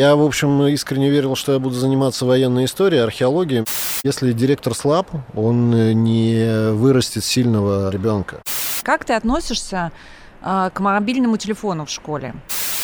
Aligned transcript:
Я, 0.00 0.16
в 0.16 0.22
общем, 0.22 0.62
искренне 0.68 1.10
верил, 1.10 1.36
что 1.36 1.52
я 1.52 1.58
буду 1.58 1.74
заниматься 1.74 2.24
военной 2.24 2.64
историей, 2.64 3.02
археологией. 3.02 3.66
Если 4.02 4.32
директор 4.32 4.74
слаб, 4.74 5.10
он 5.34 5.72
не 6.02 6.72
вырастет 6.72 7.22
сильного 7.22 7.90
ребенка. 7.90 8.40
Как 8.82 9.04
ты 9.04 9.12
относишься 9.12 9.92
э, 10.42 10.70
к 10.72 10.80
мобильному 10.80 11.36
телефону 11.36 11.84
в 11.84 11.90
школе? 11.90 12.34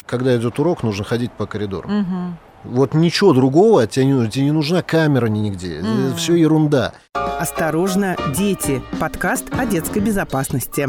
Когда 0.05 0.37
идет 0.37 0.59
урок, 0.59 0.83
нужно 0.83 1.07
ходить 1.07 1.33
по 1.33 1.47
коридору. 1.47 1.89
Угу. 1.89 2.75
Вот 2.75 2.93
ничего 2.93 3.33
другого, 3.33 3.87
тебе 3.87 4.05
не, 4.05 4.29
тебе 4.29 4.45
не 4.45 4.53
нужна 4.53 4.83
камера 4.83 5.25
ни 5.29 5.39
нигде. 5.39 5.79
Mm. 5.79 6.09
Это 6.09 6.17
все 6.17 6.35
ерунда. 6.35 6.93
Осторожно, 7.15 8.17
дети. 8.37 8.83
Подкаст 9.01 9.47
о 9.59 9.65
детской 9.65 10.01
безопасности. 10.01 10.87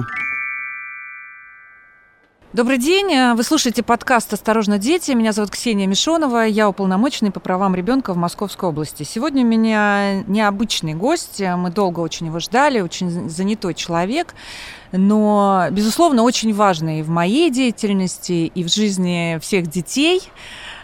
Добрый 2.53 2.77
день. 2.77 3.33
Вы 3.35 3.43
слушаете 3.43 3.83
подкаст 3.83 4.31
«Осторожно, 4.31 4.77
дети». 4.77 5.11
Меня 5.11 5.33
зовут 5.33 5.51
Ксения 5.51 5.85
Мишонова. 5.85 6.45
Я 6.45 6.69
уполномоченный 6.69 7.29
по 7.29 7.41
правам 7.41 7.75
ребенка 7.75 8.13
в 8.13 8.17
Московской 8.17 8.69
области. 8.69 9.03
Сегодня 9.03 9.43
у 9.43 9.45
меня 9.45 10.23
необычный 10.27 10.93
гость. 10.93 11.41
Мы 11.41 11.71
долго 11.71 11.99
очень 11.99 12.27
его 12.27 12.39
ждали. 12.39 12.79
Очень 12.79 13.29
занятой 13.29 13.73
человек. 13.73 14.33
Но, 14.93 15.67
безусловно, 15.71 16.23
очень 16.23 16.53
важный 16.53 17.01
в 17.01 17.09
моей 17.09 17.51
деятельности 17.51 18.49
и 18.55 18.63
в 18.63 18.73
жизни 18.73 19.39
всех 19.41 19.67
детей– 19.67 20.21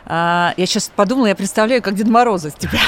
я 0.06 0.54
сейчас 0.58 0.92
подумала, 0.96 1.28
я 1.28 1.36
представляю, 1.36 1.82
как 1.82 1.96
Дед 1.96 2.08
Мороза 2.08 2.50
с 2.50 2.54
тебя. 2.54 2.80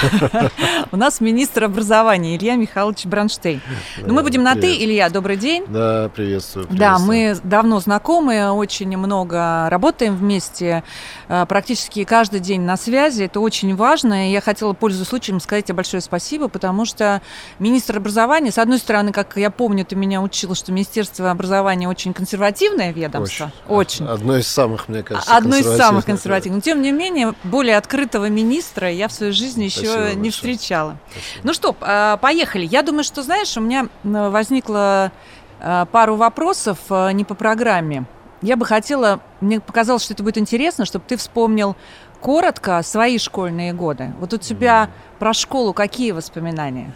У 0.92 0.98
нас 0.98 1.22
министр 1.22 1.66
образования 1.66 2.36
Илья 2.36 2.56
Михайлович 2.56 3.06
Бронштейн. 3.06 3.62
Ну, 3.98 4.14
мы 4.14 4.24
будем 4.24 4.44
на 4.44 4.56
«ты». 4.56 4.76
Илья, 4.78 5.10
добрый 5.10 5.38
день. 5.38 5.66
Да, 5.68 6.10
приветствую. 6.14 6.68
Да, 6.70 7.00
мы 7.00 7.38
давно 7.44 7.80
знакомы, 7.80 8.52
очень 8.52 8.96
много 8.98 9.70
работаем 9.70 10.16
вместе, 10.16 10.84
а, 11.28 11.46
практически 11.46 12.04
каждый 12.04 12.40
день 12.40 12.62
на 12.62 12.78
связи. 12.78 13.24
Это 13.24 13.40
очень 13.40 13.76
важно. 13.76 14.30
И 14.30 14.32
я 14.32 14.42
хотела, 14.42 14.74
пользуясь 14.74 15.08
случаем, 15.08 15.40
сказать 15.40 15.66
тебе 15.66 15.76
большое 15.76 16.02
спасибо, 16.02 16.48
потому 16.48 16.86
что 16.86 17.22
министр 17.60 17.98
образования, 17.98 18.52
с 18.52 18.58
одной 18.58 18.80
стороны, 18.80 19.12
как 19.12 19.38
я 19.38 19.50
помню, 19.50 19.86
ты 19.86 19.96
меня 19.96 20.22
учила, 20.22 20.56
что 20.56 20.72
Министерство 20.72 21.32
образования 21.32 21.88
очень 21.88 22.14
консервативное 22.14 22.92
ведомство. 22.92 23.52
Очень. 23.68 24.06
очень. 24.06 24.14
Одно 24.14 24.38
из 24.38 24.48
самых, 24.48 24.88
мне 24.90 25.04
кажется, 25.04 25.36
Одно 25.36 25.56
из 25.56 25.66
самых 25.66 26.06
консервативных. 26.06 26.58
Но, 26.58 26.62
тем 26.62 26.82
не 26.82 26.92
менее, 26.92 27.05
менее, 27.06 27.34
более 27.44 27.78
открытого 27.78 28.30
министра 28.30 28.92
я 28.92 29.08
в 29.08 29.12
своей 29.12 29.32
жизни 29.32 29.66
еще 29.66 29.86
Спасибо 29.86 30.00
не 30.00 30.30
большое. 30.30 30.32
встречала. 30.32 30.98
Спасибо. 31.12 31.48
Ну 31.48 31.54
что, 31.54 31.76
а, 31.82 32.18
поехали. 32.18 32.66
Я 32.66 32.82
думаю, 32.82 33.04
что, 33.04 33.22
знаешь, 33.22 33.56
у 33.58 33.62
меня 33.62 33.88
возникло 34.04 35.12
а, 35.60 35.86
пару 35.86 36.16
вопросов 36.16 36.80
а, 36.90 37.12
не 37.12 37.24
по 37.24 37.36
программе. 37.36 38.06
Я 38.42 38.58
бы 38.58 38.66
хотела, 38.66 39.22
мне 39.42 39.60
показалось, 39.60 40.04
что 40.04 40.14
это 40.14 40.24
будет 40.24 40.38
интересно, 40.38 40.86
чтобы 40.86 41.06
ты 41.08 41.18
вспомнил 41.18 41.76
коротко 42.22 42.82
свои 42.84 43.18
школьные 43.18 43.74
годы. 43.74 44.14
Вот 44.20 44.34
у 44.34 44.38
тебя 44.38 44.86
mm. 44.86 45.20
про 45.20 45.34
школу 45.34 45.74
какие 45.74 46.12
воспоминания? 46.12 46.94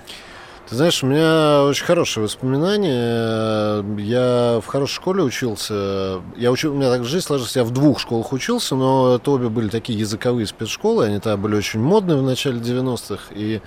Ты 0.70 0.76
знаешь, 0.76 1.02
у 1.02 1.08
меня 1.08 1.64
очень 1.64 1.84
хорошие 1.84 2.26
воспоминания. 2.26 3.84
Я 3.98 4.62
в 4.62 4.68
хорошей 4.68 4.98
школе 4.98 5.24
учился. 5.24 6.22
Я 6.38 6.52
учил, 6.52 6.74
у 6.74 6.76
меня 6.76 6.92
так 6.92 7.06
жизнь 7.06 7.26
сложилась, 7.26 7.56
я 7.56 7.64
в 7.64 7.72
двух 7.72 8.00
школах 8.00 8.32
учился, 8.34 8.76
но 8.76 9.16
это 9.16 9.32
обе 9.32 9.50
были 9.50 9.68
такие 9.68 9.98
языковые 9.98 10.46
спецшколы. 10.46 11.06
Они 11.06 11.16
тогда 11.16 11.38
были 11.38 11.56
очень 11.56 11.80
модные 11.80 12.20
в 12.20 12.22
начале 12.22 12.60
90-х. 12.60 13.24
И 13.32 13.62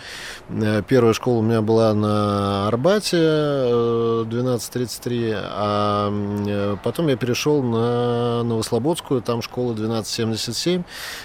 э, 0.48 0.82
первая 0.86 1.12
школа 1.12 1.38
у 1.38 1.42
меня 1.42 1.60
была 1.60 1.92
на 1.92 2.68
Арбате 2.68 3.16
1233, 3.16 5.24
э, 5.24 5.40
а 5.42 6.12
э, 6.46 6.76
потом 6.84 7.08
я 7.08 7.16
перешел 7.16 7.64
на 7.64 8.44
Новослободскую, 8.44 9.22
там 9.22 9.42
школа 9.42 9.72
1277. 9.72 10.84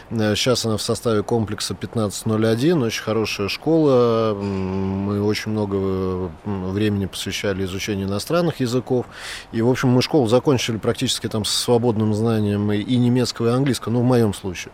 Сейчас 0.10 0.66
она 0.66 0.78
в 0.78 0.82
составе 0.82 1.22
комплекса 1.22 1.76
1501, 1.76 2.82
очень 2.82 3.04
хорошая 3.04 3.48
школа. 3.48 4.34
Мы 4.34 5.22
очень 5.22 5.52
много 5.52 5.67
много 5.68 6.72
времени 6.74 7.06
посвящали 7.06 7.66
изучению 7.66 8.08
иностранных 8.08 8.60
языков. 8.60 9.06
И, 9.52 9.62
в 9.62 9.70
общем, 9.70 9.90
мы 9.90 10.02
школу 10.02 10.28
закончили 10.28 10.78
практически 10.78 11.28
там 11.28 11.46
с 11.46 11.52
свободным 11.52 12.14
знанием 12.14 12.72
и 12.72 12.96
немецкого, 12.98 13.48
и 13.48 13.52
английского, 13.52 13.94
ну, 13.94 14.02
в 14.02 14.06
моем 14.06 14.34
случае. 14.34 14.72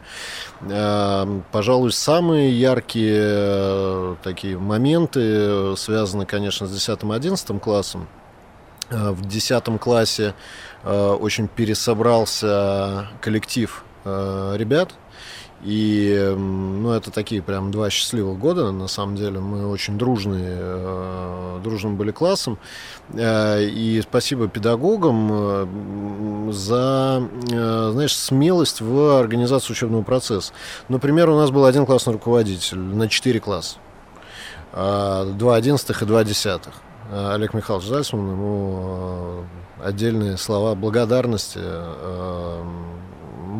А, 0.61 1.41
пожалуй, 1.51 1.91
самые 1.91 2.57
яркие 2.57 3.21
э, 3.21 4.15
такие 4.23 4.57
моменты 4.57 5.75
связаны, 5.77 6.25
конечно, 6.25 6.67
с 6.67 6.89
10-11 6.89 7.59
классом. 7.59 8.07
В 8.89 9.25
10 9.25 9.79
классе 9.79 10.35
э, 10.83 11.17
очень 11.19 11.47
пересобрался 11.47 13.07
коллектив 13.21 13.83
э, 14.05 14.53
ребят, 14.57 14.93
и, 15.63 16.33
ну, 16.37 16.91
это 16.91 17.09
такие 17.09 17.41
прям 17.41 17.71
два 17.71 17.89
счастливых 17.89 18.37
года, 18.37 18.71
на 18.71 18.87
самом 18.87 19.15
деле. 19.15 19.39
Мы 19.39 19.65
очень 19.65 19.97
дружные, 19.97 20.57
э, 20.59 21.59
дружным 21.63 21.95
были 21.95 22.11
классом. 22.11 22.57
Э, 23.13 23.63
и 23.63 24.01
спасибо 24.01 24.49
педагогам 24.49 25.29
э, 25.31 26.51
за, 26.51 27.29
знаешь, 27.47 28.13
смелость 28.13 28.81
в 28.81 29.17
организации 29.17 29.71
учебного 29.71 30.03
процесса. 30.03 30.51
Например, 30.89 31.29
у 31.29 31.37
нас 31.37 31.49
был 31.49 31.63
один 31.63 31.85
классный 31.85 32.11
руководитель 32.11 32.79
на 32.79 33.07
четыре 33.07 33.39
класса. 33.39 33.77
Два 34.73 35.55
одиннадцатых 35.55 36.01
и 36.01 36.05
два 36.05 36.23
десятых. 36.23 36.73
Олег 37.11 37.53
Михайлович 37.53 37.87
Зальцман, 37.87 38.31
ему 38.31 39.43
отдельные 39.83 40.37
слова 40.37 40.73
благодарности 40.73 41.59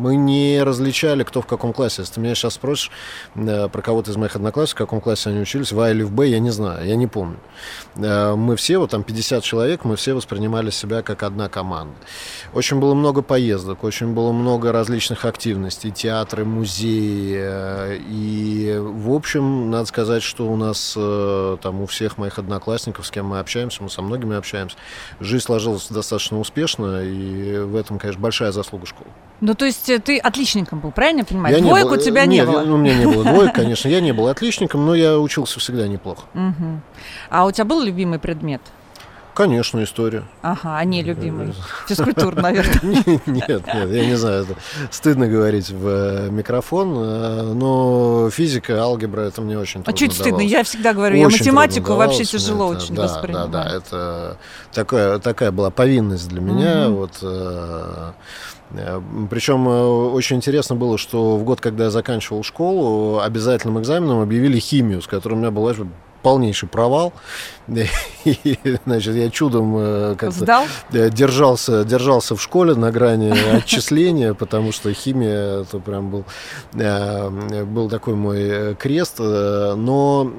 мы 0.04 0.16
не 0.16 0.62
различали, 0.62 1.22
кто 1.22 1.40
в 1.40 1.46
каком 1.46 1.72
классе. 1.72 2.02
Если 2.02 2.14
ты 2.14 2.20
меня 2.20 2.34
сейчас 2.34 2.54
спросишь 2.54 2.90
э, 3.36 3.68
про 3.70 3.80
кого-то 3.80 4.10
из 4.10 4.16
моих 4.18 4.36
одноклассников, 4.36 4.86
в 4.86 4.86
каком 4.86 5.00
классе 5.00 5.30
они 5.30 5.40
учились, 5.40 5.72
в 5.72 5.80
А 5.80 5.90
или 5.90 6.02
в 6.02 6.12
Б, 6.12 6.28
я 6.28 6.40
не 6.40 6.50
знаю, 6.50 6.86
я 6.86 6.94
не 6.94 7.06
помню. 7.06 7.38
Э, 7.96 8.34
мы 8.34 8.56
все, 8.56 8.76
вот 8.76 8.90
там 8.90 9.02
50 9.02 9.42
человек, 9.42 9.84
мы 9.86 9.96
все 9.96 10.12
воспринимали 10.12 10.68
себя 10.68 11.00
как 11.00 11.22
одна 11.22 11.48
команда. 11.48 11.94
Очень 12.52 12.80
было 12.80 12.92
много 12.92 13.22
поездок, 13.22 13.82
очень 13.82 14.12
было 14.12 14.32
много 14.32 14.72
различных 14.72 15.24
активностей, 15.24 15.90
театры, 15.90 16.44
музеи. 16.44 17.38
Э, 17.38 17.96
и, 17.96 18.76
в 18.78 19.10
общем, 19.10 19.70
надо 19.70 19.86
сказать, 19.86 20.22
что 20.22 20.46
у 20.46 20.56
нас 20.56 20.92
там 21.62 21.80
у 21.80 21.86
всех 21.86 22.18
моих 22.18 22.38
одноклассников, 22.38 23.06
с 23.06 23.10
кем 23.10 23.26
мы 23.26 23.38
общаемся, 23.38 23.82
мы 23.82 23.88
со 23.88 24.02
многими 24.02 24.36
общаемся, 24.36 24.76
жизнь 25.20 25.44
сложилась 25.44 25.88
достаточно 25.88 26.38
успешно, 26.38 27.02
и 27.02 27.58
в 27.60 27.74
этом, 27.74 27.98
конечно, 27.98 28.20
большая 28.20 28.52
заслуга 28.52 28.84
школы. 28.84 29.10
Ну, 29.40 29.54
то 29.54 29.64
есть 29.64 29.90
ты 30.04 30.18
отличником 30.18 30.80
был, 30.80 30.90
правильно 30.90 31.20
я 31.20 31.24
понимаю? 31.24 31.56
Я 31.56 31.62
Двоек 31.62 31.86
был, 31.86 31.94
у 31.94 31.96
тебя 31.96 32.24
нет, 32.24 32.46
не 32.46 32.52
было? 32.52 32.62
Ну, 32.62 32.74
у 32.74 32.78
меня 32.78 32.96
не 32.96 33.06
было 33.06 33.24
двоек, 33.24 33.52
конечно. 33.54 33.88
Я 33.88 34.00
не 34.00 34.12
был 34.12 34.28
отличником, 34.28 34.86
но 34.86 34.94
я 34.94 35.18
учился 35.18 35.60
всегда 35.60 35.88
неплохо. 35.88 36.22
Угу. 36.34 36.80
А 37.30 37.44
у 37.44 37.50
тебя 37.50 37.64
был 37.64 37.82
любимый 37.82 38.18
предмет? 38.18 38.62
Конечно, 39.34 39.82
история. 39.82 40.22
Ага, 40.42 40.78
а 40.78 40.84
не 40.84 41.02
любимый. 41.02 41.52
Физкультура, 41.88 42.36
наверное. 42.40 42.80
Нет, 43.26 43.26
нет, 43.26 43.90
я 43.90 44.06
не 44.06 44.14
знаю, 44.14 44.44
это 44.44 44.54
стыдно 44.92 45.26
говорить 45.26 45.70
в 45.70 45.88
э, 45.88 46.30
микрофон, 46.30 46.94
э, 46.96 47.52
но 47.52 48.30
физика, 48.30 48.80
алгебра, 48.80 49.22
это 49.22 49.42
мне 49.42 49.58
очень 49.58 49.82
трудно 49.82 49.92
А 49.92 49.96
чуть 49.96 50.12
стыдно? 50.12 50.40
Я 50.40 50.62
всегда 50.62 50.92
говорю, 50.92 51.16
я 51.16 51.28
математику 51.28 51.94
вообще 51.94 52.22
тяжело 52.24 52.68
очень 52.68 52.94
воспринимаю. 52.94 53.48
Да, 53.48 53.64
да, 53.64 53.76
это 53.76 55.20
такая, 55.20 55.50
была 55.50 55.70
повинность 55.70 56.28
для 56.28 56.40
меня, 56.40 56.88
вот 56.88 57.18
э, 57.22 57.94
Э, 58.04 58.12
Причем 58.70 59.68
э, 59.68 59.82
очень 60.10 60.36
интересно 60.36 60.74
было, 60.74 60.98
что 60.98 61.36
в 61.36 61.44
год, 61.44 61.60
когда 61.60 61.84
я 61.84 61.90
заканчивал 61.90 62.42
школу, 62.42 63.20
обязательным 63.20 63.80
экзаменом 63.80 64.20
объявили 64.20 64.58
химию, 64.58 65.00
с 65.02 65.06
которой 65.06 65.34
у 65.34 65.36
меня 65.36 65.50
была 65.50 65.74
полнейший 66.24 66.68
провал. 66.68 67.12
И, 68.24 68.58
значит, 68.84 69.14
я 69.14 69.30
чудом 69.30 69.74
э, 69.78 70.16
как-то 70.18 70.66
держался, 70.90 71.84
держался 71.84 72.36
в 72.36 72.42
школе 72.42 72.74
на 72.74 72.90
грани 72.90 73.32
отчисления, 73.56 74.34
потому 74.34 74.72
что 74.72 74.92
химия 74.92 75.60
это 75.62 75.78
прям 75.78 76.10
был, 76.10 76.24
э, 76.74 77.64
был 77.64 77.88
такой 77.88 78.14
мой 78.14 78.38
э, 78.40 78.74
крест. 78.78 79.18
Но 79.18 80.30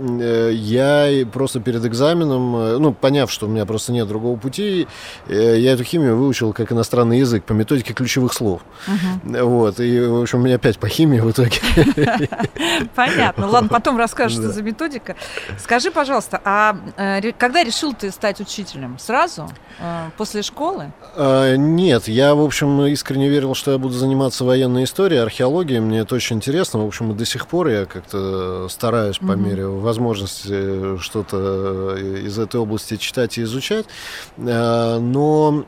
я 0.52 1.26
просто 1.32 1.60
перед 1.60 1.86
экзаменом, 1.86 2.82
ну, 2.82 2.94
поняв, 2.94 3.32
что 3.32 3.46
у 3.46 3.50
меня 3.50 3.66
просто 3.66 3.92
нет 3.92 4.08
другого 4.08 4.38
пути, 4.38 4.88
я 5.28 5.74
эту 5.74 5.84
химию 5.84 6.18
выучил 6.18 6.54
как 6.54 6.72
иностранный 6.72 7.20
язык 7.20 7.44
по 7.44 7.54
методике 7.54 7.94
ключевых 7.94 8.34
слов. 8.34 8.62
Угу. 8.88 9.46
Вот. 9.46 9.80
И, 9.80 10.00
в 10.02 10.22
общем, 10.22 10.40
у 10.40 10.44
меня 10.44 10.56
опять 10.56 10.80
по 10.80 10.88
химии 10.88 11.20
в 11.20 11.30
итоге. 11.30 11.60
Понятно. 12.96 13.48
Ладно, 13.48 13.70
потом 13.70 13.98
расскажешь, 13.98 14.38
что 14.38 14.52
за 14.52 14.62
методика. 14.62 15.16
Скажи, 15.60 15.75
пожалуйста, 15.92 16.42
а 16.44 16.76
когда 17.38 17.64
решил 17.64 17.94
ты 17.94 18.12
стать 18.12 18.40
учителем? 18.40 18.98
Сразу? 19.00 19.50
Э, 19.80 20.10
после 20.18 20.42
школы? 20.42 20.92
А, 21.16 21.56
нет, 21.56 22.08
я, 22.08 22.36
в 22.36 22.42
общем, 22.42 22.86
искренне 22.86 23.30
верил, 23.30 23.56
что 23.56 23.72
я 23.72 23.78
буду 23.78 23.94
заниматься 23.94 24.44
военной 24.44 24.84
историей, 24.84 25.20
археологией. 25.20 25.80
Мне 25.80 26.00
это 26.00 26.16
очень 26.16 26.38
интересно. 26.38 26.80
В 26.80 26.88
общем, 26.88 27.12
и 27.12 27.16
до 27.16 27.26
сих 27.26 27.48
пор 27.48 27.68
я 27.68 27.86
как-то 27.86 28.68
стараюсь 28.70 29.18
по 29.18 29.34
мере 29.34 29.68
возможности 29.68 30.98
что-то 31.00 31.96
из 31.98 32.38
этой 32.38 32.60
области 32.60 32.98
читать 32.98 33.38
и 33.38 33.44
изучать. 33.44 33.86
А, 34.38 35.00
но 35.00 35.66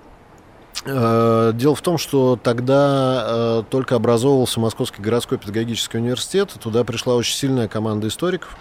Э, 0.85 1.51
дело 1.53 1.75
в 1.75 1.81
том, 1.81 1.97
что 1.97 2.39
тогда 2.41 3.25
э, 3.27 3.63
только 3.69 3.95
образовывался 3.95 4.59
Московский 4.59 5.01
городской 5.01 5.37
педагогический 5.37 5.97
университет, 5.97 6.53
туда 6.61 6.83
пришла 6.83 7.15
очень 7.15 7.35
сильная 7.35 7.67
команда 7.67 8.07
историков. 8.07 8.55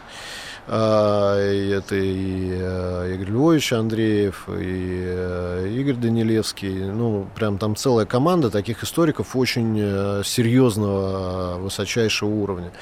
Э, 0.66 1.52
и 1.54 1.68
это 1.70 1.94
и 1.94 3.14
Игорь 3.14 3.30
Львович 3.30 3.72
Андреев, 3.72 4.48
и 4.48 5.78
Игорь 5.78 5.94
Данилевский. 5.96 6.84
Ну, 6.84 7.26
прям 7.34 7.58
там 7.58 7.76
целая 7.76 8.06
команда 8.06 8.50
таких 8.50 8.82
историков 8.82 9.36
очень 9.36 10.22
серьезного, 10.24 11.58
высочайшего 11.58 12.28
уровня. 12.28 12.72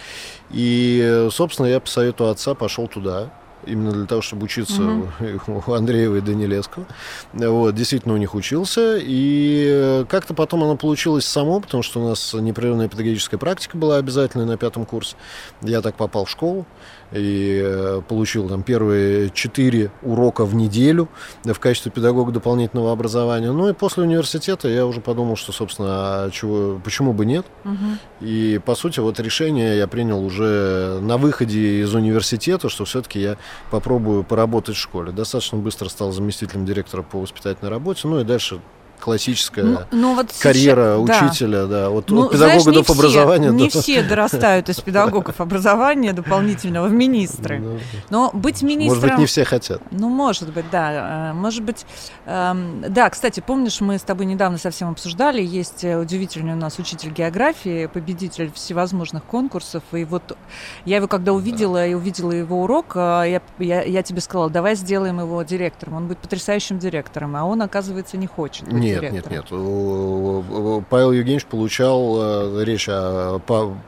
И, 0.51 1.29
собственно, 1.31 1.67
я 1.67 1.81
по 1.81 1.89
совету 1.89 2.29
отца 2.29 2.55
пошел 2.55 2.87
туда 2.87 3.31
именно 3.67 3.93
для 3.93 4.07
того, 4.07 4.23
чтобы 4.23 4.45
учиться 4.45 4.83
угу. 4.83 5.63
у 5.67 5.73
Андреева 5.73 6.17
и 6.17 6.21
Данилевского. 6.21 6.87
Вот, 7.33 7.75
действительно 7.75 8.15
у 8.15 8.17
них 8.17 8.35
учился. 8.35 8.99
И 9.01 10.05
как-то 10.09 10.35
потом 10.35 10.63
оно 10.63 10.77
получилось 10.77 11.27
само, 11.27 11.61
потому 11.61 11.83
что 11.83 12.01
у 12.01 12.09
нас 12.09 12.35
непрерывная 12.35 12.89
педагогическая 12.89 13.39
практика 13.39 13.77
была 13.77 13.97
обязательной 13.97 14.47
на 14.47 14.57
пятом 14.57 14.87
курсе. 14.87 15.17
Я 15.63 15.81
так 15.81 15.97
попал 15.97 16.25
в 16.25 16.31
школу 16.31 16.67
и 17.15 17.61
э, 17.65 18.03
получил 18.07 18.49
там 18.49 18.63
первые 18.63 19.31
четыре 19.31 19.91
урока 20.03 20.45
в 20.45 20.55
неделю 20.55 21.09
в 21.45 21.59
качестве 21.59 21.93
педагога 21.93 22.33
дополнительного 22.33 22.93
образования. 22.93 23.53
Ну 23.53 23.69
и 23.69 23.73
после 23.73 24.03
университета 24.03 24.69
я 24.69 24.87
уже 24.87 25.01
подумал, 25.01 25.37
что, 25.37 25.53
собственно, 25.53 25.89
а 25.89 26.31
чего, 26.31 26.81
почему 26.83 27.13
бы 27.13 27.25
нет. 27.25 27.47
Угу. 27.65 27.75
И, 28.21 28.61
по 28.65 28.75
сути, 28.75 29.01
вот 29.01 29.21
решение 29.21 29.77
я 29.79 29.87
принял 29.87 30.25
уже 30.25 30.99
на 31.01 31.17
выходе 31.17 31.83
из 31.83 31.95
университета, 31.95 32.69
что 32.69 32.85
все-таки 32.85 33.21
я 33.21 33.37
попробую 33.71 34.25
поработать 34.25 34.77
в 34.77 34.81
школе. 34.81 35.13
Достаточно 35.13 35.59
быстро 35.59 35.89
стал 35.89 36.13
заместителем 36.13 36.65
директора 36.67 37.03
по 37.03 37.21
воспитательной 37.21 37.71
работе, 37.71 38.09
ну 38.09 38.21
и 38.21 38.25
дальше 38.25 38.61
классическая 39.01 39.65
ну, 39.65 39.81
ну, 39.91 40.15
вот 40.15 40.33
карьера 40.41 40.99
сейчас, 41.05 41.31
учителя, 41.31 41.67
да, 41.67 41.85
да 41.85 41.91
вот 41.91 42.11
ну, 42.11 42.25
от 42.25 42.33
педагога 42.33 42.61
знаешь, 42.61 42.87
до 42.87 42.93
образования. 42.93 43.51
Не 43.51 43.69
все 43.69 44.03
дорастают 44.03 44.69
из 44.69 44.81
педагогов 44.81 45.41
образования 45.41 46.13
дополнительного 46.13 46.89
в 46.89 46.93
министры. 46.93 47.59
Ну, 47.59 47.79
Но 48.11 48.31
быть 48.33 48.63
министром... 48.63 49.01
Может 49.01 49.11
быть, 49.11 49.19
не 49.19 49.27
все 49.27 49.45
хотят. 49.45 49.83
Ну, 49.91 50.09
может 50.09 50.53
быть, 50.53 50.65
да. 50.71 51.31
Э, 51.31 51.33
может 51.35 51.63
быть, 51.63 51.85
эм, 52.27 52.85
да, 52.89 53.11
кстати, 53.11 53.41
помнишь, 53.41 53.81
мы 53.81 53.99
с 53.99 54.03
тобой 54.03 54.27
недавно 54.27 54.59
совсем 54.59 54.91
обсуждали, 54.91 55.43
есть 55.43 55.85
э, 55.85 55.99
удивительный 55.99 56.55
у 56.55 56.57
нас 56.57 56.79
учитель 56.79 57.11
географии, 57.11 57.87
победитель 57.87 58.51
всевозможных 58.55 59.25
конкурсов, 59.25 59.83
и 59.93 60.05
вот 60.05 60.37
я 60.85 60.97
его 60.97 61.09
когда 61.09 61.33
увидела, 61.33 61.87
и 61.87 61.95
увидела 61.95 62.33
его 62.33 62.63
урок, 62.63 62.93
э, 62.95 62.99
я, 63.27 63.43
я, 63.59 63.83
я 63.83 64.03
тебе 64.03 64.21
сказала, 64.21 64.51
давай 64.51 64.75
сделаем 64.77 65.21
его 65.21 65.43
директором, 65.43 65.95
он 65.95 66.07
будет 66.07 66.19
потрясающим 66.19 66.79
директором, 66.79 67.37
а 67.37 67.45
он, 67.45 67.63
оказывается, 67.63 68.17
не 68.17 68.27
хочет. 68.27 68.67
Нет, 68.85 69.13
нет, 69.13 69.31
нет. 69.31 69.45
Павел 69.49 71.13
Евгеньевич 71.13 71.47
получал 71.47 72.17
э, 72.19 72.65
речь 72.65 72.89
о 72.89 73.39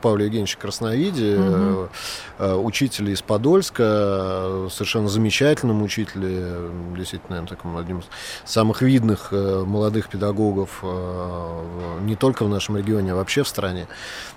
Павле 0.01 0.25
Евгеньевиче 0.25 0.57
Красновиде, 0.57 1.37
угу. 1.37 1.89
учителе 2.63 3.13
из 3.13 3.21
Подольска, 3.21 4.67
совершенно 4.71 5.07
замечательном 5.07 5.81
учителе, 5.81 6.55
действительно, 6.95 7.29
наверное, 7.29 7.49
таком 7.49 7.77
одним 7.77 7.99
из 7.99 8.05
самых 8.45 8.81
видных 8.81 9.31
молодых 9.31 10.09
педагогов 10.09 10.83
не 12.01 12.15
только 12.15 12.43
в 12.45 12.49
нашем 12.49 12.77
регионе, 12.77 13.13
а 13.13 13.15
вообще 13.15 13.43
в 13.43 13.47
стране. 13.47 13.87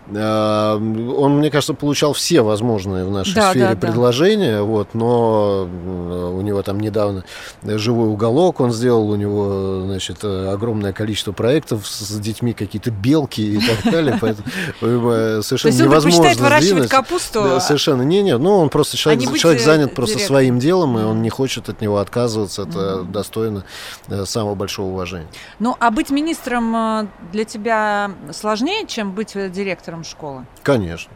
Он, 0.08 1.38
мне 1.38 1.50
кажется, 1.50 1.74
получал 1.74 2.12
все 2.12 2.42
возможные 2.42 3.04
в 3.04 3.10
нашей 3.10 3.34
да, 3.34 3.50
сфере 3.50 3.74
да, 3.74 3.76
предложения, 3.76 4.56
да. 4.56 4.62
вот, 4.62 4.94
но 4.94 5.64
у 5.64 6.40
него 6.40 6.62
там 6.62 6.80
недавно 6.80 7.24
живой 7.62 8.08
уголок 8.08 8.60
он 8.60 8.72
сделал, 8.72 9.08
у 9.10 9.16
него, 9.16 9.82
значит, 9.84 10.18
огромное 10.52 10.92
количество 10.92 11.32
проектов 11.32 11.86
с 11.86 12.18
детьми, 12.18 12.52
какие-то 12.52 12.90
белки 12.90 13.40
и 13.40 13.60
так 13.60 13.92
далее, 13.92 14.18
поэтому 14.20 15.10
э, 15.10 15.42
совершенно 15.42 15.82
невозможно 15.82 16.42
выращивать 16.42 16.88
капусту? 16.88 17.60
Совершенно 17.60 18.02
не, 18.02 18.22
не, 18.22 18.36
ну 18.36 18.56
он 18.58 18.68
просто 18.68 18.96
человек, 18.96 19.36
человек 19.36 19.62
занят 19.62 19.94
просто 19.94 20.18
своим 20.18 20.58
делом, 20.58 20.98
и 20.98 21.02
он 21.02 21.22
не 21.22 21.30
хочет 21.30 21.68
от 21.68 21.80
него 21.80 21.98
отказываться, 21.98 22.62
это 22.62 23.02
достойно 23.02 23.64
э, 24.08 24.24
самого 24.24 24.54
большого 24.54 24.88
уважения. 24.88 25.28
Ну, 25.58 25.76
а 25.78 25.90
быть 25.90 26.10
министром 26.10 26.74
э, 26.74 27.06
для 27.32 27.44
тебя 27.44 28.10
сложнее, 28.32 28.86
чем 28.86 29.12
быть 29.12 29.34
директором 29.34 30.04
школы? 30.04 30.46
Конечно. 30.62 31.12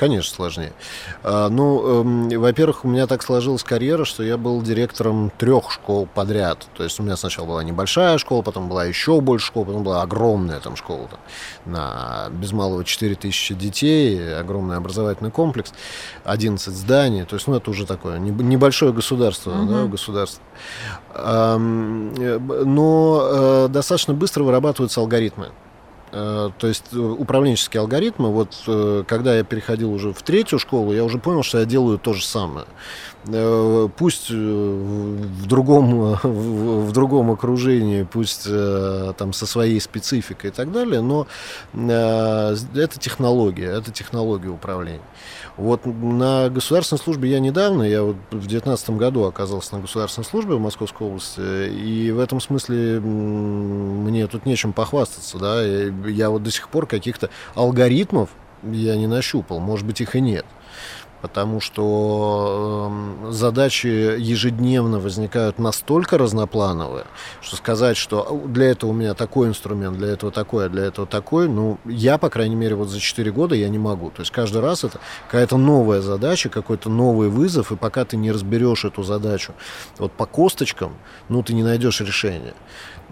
Конечно, 0.00 0.34
сложнее. 0.34 0.72
А, 1.22 1.50
ну, 1.50 2.30
э, 2.32 2.38
во-первых, 2.38 2.86
у 2.86 2.88
меня 2.88 3.06
так 3.06 3.22
сложилась 3.22 3.62
карьера, 3.62 4.06
что 4.06 4.22
я 4.22 4.38
был 4.38 4.62
директором 4.62 5.30
трех 5.36 5.70
школ 5.70 6.06
подряд. 6.06 6.66
То 6.74 6.84
есть 6.84 6.98
у 7.00 7.02
меня 7.02 7.18
сначала 7.18 7.44
была 7.44 7.62
небольшая 7.62 8.16
школа, 8.16 8.40
потом 8.40 8.70
была 8.70 8.86
еще 8.86 9.20
больше 9.20 9.48
школ, 9.48 9.66
потом 9.66 9.82
была 9.82 10.00
огромная 10.00 10.58
там 10.60 10.74
школа 10.76 11.06
там, 11.10 11.20
на 11.70 12.30
без 12.30 12.52
малого 12.52 12.82
4 12.82 13.14
тысячи 13.14 13.54
детей, 13.54 14.38
огромный 14.38 14.78
образовательный 14.78 15.30
комплекс, 15.30 15.70
11 16.24 16.74
зданий. 16.74 17.24
То 17.24 17.36
есть, 17.36 17.46
ну, 17.46 17.56
это 17.56 17.70
уже 17.70 17.84
такое 17.84 18.18
небольшое 18.18 18.94
государство, 18.94 19.50
угу. 19.50 19.70
да, 19.70 19.84
государство. 19.84 20.42
А, 21.10 21.58
но 21.58 23.20
э, 23.22 23.68
достаточно 23.68 24.14
быстро 24.14 24.44
вырабатываются 24.44 25.00
алгоритмы. 25.00 25.50
Э, 26.12 26.50
то 26.58 26.66
есть 26.66 26.86
э, 26.92 26.98
управленческие 26.98 27.80
алгоритмы, 27.80 28.30
вот 28.30 28.62
э, 28.66 29.04
когда 29.06 29.36
я 29.36 29.44
переходил 29.44 29.92
уже 29.92 30.12
в 30.12 30.22
третью 30.22 30.58
школу, 30.58 30.92
я 30.92 31.04
уже 31.04 31.18
понял, 31.18 31.42
что 31.42 31.58
я 31.58 31.64
делаю 31.64 31.98
то 31.98 32.12
же 32.14 32.24
самое. 32.24 32.66
Пусть 33.98 34.30
в 34.30 35.46
другом, 35.46 36.14
в 36.22 36.92
другом 36.92 37.30
окружении, 37.30 38.02
пусть 38.02 38.44
там 38.44 39.34
со 39.34 39.44
своей 39.44 39.78
спецификой 39.78 40.48
и 40.48 40.52
так 40.54 40.72
далее, 40.72 41.02
но 41.02 41.26
это 41.74 42.98
технология, 42.98 43.66
это 43.66 43.90
технология 43.90 44.48
управления. 44.48 45.02
Вот 45.60 45.84
на 45.84 46.48
государственной 46.48 47.00
службе 47.00 47.30
я 47.30 47.38
недавно, 47.38 47.82
я 47.82 48.02
вот 48.02 48.16
в 48.30 48.30
2019 48.30 48.90
году 48.90 49.24
оказался 49.24 49.74
на 49.74 49.82
государственной 49.82 50.24
службе 50.24 50.54
в 50.54 50.60
Московской 50.60 51.06
области, 51.06 51.68
и 51.68 52.10
в 52.12 52.18
этом 52.18 52.40
смысле 52.40 52.98
мне 52.98 54.26
тут 54.26 54.46
нечем 54.46 54.72
похвастаться, 54.72 55.38
да, 55.38 55.62
я 55.62 56.30
вот 56.30 56.42
до 56.42 56.50
сих 56.50 56.70
пор 56.70 56.86
каких-то 56.86 57.28
алгоритмов 57.54 58.30
я 58.62 58.96
не 58.96 59.06
нащупал, 59.06 59.60
может 59.60 59.86
быть, 59.86 60.00
их 60.00 60.16
и 60.16 60.22
нет 60.22 60.46
потому 61.20 61.60
что 61.60 62.90
э, 63.26 63.32
задачи 63.32 63.86
ежедневно 63.86 64.98
возникают 64.98 65.58
настолько 65.58 66.18
разноплановые, 66.18 67.04
что 67.40 67.56
сказать, 67.56 67.96
что 67.96 68.42
для 68.46 68.70
этого 68.70 68.90
у 68.90 68.92
меня 68.94 69.14
такой 69.14 69.48
инструмент, 69.48 69.98
для 69.98 70.08
этого 70.08 70.32
такой, 70.32 70.66
а 70.66 70.68
для 70.68 70.84
этого 70.84 71.06
такой, 71.06 71.48
ну, 71.48 71.78
я, 71.84 72.18
по 72.18 72.30
крайней 72.30 72.56
мере, 72.56 72.74
вот 72.74 72.88
за 72.88 73.00
4 73.00 73.30
года 73.32 73.54
я 73.54 73.68
не 73.68 73.78
могу. 73.78 74.10
То 74.10 74.20
есть 74.22 74.30
каждый 74.30 74.62
раз 74.62 74.84
это 74.84 74.98
какая-то 75.26 75.56
новая 75.56 76.00
задача, 76.00 76.48
какой-то 76.48 76.88
новый 76.88 77.28
вызов, 77.28 77.72
и 77.72 77.76
пока 77.76 78.04
ты 78.04 78.16
не 78.16 78.32
разберешь 78.32 78.84
эту 78.84 79.02
задачу 79.02 79.52
вот 79.98 80.12
по 80.12 80.26
косточкам, 80.26 80.96
ну, 81.28 81.42
ты 81.42 81.54
не 81.54 81.62
найдешь 81.62 82.00
решения. 82.00 82.54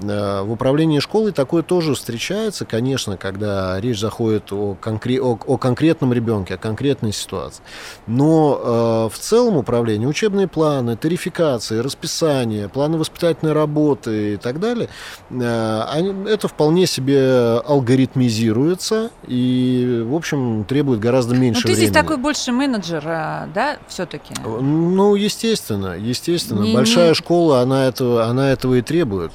Э, 0.01 0.43
в 0.43 0.53
управлении 0.53 1.01
школой 1.01 1.33
такое 1.33 1.63
тоже 1.63 1.95
встречается, 1.95 2.65
конечно, 2.65 3.17
когда 3.17 3.81
речь 3.81 3.99
заходит 3.99 4.53
о, 4.53 4.77
конкре- 4.81 5.21
о, 5.21 5.39
о 5.47 5.57
конкретном 5.59 6.13
ребенке, 6.13 6.55
о 6.55 6.59
конкретной 6.59 7.13
ситуации. 7.13 7.63
Но 8.07 9.09
э, 9.11 9.15
в 9.15 9.19
целом 9.19 9.57
управление, 9.57 10.09
учебные 10.09 10.47
планы, 10.47 10.97
тарификации, 10.97 11.79
расписание, 11.79 12.69
планы 12.69 12.99
воспитательной 12.99 13.53
работы 13.53 14.35
и 14.35 14.37
так 14.37 14.61
далее, 14.61 14.89
э, 15.31 15.83
они, 15.91 16.29
это 16.29 16.49
вполне 16.49 16.87
себе 16.87 17.59
алгоритмизируется 17.67 19.11
и, 19.27 20.05
в 20.07 20.15
общем, 20.15 20.65
требует 20.65 21.01
гораздо 21.01 21.35
меньше 21.35 21.61
Но 21.61 21.63
ты 21.63 21.75
времени. 21.75 21.87
здесь 21.87 21.95
такой 21.95 22.17
больше 22.19 22.53
менеджер, 22.53 23.03
э, 23.05 23.49
да, 23.55 23.79
все-таки? 23.89 24.35
Ну, 24.45 25.15
естественно, 25.15 25.97
естественно. 25.99 26.63
Не, 26.63 26.75
Большая 26.75 27.09
не... 27.09 27.15
школа, 27.15 27.61
она 27.61 27.87
этого, 27.87 28.25
она 28.25 28.51
этого 28.53 28.75
и 28.75 28.83
требует. 28.83 29.33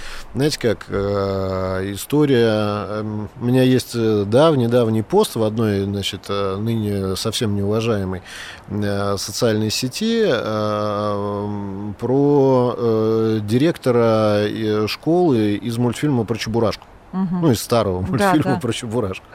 Э, 0.00 0.34
знаете, 0.34 0.58
как 0.60 0.86
э, 0.88 1.92
история... 1.92 2.48
Э, 2.48 3.02
у 3.40 3.44
меня 3.44 3.62
есть 3.62 3.92
э, 3.94 4.24
давний-давний 4.26 5.02
пост 5.02 5.34
в 5.34 5.42
одной, 5.42 5.84
значит, 5.84 6.26
э, 6.28 6.56
ныне 6.56 7.16
совсем 7.16 7.56
неуважаемой 7.56 8.22
э, 8.68 9.16
социальной 9.18 9.70
сети 9.70 10.24
э, 10.24 11.92
про 11.98 12.74
э, 12.76 13.40
директора 13.42 14.46
э, 14.46 14.86
школы 14.86 15.54
из 15.54 15.78
мультфильма 15.78 16.24
про 16.24 16.36
Чебурашку. 16.36 16.86
Угу. 17.12 17.36
Ну, 17.42 17.50
из 17.50 17.60
старого 17.60 18.02
мультфильма 18.02 18.44
да, 18.44 18.54
да. 18.54 18.60
про 18.60 18.72
Чебурашку. 18.72 19.26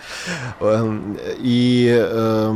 Эм, 0.61 1.17
и 1.39 1.93
э, 1.93 2.49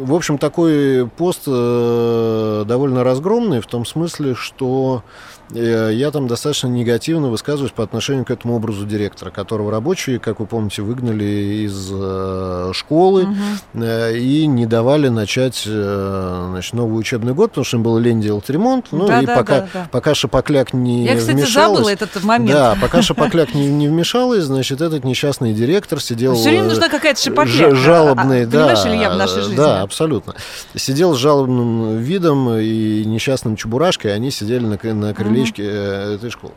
в 0.00 0.14
общем, 0.14 0.36
такой 0.36 1.08
пост 1.16 1.44
э, 1.46 2.64
довольно 2.66 3.04
разгромный 3.04 3.60
в 3.60 3.66
том 3.66 3.86
смысле, 3.86 4.34
что 4.34 5.02
Э, 5.02 5.37
я 5.50 6.10
там 6.10 6.26
достаточно 6.26 6.68
негативно 6.68 7.28
высказываюсь 7.28 7.72
по 7.72 7.82
отношению 7.82 8.24
к 8.24 8.30
этому 8.30 8.54
образу 8.54 8.84
директора, 8.84 9.30
которого 9.30 9.70
рабочие, 9.70 10.18
как 10.18 10.40
вы 10.40 10.46
помните, 10.46 10.82
выгнали 10.82 11.64
из 11.64 11.90
э, 11.90 12.70
школы 12.74 13.24
угу. 13.24 13.84
и 13.84 14.46
не 14.46 14.66
давали 14.66 15.08
начать 15.08 15.62
значит, 15.64 16.74
новый 16.74 16.98
учебный 16.98 17.32
год, 17.32 17.50
потому 17.50 17.64
что 17.64 17.78
им 17.78 17.82
было 17.82 17.98
лень 17.98 18.20
делать 18.20 18.48
ремонт. 18.50 18.86
Ну 18.90 19.06
да, 19.06 19.22
и 19.22 19.26
да, 19.26 19.36
пока, 19.36 19.60
да, 19.60 19.68
да. 19.72 19.88
пока 19.90 20.14
Шапокляк 20.14 20.74
не 20.74 21.06
Я, 21.06 21.16
кстати, 21.16 21.36
вмешалась, 21.36 21.78
забыла 21.78 21.90
этот 21.90 22.24
момент. 22.24 22.50
Да, 22.50 22.76
пока 22.80 23.00
Шапокляк 23.02 23.54
не, 23.54 23.68
не 23.68 23.88
вмешалась, 23.88 24.44
значит, 24.44 24.80
этот 24.80 25.04
несчастный 25.04 25.54
директор 25.54 26.00
сидел... 26.00 26.34
Все 26.34 26.50
время 26.50 26.64
нужна 26.64 26.88
какая-то 26.88 27.20
Шапокляк. 27.20 27.74
Жалобный, 27.74 28.42
а, 28.42 28.46
да. 28.46 28.66
Понимаешь, 28.66 28.86
Илья, 28.86 29.10
в 29.10 29.16
нашей 29.16 29.42
жизни? 29.42 29.56
Да, 29.56 29.82
абсолютно. 29.82 30.34
Сидел 30.74 31.14
с 31.14 31.18
жалобным 31.18 31.98
видом 31.98 32.50
и 32.58 33.04
несчастным 33.04 33.56
чебурашкой, 33.56 34.14
они 34.14 34.30
сидели 34.30 34.66
на, 34.66 34.94
на 34.94 35.14
крыле 35.14 35.37
таблички 35.38 35.62
э, 35.62 36.14
этой 36.14 36.30
школы. 36.30 36.52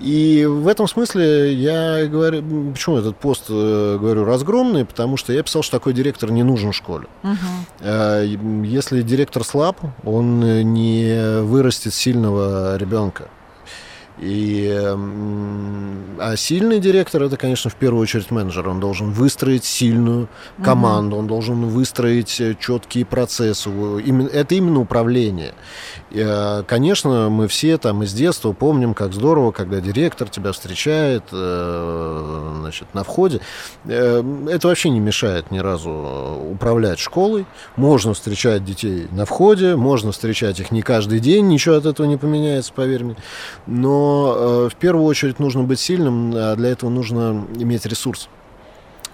И 0.00 0.46
в 0.48 0.66
этом 0.68 0.88
смысле 0.88 1.52
я 1.54 2.06
говорю, 2.06 2.72
почему 2.72 2.98
этот 2.98 3.16
пост 3.16 3.44
э, 3.48 3.98
говорю 4.00 4.24
разгромный, 4.24 4.84
потому 4.84 5.16
что 5.16 5.32
я 5.32 5.42
писал, 5.42 5.62
что 5.62 5.78
такой 5.78 5.92
директор 5.92 6.30
не 6.30 6.42
нужен 6.42 6.72
в 6.72 6.76
школе. 6.76 7.06
Угу. 7.22 8.64
Если 8.64 9.02
директор 9.02 9.44
слаб, 9.44 9.78
он 10.04 10.40
не 10.72 11.42
вырастет 11.42 11.94
сильного 11.94 12.76
ребенка. 12.76 13.28
И, 14.20 14.68
а 16.18 16.34
сильный 16.36 16.80
директор 16.80 17.22
это, 17.22 17.36
конечно, 17.36 17.70
в 17.70 17.76
первую 17.76 18.02
очередь 18.02 18.30
менеджер. 18.30 18.68
Он 18.68 18.80
должен 18.80 19.12
выстроить 19.12 19.64
сильную 19.64 20.28
команду, 20.62 21.14
угу. 21.14 21.20
он 21.20 21.26
должен 21.28 21.66
выстроить 21.66 22.40
э, 22.40 22.56
четкие 22.58 23.04
процессы. 23.04 23.70
Это 24.32 24.54
именно 24.56 24.80
управление. 24.80 25.54
Э, 26.10 26.62
конечно, 26.66 27.28
мы 27.28 27.48
все 27.48 27.78
там 27.78 28.02
из 28.02 28.12
детства 28.12 28.52
помним, 28.52 28.94
как 28.94 29.12
здорово, 29.12 29.52
когда 29.52 29.80
директор 29.80 30.28
тебя 30.28 30.52
встречает 30.52 31.24
э, 31.32 32.54
значит, 32.60 32.88
на 32.94 33.04
входе. 33.04 33.40
Это 33.86 34.60
вообще 34.62 34.90
не 34.90 35.00
мешает 35.00 35.50
ни 35.50 35.58
разу 35.58 35.90
управлять 36.50 36.98
школой. 36.98 37.46
Можно 37.76 38.14
встречать 38.14 38.64
детей 38.64 39.08
на 39.10 39.24
входе, 39.24 39.76
можно 39.76 40.12
встречать 40.12 40.60
их 40.60 40.70
не 40.70 40.82
каждый 40.82 41.20
день, 41.20 41.48
ничего 41.48 41.76
от 41.76 41.86
этого 41.86 42.06
не 42.06 42.16
поменяется, 42.16 42.72
поверь 42.72 43.04
мне. 43.04 43.16
Но 43.66 44.34
э, 44.36 44.68
в 44.70 44.76
первую 44.76 45.04
очередь 45.04 45.38
нужно 45.38 45.62
быть 45.62 45.80
сильным, 45.80 46.32
а 46.34 46.56
для 46.56 46.70
этого 46.70 46.90
нужно 46.90 47.46
иметь 47.58 47.86
ресурс. 47.86 48.28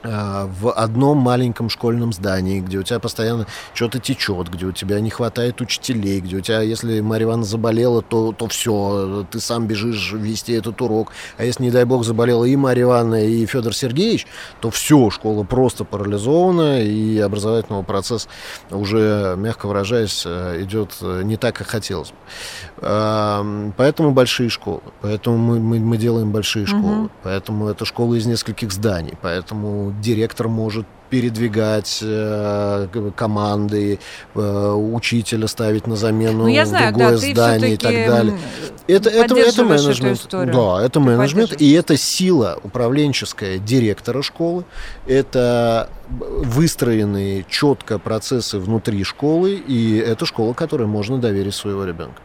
Э, 0.04 0.46
в 0.60 0.70
одном 0.70 1.18
маленьком 1.18 1.70
школьном 1.70 2.12
здании, 2.12 2.60
где 2.60 2.78
у 2.78 2.82
тебя 2.82 2.98
постоянно 2.98 3.46
что-то 3.72 3.98
течет, 3.98 4.48
где 4.48 4.66
у 4.66 4.72
тебя 4.72 5.00
не 5.00 5.08
хватает 5.08 5.60
учителей, 5.60 6.20
где 6.20 6.36
у 6.36 6.40
тебя, 6.40 6.60
если 6.60 7.00
Марья 7.00 7.24
Ивановна 7.24 7.46
заболела, 7.46 8.02
то, 8.02 8.32
то 8.32 8.46
все, 8.48 9.26
ты 9.30 9.40
сам 9.40 9.66
бежишь 9.66 10.12
вести 10.12 10.52
этот 10.52 10.80
урок. 10.82 11.12
А 11.38 11.44
если, 11.44 11.62
не 11.62 11.70
дай 11.70 11.84
бог, 11.84 12.04
заболела 12.04 12.44
и 12.44 12.54
Марья 12.54 12.82
Ивановна, 12.82 13.24
и 13.24 13.46
Федор 13.46 13.74
Сергеевич, 13.74 14.26
то 14.60 14.70
все, 14.70 15.08
школа 15.08 15.42
просто 15.44 15.84
парализована, 15.84 16.82
и 16.82 17.18
образовательного 17.18 17.82
процесса 17.82 18.28
уже, 18.70 19.34
мягко 19.38 19.66
выражаясь, 19.66 20.24
э, 20.26 20.62
идет 20.62 20.96
э, 21.00 21.22
не 21.24 21.36
так, 21.36 21.56
как 21.56 21.68
хотелось 21.68 22.10
бы. 22.10 22.16
Поэтому 23.76 24.10
большие 24.10 24.50
школы, 24.50 24.82
поэтому 25.00 25.38
мы, 25.38 25.60
мы, 25.60 25.78
мы 25.78 25.96
делаем 25.96 26.30
большие 26.30 26.66
школы, 26.66 27.04
угу. 27.04 27.10
поэтому 27.22 27.68
это 27.68 27.84
школы 27.84 28.18
из 28.18 28.26
нескольких 28.26 28.72
зданий, 28.72 29.14
поэтому 29.22 29.93
директор 30.00 30.48
может 30.48 30.86
передвигать 31.10 32.00
э, 32.02 32.88
команды, 33.14 34.00
э, 34.34 34.72
учителя 34.72 35.46
ставить 35.46 35.86
на 35.86 35.94
замену 35.94 36.44
ну, 36.44 36.48
я 36.48 36.66
знаю, 36.66 36.92
другое 36.92 37.12
да, 37.12 37.18
здание 37.18 37.74
и 37.74 37.76
так 37.76 37.92
далее. 37.92 38.38
Это, 38.88 39.10
это, 39.10 39.36
это 39.36 39.64
менеджмент. 39.64 40.26
Да, 40.28 40.80
это 40.80 40.90
ты 40.90 41.00
менеджмент. 41.00 41.60
И 41.60 41.72
это 41.72 41.96
сила 41.96 42.58
управленческая 42.64 43.58
директора 43.58 44.22
школы. 44.22 44.64
Это 45.06 45.88
выстроенные 46.08 47.46
четко 47.48 47.98
процессы 47.98 48.58
внутри 48.58 49.04
школы. 49.04 49.54
И 49.54 49.96
это 49.96 50.26
школа, 50.26 50.52
которой 50.52 50.88
можно 50.88 51.18
доверить 51.18 51.54
своего 51.54 51.84
ребенка. 51.84 52.20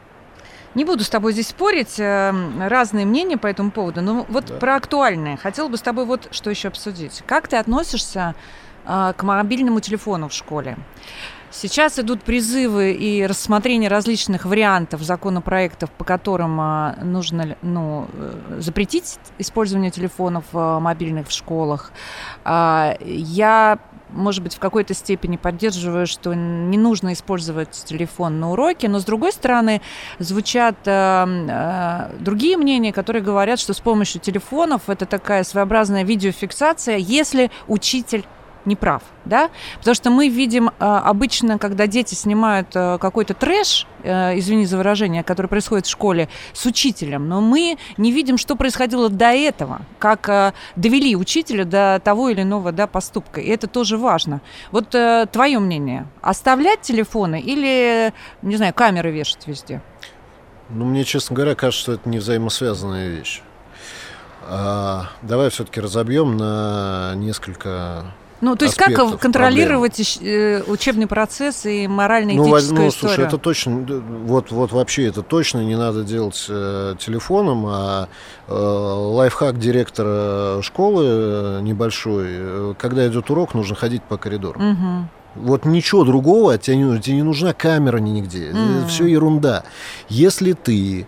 Не 0.75 0.85
буду 0.85 1.03
с 1.03 1.09
тобой 1.09 1.33
здесь 1.33 1.47
спорить, 1.47 1.99
э, 1.99 2.31
разные 2.67 3.05
мнения 3.05 3.37
по 3.37 3.47
этому 3.47 3.71
поводу, 3.71 4.01
но 4.01 4.25
вот 4.29 4.45
да. 4.45 4.55
про 4.55 4.75
актуальное. 4.75 5.37
Хотела 5.37 5.67
бы 5.67 5.77
с 5.77 5.81
тобой 5.81 6.05
вот 6.05 6.27
что 6.31 6.49
еще 6.49 6.67
обсудить. 6.67 7.23
Как 7.25 7.47
ты 7.47 7.57
относишься 7.57 8.35
э, 8.85 9.13
к 9.17 9.23
мобильному 9.23 9.79
телефону 9.79 10.29
в 10.29 10.33
школе? 10.33 10.77
Сейчас 11.51 11.97
идут 11.97 12.21
призывы 12.21 12.91
и 12.91 13.25
рассмотрение 13.25 13.89
различных 13.89 14.45
вариантов 14.45 15.01
законопроектов, 15.01 15.89
по 15.89 16.03
которым 16.03 16.61
э, 16.61 17.03
нужно 17.03 17.57
ну, 17.63 18.07
запретить 18.59 19.17
использование 19.39 19.89
телефонов 19.89 20.45
мобильных 20.53 21.29
в 21.29 21.31
школах. 21.31 21.91
А, 22.45 22.95
я 23.01 23.79
может 24.11 24.43
быть, 24.43 24.55
в 24.55 24.59
какой-то 24.59 24.93
степени 24.93 25.37
поддерживаю, 25.37 26.07
что 26.07 26.33
не 26.33 26.77
нужно 26.77 27.13
использовать 27.13 27.71
телефон 27.85 28.39
на 28.39 28.51
уроке, 28.51 28.89
но 28.89 28.99
с 28.99 29.05
другой 29.05 29.31
стороны 29.31 29.81
звучат 30.19 30.75
э, 30.85 30.91
э, 30.91 32.15
другие 32.19 32.57
мнения, 32.57 32.91
которые 32.93 33.23
говорят, 33.23 33.59
что 33.59 33.73
с 33.73 33.79
помощью 33.79 34.21
телефонов 34.21 34.83
это 34.89 35.05
такая 35.05 35.43
своеобразная 35.43 36.03
видеофиксация, 36.03 36.97
если 36.97 37.51
учитель 37.67 38.25
не 38.69 38.75
прав, 38.75 39.01
да, 39.25 39.49
потому 39.79 39.95
что 39.95 40.11
мы 40.11 40.29
видим 40.29 40.69
а, 40.79 41.01
обычно, 41.01 41.57
когда 41.57 41.87
дети 41.87 42.13
снимают 42.13 42.67
а, 42.75 42.97
какой-то 42.99 43.33
трэш, 43.33 43.87
а, 44.03 44.37
извини 44.37 44.65
за 44.65 44.77
выражение, 44.77 45.23
который 45.23 45.47
происходит 45.47 45.87
в 45.87 45.89
школе 45.89 46.29
с 46.53 46.65
учителем, 46.65 47.27
но 47.27 47.41
мы 47.41 47.77
не 47.97 48.11
видим, 48.11 48.37
что 48.37 48.55
происходило 48.55 49.09
до 49.09 49.31
этого, 49.31 49.81
как 49.97 50.53
довели 50.75 51.15
учителя 51.15 51.65
до 51.65 51.99
того 52.03 52.29
или 52.29 52.43
иного, 52.43 52.71
да, 52.71 52.85
поступка, 52.87 53.41
и 53.41 53.49
это 53.49 53.67
тоже 53.67 53.97
важно. 53.97 54.41
Вот 54.71 54.89
твое 54.89 55.59
мнение, 55.59 56.07
оставлять 56.21 56.81
телефоны 56.81 57.41
или, 57.41 58.13
не 58.43 58.55
знаю, 58.55 58.73
камеры 58.73 59.11
вешать 59.11 59.47
везде? 59.47 59.81
Ну, 60.69 60.85
мне, 60.85 61.03
честно 61.03 61.35
говоря, 61.35 61.55
кажется, 61.55 61.81
что 61.81 61.93
это 61.93 62.07
не 62.07 62.19
взаимосвязанная 62.19 63.09
вещь. 63.09 63.41
А, 64.51 65.09
давай 65.21 65.49
все-таки 65.49 65.79
разобьем 65.79 66.37
на 66.37 67.13
несколько 67.15 68.05
ну, 68.41 68.55
то 68.55 68.65
есть 68.65 68.77
как 68.77 69.19
контролировать 69.19 70.17
проблемы. 70.17 70.63
Э, 70.67 70.71
учебный 70.71 71.07
процесс 71.07 71.65
и 71.65 71.87
морально-этическую 71.87 72.75
ну, 72.75 72.81
ну, 72.83 72.89
историю? 72.89 72.91
слушай, 72.91 73.25
это 73.25 73.37
точно, 73.37 73.85
вот, 74.25 74.51
вот 74.51 74.71
вообще 74.71 75.07
это 75.07 75.21
точно 75.21 75.59
не 75.63 75.75
надо 75.75 76.03
делать 76.03 76.45
э, 76.49 76.95
телефоном, 76.99 77.65
а 77.67 78.07
э, 78.47 78.53
лайфхак 78.53 79.59
директора 79.59 80.61
школы 80.61 81.05
э, 81.05 81.59
небольшой, 81.61 82.27
э, 82.29 82.73
когда 82.77 83.07
идет 83.07 83.29
урок, 83.29 83.53
нужно 83.53 83.75
ходить 83.75 84.03
по 84.03 84.17
коридору. 84.17 84.59
Угу. 84.59 85.09
Вот 85.35 85.65
ничего 85.65 86.03
другого 86.03 86.57
тебе 86.57 86.77
не. 86.77 86.99
Тебе 86.99 87.17
не 87.17 87.23
нужна 87.23 87.53
камера 87.53 87.97
нигде. 87.97 88.49
Mm. 88.49 88.87
Все 88.87 89.05
ерунда. 89.05 89.63
Если 90.09 90.53
ты 90.53 91.07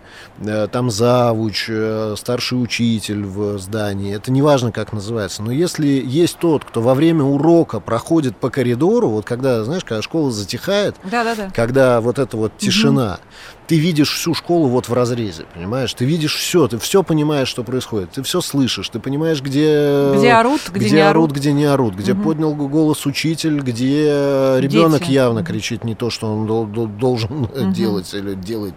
там 0.70 0.90
завуч, 0.90 1.66
э, 1.68 2.14
старший 2.16 2.62
учитель 2.62 3.24
в 3.24 3.58
здании, 3.58 4.14
это 4.14 4.30
не 4.30 4.42
важно, 4.42 4.72
как 4.72 4.92
называется, 4.92 5.42
но 5.42 5.52
если 5.52 5.86
есть 5.86 6.38
тот, 6.38 6.64
кто 6.64 6.80
во 6.80 6.94
время 6.94 7.24
урока 7.24 7.80
проходит 7.80 8.36
по 8.36 8.50
коридору, 8.50 9.08
вот 9.08 9.24
когда, 9.24 9.64
знаешь, 9.64 9.84
когда 9.84 10.02
школа 10.02 10.30
затихает, 10.30 10.96
да 11.04 11.22
-да 11.22 11.36
-да. 11.36 11.54
когда 11.54 12.00
вот 12.00 12.18
эта 12.18 12.36
вот 12.36 12.56
тишина, 12.58 13.18
mm 13.20 13.62
ты 13.72 13.78
видишь 13.78 14.12
всю 14.12 14.34
школу 14.34 14.68
вот 14.68 14.88
в 14.88 14.92
разрезе, 14.92 15.44
понимаешь? 15.54 15.94
Ты 15.94 16.04
видишь 16.04 16.36
все, 16.36 16.68
ты 16.68 16.78
все 16.78 17.02
понимаешь, 17.02 17.48
что 17.48 17.64
происходит, 17.64 18.10
ты 18.10 18.22
все 18.22 18.42
слышишь, 18.42 18.88
ты 18.88 19.00
понимаешь, 19.00 19.40
где... 19.40 20.12
Где 20.14 20.32
орут, 20.32 20.60
где, 20.68 20.86
где 20.86 20.96
не 20.96 21.00
орут, 21.00 21.24
орут, 21.30 21.36
где 21.38 21.52
не 21.52 21.64
орут, 21.64 21.94
где 21.94 22.12
угу. 22.12 22.22
поднял 22.22 22.54
голос 22.54 23.06
учитель, 23.06 23.60
где 23.60 24.58
ребенок 24.58 25.00
Дети. 25.00 25.12
явно 25.12 25.44
кричит 25.44 25.84
не 25.84 25.94
то, 25.94 26.10
что 26.10 26.34
он 26.34 26.98
должен 26.98 27.44
угу. 27.44 27.72
делать 27.72 28.12
или 28.12 28.34
делает, 28.34 28.74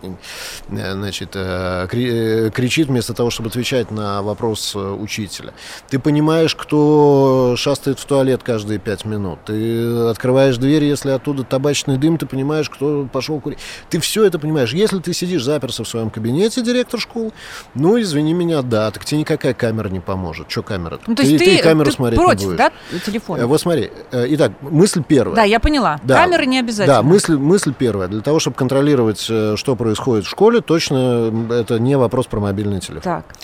э, 0.70 0.94
значит, 0.94 1.36
э, 1.36 1.40
э, 1.44 1.55
кричит 1.90 2.88
вместо 2.88 3.14
того, 3.14 3.30
чтобы 3.30 3.50
отвечать 3.50 3.92
на 3.92 4.22
вопрос 4.22 4.76
учителя. 4.76 5.54
Ты 5.90 6.00
понимаешь, 6.00 6.56
кто 6.56 7.56
шастает 7.58 8.00
в 8.00 8.06
туалет 8.06 8.44
каждые 8.44 8.80
пять 8.80 9.06
минут. 9.06 9.40
Ты 9.46 10.10
открываешь 10.10 10.58
дверь, 10.58 10.84
если 10.84 11.12
оттуда 11.12 11.44
табачный 11.44 11.98
дым, 11.98 12.18
ты 12.18 12.26
понимаешь, 12.26 12.70
кто 12.70 13.08
пошел 13.12 13.40
курить. 13.40 13.60
Ты 13.90 14.00
все 14.00 14.26
это 14.26 14.40
понимаешь. 14.40 14.74
Если 14.74 15.00
ты 15.00 15.14
сидишь 15.14 15.44
заперся 15.44 15.84
в 15.84 15.88
своем 15.88 16.10
кабинете, 16.10 16.62
директор 16.62 17.00
школы, 17.00 17.32
ну, 17.74 18.00
извини 18.00 18.34
меня, 18.34 18.62
да, 18.62 18.92
так 18.92 19.06
тебе 19.06 19.20
никакая 19.20 19.54
камера 19.54 19.90
не 19.90 20.00
поможет. 20.00 20.50
Что 20.50 20.64
камера? 20.64 21.00
Ну, 21.08 21.16
то 21.16 21.24
есть 21.24 21.38
ты, 21.38 21.46
ты, 21.46 21.58
ты 21.58 21.64
камеру 21.64 21.86
ты 21.86 21.92
смотреть 21.92 22.20
против, 22.20 22.42
не 22.42 22.46
будешь. 22.48 22.58
да, 22.58 22.72
телефона? 23.06 23.42
Э, 23.42 23.46
вот 23.46 23.62
смотри. 23.62 23.92
Э, 24.12 24.26
итак, 24.30 24.52
мысль 24.62 25.04
первая. 25.08 25.36
Да, 25.36 25.44
я 25.44 25.60
поняла. 25.60 26.00
Да, 26.04 26.16
Камеры 26.16 26.46
не 26.46 26.60
обязательно. 26.60 26.98
Да, 26.98 27.04
мысль, 27.04 27.36
мысль 27.36 27.74
первая. 27.78 28.08
Для 28.08 28.22
того, 28.22 28.40
чтобы 28.40 28.56
контролировать, 28.56 29.26
э, 29.30 29.56
что 29.58 29.76
происходит 29.76 30.26
в 30.26 30.30
школе, 30.30 30.62
точно 30.62 31.32
это 31.52 31.80
не 31.80 31.98
вопрос 31.98 32.28
про 32.28 32.40
мобильный 32.40 32.80
телефон. 32.80 33.02
Так. 33.02 33.36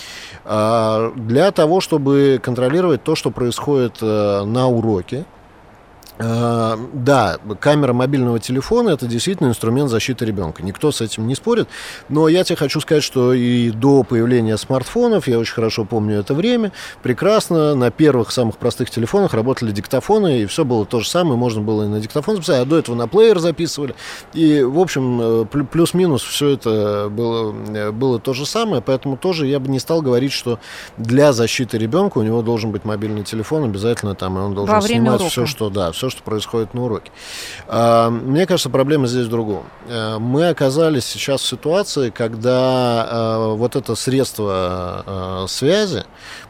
А, 0.46 1.12
для 1.16 1.52
того, 1.52 1.82
чтобы 1.82 2.40
контролировать 2.42 3.04
то, 3.04 3.16
что 3.16 3.32
происходит 3.32 4.02
на 4.02 4.68
уроке, 4.68 5.18
Э, 5.20 5.41
да, 6.22 7.38
камера 7.60 7.94
мобильного 7.94 8.40
телефона 8.40 8.90
это 8.90 9.08
действительно 9.08 9.48
инструмент 9.48 9.90
защиты 9.90 10.26
ребенка. 10.26 10.64
Никто 10.64 10.92
с 10.92 11.02
этим 11.02 11.28
не 11.28 11.36
спорит. 11.36 11.68
Но 12.10 12.28
я 12.28 12.44
тебе 12.44 12.56
хочу 12.56 12.80
сказать, 12.80 13.04
что 13.04 13.34
и 13.34 13.72
до 13.72 14.04
появления 14.04 14.58
смартфонов, 14.58 15.28
я 15.28 15.40
очень 15.40 15.54
хорошо 15.54 15.86
помню 15.86 16.20
это 16.20 16.34
время, 16.34 16.72
прекрасно 17.02 17.76
на 17.76 17.92
первых 17.92 18.32
самых 18.32 18.58
простых 18.58 18.90
телефонах 18.90 19.34
работали 19.34 19.72
диктофоны, 19.72 20.42
и 20.42 20.46
все 20.46 20.66
было 20.66 20.86
то 20.86 21.00
же 21.00 21.10
самое. 21.10 21.38
Можно 21.38 21.62
было 21.62 21.84
и 21.84 21.88
на 21.88 22.00
диктофон 22.00 22.36
записать, 22.36 22.62
а 22.62 22.66
до 22.66 22.78
этого 22.78 22.96
на 22.96 23.08
плеер 23.08 23.40
записывали. 23.40 23.96
И, 24.34 24.62
в 24.62 24.80
общем, 24.80 25.20
э, 25.22 25.46
плюс-минус 25.46 26.22
все 26.22 26.50
это 26.50 27.08
было, 27.10 27.56
э, 27.70 27.92
было 27.92 28.20
то 28.20 28.34
же 28.34 28.46
самое. 28.46 28.82
Поэтому 28.82 29.18
тоже 29.18 29.48
я 29.48 29.60
бы 29.60 29.70
не 29.70 29.80
стал 29.80 30.02
говорить, 30.02 30.32
что 30.32 30.60
для 30.98 31.34
защиты 31.34 31.78
ребенка 31.78 32.20
у 32.20 32.24
него 32.24 32.42
должен 32.42 32.72
быть 32.72 32.86
мобильный 32.86 33.24
телефон 33.24 33.64
обязательно 33.64 34.16
там, 34.16 34.38
и 34.38 34.42
он 34.42 34.54
должен 34.54 34.82
снимать 34.82 35.22
все, 35.22 35.46
что 35.46 35.70
да, 35.70 35.92
все, 35.92 36.10
что 36.12 36.22
происходит 36.24 36.74
на 36.74 36.84
уроке. 36.84 37.12
А, 37.68 38.10
мне 38.10 38.46
кажется, 38.46 38.70
проблема 38.70 39.08
здесь 39.08 39.26
в 39.26 39.30
другом. 39.30 39.64
Э, 39.88 40.18
мы 40.20 40.50
оказались 40.50 41.06
сейчас 41.06 41.42
в 41.42 41.48
ситуации, 41.48 42.10
когда 42.10 43.08
э, 43.10 43.56
вот 43.56 43.76
это 43.76 43.96
средство 43.96 45.44
э, 45.44 45.48
связи 45.48 46.04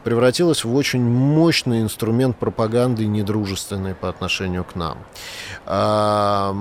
превратилось 0.03 0.63
в 0.63 0.75
очень 0.75 1.01
мощный 1.01 1.81
инструмент 1.81 2.37
пропаганды 2.37 3.05
недружественной 3.05 3.95
по 3.95 4.09
отношению 4.09 4.63
к 4.63 4.75
нам. 4.75 4.97
А, 5.65 6.53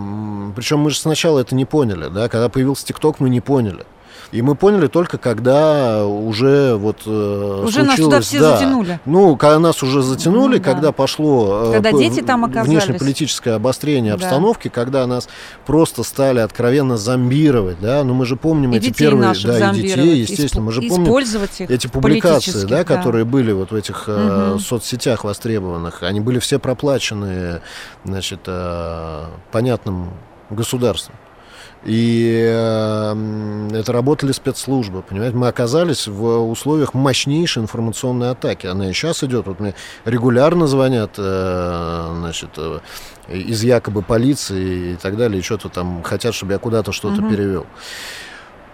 причем 0.54 0.80
мы 0.80 0.90
же 0.90 0.96
сначала 0.96 1.40
это 1.40 1.54
не 1.54 1.64
поняли, 1.64 2.08
да, 2.08 2.28
когда 2.28 2.48
появился 2.48 2.86
ТикТок, 2.86 3.20
мы 3.20 3.30
не 3.30 3.40
поняли. 3.40 3.84
И 4.32 4.42
мы 4.42 4.54
поняли 4.54 4.86
только, 4.86 5.18
когда 5.18 6.06
уже 6.06 6.76
вот 6.76 6.98
э, 7.06 7.62
Уже 7.64 7.82
нас 7.82 7.96
туда 7.96 8.20
все 8.20 8.38
да, 8.38 8.56
затянули. 8.56 9.00
Ну, 9.04 9.36
когда 9.36 9.58
нас 9.58 9.82
уже 9.82 10.02
затянули, 10.02 10.58
ну, 10.58 10.62
да. 10.62 10.72
когда 10.72 10.92
пошло 10.92 11.70
э, 11.70 11.72
когда 11.74 11.92
дети 11.92 12.20
там 12.20 12.44
оказались. 12.44 12.68
внешнеполитическое 12.68 13.56
обострение 13.56 14.16
да. 14.16 14.24
обстановки, 14.24 14.68
когда 14.68 15.06
нас 15.06 15.28
просто 15.66 16.02
стали 16.04 16.38
откровенно 16.38 16.96
зомбировать, 16.96 17.80
да, 17.80 18.04
ну 18.04 18.14
мы 18.14 18.24
же 18.24 18.36
помним 18.36 18.72
и 18.72 18.76
эти 18.76 18.92
первые, 18.92 19.34
да, 19.44 19.72
и 19.72 19.74
детей, 19.74 20.20
естественно, 20.20 20.62
мы 20.62 20.72
же 20.72 20.82
помним 20.82 21.12
эти 21.68 21.86
публикации, 21.88 22.66
да, 22.66 22.84
которые 22.84 23.24
да. 23.24 23.30
были 23.30 23.52
вот 23.52 23.72
в 23.72 23.74
этих 23.74 24.08
угу. 24.08 24.16
э, 24.16 24.58
соцсетях 24.60 25.24
востребованных, 25.24 26.02
они 26.02 26.20
были 26.20 26.38
все 26.38 26.58
проплачены, 26.58 27.60
значит, 28.04 28.40
э, 28.46 29.24
понятным 29.50 30.10
государством. 30.50 31.14
И 31.84 32.46
э, 32.46 33.68
это 33.72 33.92
работали 33.92 34.32
спецслужбы, 34.32 35.02
понимаете? 35.02 35.36
Мы 35.36 35.48
оказались 35.48 36.06
в 36.06 36.50
условиях 36.50 36.92
мощнейшей 36.92 37.62
информационной 37.62 38.30
атаки. 38.30 38.66
Она 38.66 38.90
и 38.90 38.92
сейчас 38.92 39.24
идет. 39.24 39.46
Вот 39.46 39.60
мне 39.60 39.74
регулярно 40.04 40.66
звонят, 40.66 41.12
э, 41.16 42.14
значит, 42.18 42.50
э, 42.58 42.80
из 43.28 43.64
якобы 43.64 44.02
полиции 44.02 44.92
и 44.92 44.96
так 44.96 45.16
далее, 45.16 45.40
и 45.40 45.42
что-то 45.42 45.70
там 45.70 46.02
хотят, 46.02 46.34
чтобы 46.34 46.52
я 46.52 46.58
куда-то 46.58 46.92
что-то 46.92 47.22
угу. 47.22 47.30
перевел. 47.30 47.66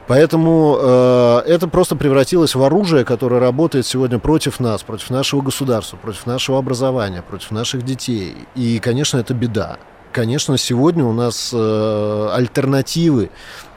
Поэтому 0.08 0.76
э, 0.80 1.42
это 1.46 1.68
просто 1.68 1.94
превратилось 1.94 2.56
в 2.56 2.62
оружие, 2.62 3.04
которое 3.04 3.40
работает 3.40 3.86
сегодня 3.86 4.18
против 4.18 4.58
нас, 4.58 4.82
против 4.82 5.10
нашего 5.10 5.42
государства, 5.42 5.96
против 5.96 6.26
нашего 6.26 6.58
образования, 6.58 7.22
против 7.22 7.52
наших 7.52 7.82
детей. 7.82 8.34
И, 8.56 8.80
конечно, 8.80 9.18
это 9.18 9.32
беда 9.32 9.78
конечно, 10.16 10.56
сегодня 10.56 11.04
у 11.04 11.12
нас 11.12 11.50
э, 11.52 12.28
альтернативы 12.32 13.28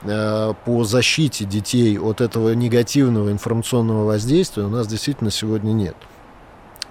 э, 0.04 0.54
по 0.64 0.84
защите 0.84 1.44
детей 1.44 1.98
от 1.98 2.22
этого 2.22 2.54
негативного 2.54 3.30
информационного 3.30 4.06
воздействия 4.06 4.62
у 4.62 4.70
нас 4.70 4.86
действительно 4.86 5.30
сегодня 5.30 5.72
нет. 5.72 5.96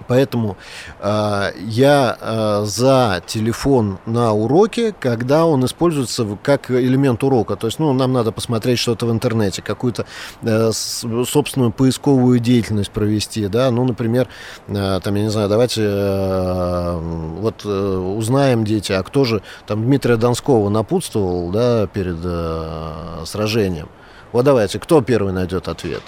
Поэтому 0.07 0.57
э, 0.99 1.51
я 1.59 2.17
э, 2.19 2.65
за 2.65 3.21
телефон 3.25 3.99
на 4.05 4.33
уроке, 4.33 4.93
когда 4.99 5.45
он 5.45 5.65
используется 5.65 6.37
как 6.41 6.71
элемент 6.71 7.23
урока. 7.23 7.55
То 7.55 7.67
есть, 7.67 7.79
ну, 7.79 7.93
нам 7.93 8.13
надо 8.13 8.31
посмотреть 8.31 8.79
что-то 8.79 9.05
в 9.05 9.11
интернете, 9.11 9.61
какую-то 9.61 10.05
э, 10.41 10.71
собственную 10.71 11.71
поисковую 11.71 12.39
деятельность 12.39 12.91
провести, 12.91 13.47
да. 13.47 13.71
Ну, 13.71 13.85
например, 13.85 14.27
э, 14.67 14.99
там, 15.03 15.15
я 15.15 15.23
не 15.23 15.29
знаю, 15.29 15.49
давайте 15.49 15.81
э, 15.83 16.99
вот 17.39 17.65
э, 17.65 17.69
узнаем 17.69 18.65
дети, 18.65 18.91
а 18.91 19.03
кто 19.03 19.25
же 19.25 19.41
там 19.67 19.83
Дмитрия 19.83 20.17
Донского 20.17 20.69
напутствовал, 20.69 21.51
да, 21.51 21.87
перед 21.87 22.17
э, 22.23 23.23
сражением. 23.25 23.89
Вот 24.31 24.45
давайте, 24.45 24.79
кто 24.79 25.01
первый 25.01 25.33
найдет 25.33 25.67
ответ? 25.67 26.01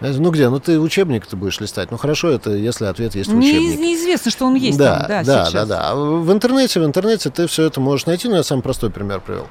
Ну 0.00 0.30
где? 0.30 0.48
Ну 0.48 0.60
ты 0.60 0.78
учебник 0.78 1.26
ты 1.26 1.36
будешь 1.36 1.60
листать. 1.60 1.90
Ну 1.90 1.96
хорошо, 1.96 2.30
это 2.30 2.50
если 2.50 2.86
ответ 2.86 3.14
есть 3.14 3.30
в 3.30 3.36
учебнике. 3.36 3.76
Неизвестно, 3.76 4.30
что 4.30 4.46
он 4.46 4.54
есть 4.54 4.78
да, 4.78 5.00
там, 5.00 5.08
да, 5.08 5.24
да, 5.24 5.44
сейчас. 5.44 5.68
да, 5.68 5.92
да. 5.92 5.94
В 5.94 6.32
интернете, 6.32 6.80
в 6.80 6.84
интернете 6.84 7.30
ты 7.30 7.46
все 7.46 7.64
это 7.64 7.80
можешь 7.80 8.06
найти, 8.06 8.28
но 8.28 8.36
я 8.36 8.42
самый 8.42 8.62
простой 8.62 8.90
пример 8.90 9.20
привел. 9.20 9.46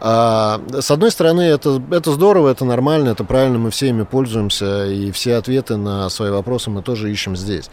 А, 0.00 0.60
с 0.78 0.90
одной 0.90 1.10
стороны, 1.10 1.42
это, 1.42 1.82
это 1.90 2.12
здорово, 2.12 2.50
это 2.50 2.64
нормально, 2.64 3.10
это 3.10 3.24
правильно, 3.24 3.58
мы 3.58 3.70
все 3.70 3.88
ими 3.88 4.04
пользуемся, 4.04 4.86
и 4.86 5.10
все 5.10 5.36
ответы 5.36 5.76
на 5.76 6.08
свои 6.08 6.30
вопросы 6.30 6.70
мы 6.70 6.82
тоже 6.82 7.10
ищем 7.10 7.36
здесь. 7.36 7.70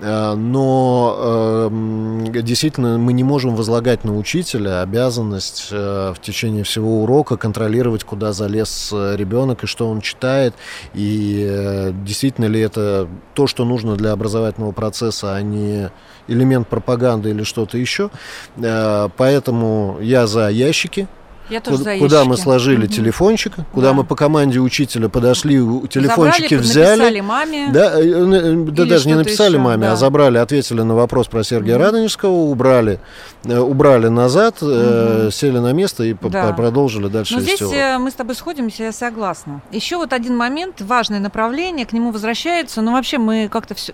Э, 0.00 0.34
но 0.34 1.68
э, 1.70 2.42
действительно 2.42 2.98
мы 2.98 3.12
не 3.12 3.24
можем 3.24 3.54
возлагать 3.54 4.04
на 4.04 4.16
учителя 4.16 4.82
обязанность 4.82 5.68
э, 5.70 6.12
в 6.16 6.20
течение 6.20 6.64
всего 6.64 7.02
урока 7.02 7.36
контролировать, 7.36 8.04
куда 8.04 8.32
залез 8.32 8.92
ребенок 8.92 9.64
и 9.64 9.66
что 9.66 9.88
он 9.88 10.00
читает, 10.00 10.54
и 10.94 11.59
действительно 12.04 12.46
ли 12.46 12.60
это 12.60 13.08
то, 13.34 13.46
что 13.46 13.64
нужно 13.64 13.96
для 13.96 14.12
образовательного 14.12 14.72
процесса, 14.72 15.34
а 15.34 15.42
не 15.42 15.90
элемент 16.28 16.68
пропаганды 16.68 17.30
или 17.30 17.42
что-то 17.42 17.78
еще. 17.78 18.10
Поэтому 18.56 19.98
я 20.00 20.26
за 20.26 20.48
ящики, 20.48 21.08
я 21.50 21.60
тоже 21.60 21.78
куда, 21.78 21.98
куда 21.98 22.24
мы 22.24 22.36
сложили 22.36 22.84
угу. 22.84 22.92
телефончик, 22.92 23.54
куда 23.72 23.88
да. 23.88 23.94
мы 23.94 24.04
по 24.04 24.14
команде 24.14 24.60
учителя 24.60 25.08
подошли, 25.08 25.56
телефончики 25.88 26.54
забрали, 26.54 26.62
взяли. 26.62 27.00
Написали 27.00 27.20
маме. 27.20 27.68
Да, 27.72 28.00
э, 28.00 28.04
э, 28.04 28.54
да 28.70 28.84
даже 28.84 29.08
не 29.08 29.14
написали 29.14 29.54
еще, 29.54 29.58
маме, 29.58 29.86
а 29.86 29.90
да. 29.90 29.92
а 29.94 29.96
забрали, 29.96 30.38
ответили 30.38 30.82
на 30.82 30.94
вопрос 30.94 31.26
про 31.26 31.42
Сергея 31.42 31.76
угу. 31.76 31.84
Радонежского, 31.84 32.30
убрали, 32.30 33.00
э, 33.44 33.58
убрали 33.58 34.08
назад, 34.08 34.62
угу. 34.62 35.30
сели 35.32 35.58
на 35.58 35.72
место 35.72 36.04
и 36.04 36.14
да. 36.14 36.52
продолжили 36.52 37.08
дальше. 37.08 37.34
Но 37.34 37.40
здесь 37.40 37.60
урок. 37.60 37.74
мы 37.98 38.10
с 38.10 38.14
тобой 38.14 38.36
сходимся, 38.36 38.84
я 38.84 38.92
согласна. 38.92 39.60
Еще 39.72 39.96
вот 39.96 40.12
один 40.12 40.36
момент, 40.36 40.80
важное 40.80 41.18
направление, 41.18 41.84
к 41.84 41.92
нему 41.92 42.12
возвращается, 42.12 42.80
но 42.80 42.92
вообще 42.92 43.18
мы 43.18 43.48
как-то 43.50 43.74
все, 43.74 43.92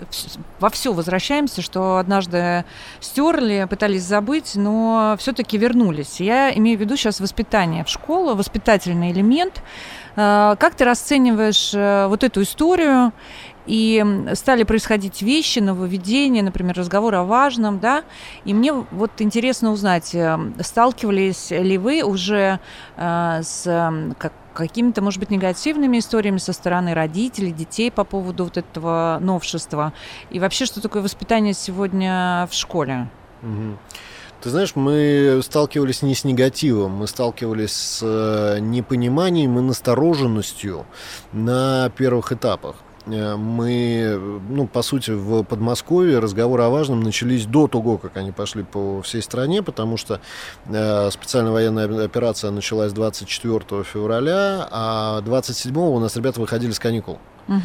во 0.61 0.69
все 0.69 0.93
возвращаемся, 0.93 1.63
что 1.63 1.97
однажды 1.97 2.65
стерли, 3.01 3.67
пытались 3.69 4.03
забыть, 4.03 4.53
но 4.57 5.17
все-таки 5.19 5.57
вернулись. 5.57 6.21
Я 6.21 6.55
имею 6.55 6.77
в 6.77 6.81
виду 6.81 6.97
сейчас 6.97 7.19
воспитание 7.19 7.46
воспитания 7.47 7.85
в 7.85 7.89
школу, 7.89 8.35
воспитательный 8.35 9.13
элемент. 9.13 9.63
Э, 10.17 10.57
как 10.59 10.75
ты 10.75 10.85
расцениваешь 10.85 11.73
э, 11.75 12.07
вот 12.09 12.25
эту 12.25 12.43
историю? 12.43 13.13
И 13.67 14.05
стали 14.35 14.63
происходить 14.63 15.23
вещи, 15.23 15.59
нововведения, 15.59 16.43
например, 16.43 16.77
разговор 16.77 17.17
о 17.17 17.25
важном, 17.25 17.81
да, 17.81 18.05
и 18.45 18.55
мне 18.55 18.73
вот 18.73 19.11
интересно 19.19 19.73
узнать, 19.73 20.15
э, 20.15 20.39
сталкивались 20.61 21.51
ли 21.51 21.77
вы 21.77 22.05
уже 22.05 22.61
с 22.97 23.65
как, 24.19 24.33
какими-то, 24.55 25.03
может 25.03 25.19
быть, 25.19 25.31
негативными 25.31 25.99
историями 25.99 26.39
со 26.39 26.53
стороны 26.53 26.95
родителей, 26.95 27.51
детей 27.51 27.91
по 27.91 28.05
поводу 28.05 28.45
вот 28.45 28.57
этого 28.57 29.19
новшества, 29.21 29.93
и 30.31 30.39
вообще, 30.39 30.65
что 30.65 30.81
такое 30.81 31.03
воспитание 31.03 31.53
сегодня 31.53 32.47
в 32.49 32.55
школе? 32.55 33.09
Угу. 33.43 33.79
Ты 34.43 34.51
знаешь, 34.51 34.77
мы 34.77 35.41
сталкивались 35.43 36.03
не 36.03 36.15
с 36.15 36.25
негативом, 36.25 36.93
мы 36.93 37.07
сталкивались 37.07 37.73
с 37.73 38.01
э, 38.03 38.59
непониманием 38.61 39.59
и 39.59 39.63
настороженностью 39.63 40.87
на 41.33 41.91
первых 41.97 42.33
этапах 42.33 42.77
э, 43.07 43.37
мы, 43.37 44.41
ну, 44.49 44.67
по 44.67 44.83
сути, 44.83 45.11
в 45.13 45.43
Подмосковье 45.43 46.19
разговоры 46.19 46.65
о 46.65 46.69
важном 46.69 47.01
начались 47.01 47.47
до 47.47 47.67
того, 47.67 47.97
как 47.97 48.17
они 48.19 48.31
пошли 48.31 48.63
по 48.63 49.01
всей 49.03 49.23
стране, 49.23 49.63
потому 49.63 49.97
что 49.97 50.21
э, 50.67 51.11
специальная 51.11 51.53
военная 51.53 52.05
операция 52.05 52.51
началась 52.51 52.93
24 52.93 53.85
февраля, 53.85 54.69
а 54.71 55.23
27 55.23 55.77
у 55.77 55.99
нас 55.99 56.15
ребята 56.17 56.41
выходили 56.41 56.73
с 56.73 56.79
каникул. 56.79 57.19
Угу. 57.49 57.61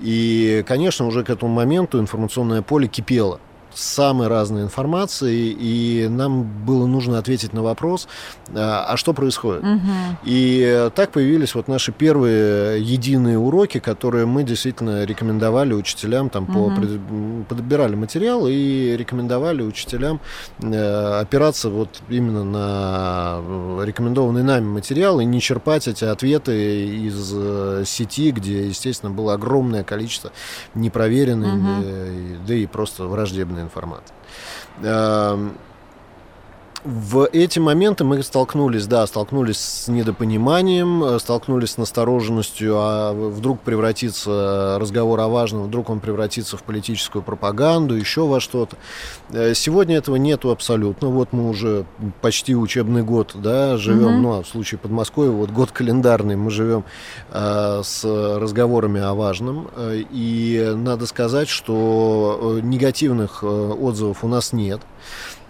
И, 0.00 0.64
конечно, 0.66 1.06
уже 1.06 1.24
к 1.24 1.30
этому 1.30 1.52
моменту 1.52 2.00
информационное 2.00 2.62
поле 2.62 2.88
кипело 2.88 3.38
самой 3.78 4.28
разной 4.28 4.62
информации, 4.62 5.54
и 5.58 6.08
нам 6.08 6.44
было 6.64 6.86
нужно 6.86 7.18
ответить 7.18 7.52
на 7.52 7.62
вопрос, 7.62 8.08
а, 8.54 8.86
а 8.88 8.96
что 8.96 9.12
происходит. 9.12 9.62
Угу. 9.62 9.80
И 10.24 10.90
так 10.94 11.10
появились 11.12 11.54
вот 11.54 11.68
наши 11.68 11.92
первые 11.92 12.82
единые 12.82 13.38
уроки, 13.38 13.78
которые 13.78 14.26
мы 14.26 14.42
действительно 14.44 15.04
рекомендовали 15.04 15.74
учителям, 15.74 16.30
там 16.30 16.44
угу. 16.44 16.72
по, 17.48 17.54
подбирали 17.54 17.94
материал 17.94 18.46
и 18.48 18.96
рекомендовали 18.96 19.62
учителям 19.62 20.20
э, 20.62 21.20
опираться 21.20 21.68
вот 21.68 22.00
именно 22.08 22.44
на 22.44 23.84
рекомендованный 23.84 24.42
нами 24.42 24.64
материал 24.64 25.20
и 25.20 25.24
не 25.24 25.40
черпать 25.40 25.86
эти 25.88 26.04
ответы 26.04 26.86
из 26.86 27.32
э, 27.34 27.82
сети, 27.86 28.30
где, 28.30 28.68
естественно, 28.68 29.12
было 29.12 29.34
огромное 29.34 29.84
количество 29.84 30.32
непроверенной, 30.74 31.58
угу. 31.58 32.42
да 32.46 32.54
и 32.54 32.66
просто 32.66 33.04
враждебной 33.04 33.65
информации. 33.66 34.14
В 36.84 37.28
эти 37.32 37.58
моменты 37.58 38.04
мы 38.04 38.22
столкнулись, 38.22 38.86
да, 38.86 39.06
столкнулись 39.06 39.58
с 39.58 39.88
недопониманием, 39.88 41.02
э, 41.02 41.18
столкнулись 41.18 41.72
с 41.72 41.78
настороженностью, 41.78 42.74
а 42.76 43.12
вдруг 43.12 43.60
превратится 43.60 44.76
разговор 44.78 45.18
о 45.20 45.28
важном, 45.28 45.64
вдруг 45.64 45.90
он 45.90 46.00
превратится 46.00 46.56
в 46.56 46.62
политическую 46.62 47.22
пропаганду, 47.22 47.94
еще 47.94 48.26
во 48.26 48.40
что-то. 48.40 48.76
Э, 49.30 49.54
сегодня 49.54 49.96
этого 49.96 50.16
нету 50.16 50.50
абсолютно. 50.50 51.08
Вот 51.08 51.32
мы 51.32 51.48
уже 51.48 51.86
почти 52.20 52.54
учебный 52.54 53.02
год, 53.02 53.32
да, 53.34 53.76
живем, 53.76 54.08
mm-hmm. 54.08 54.20
ну, 54.20 54.38
а 54.38 54.42
в 54.42 54.46
случае 54.46 54.78
Подмосковья, 54.78 55.30
вот 55.30 55.50
год 55.50 55.70
календарный, 55.70 56.36
мы 56.36 56.50
живем 56.50 56.84
э, 57.30 57.80
с 57.82 58.04
разговорами 58.04 59.00
о 59.00 59.14
важном. 59.14 59.70
Э, 59.76 60.02
и 60.10 60.72
надо 60.76 61.06
сказать, 61.06 61.48
что 61.48 62.60
негативных 62.62 63.42
отзывов 63.42 64.24
у 64.24 64.28
нас 64.28 64.52
нет. 64.52 64.80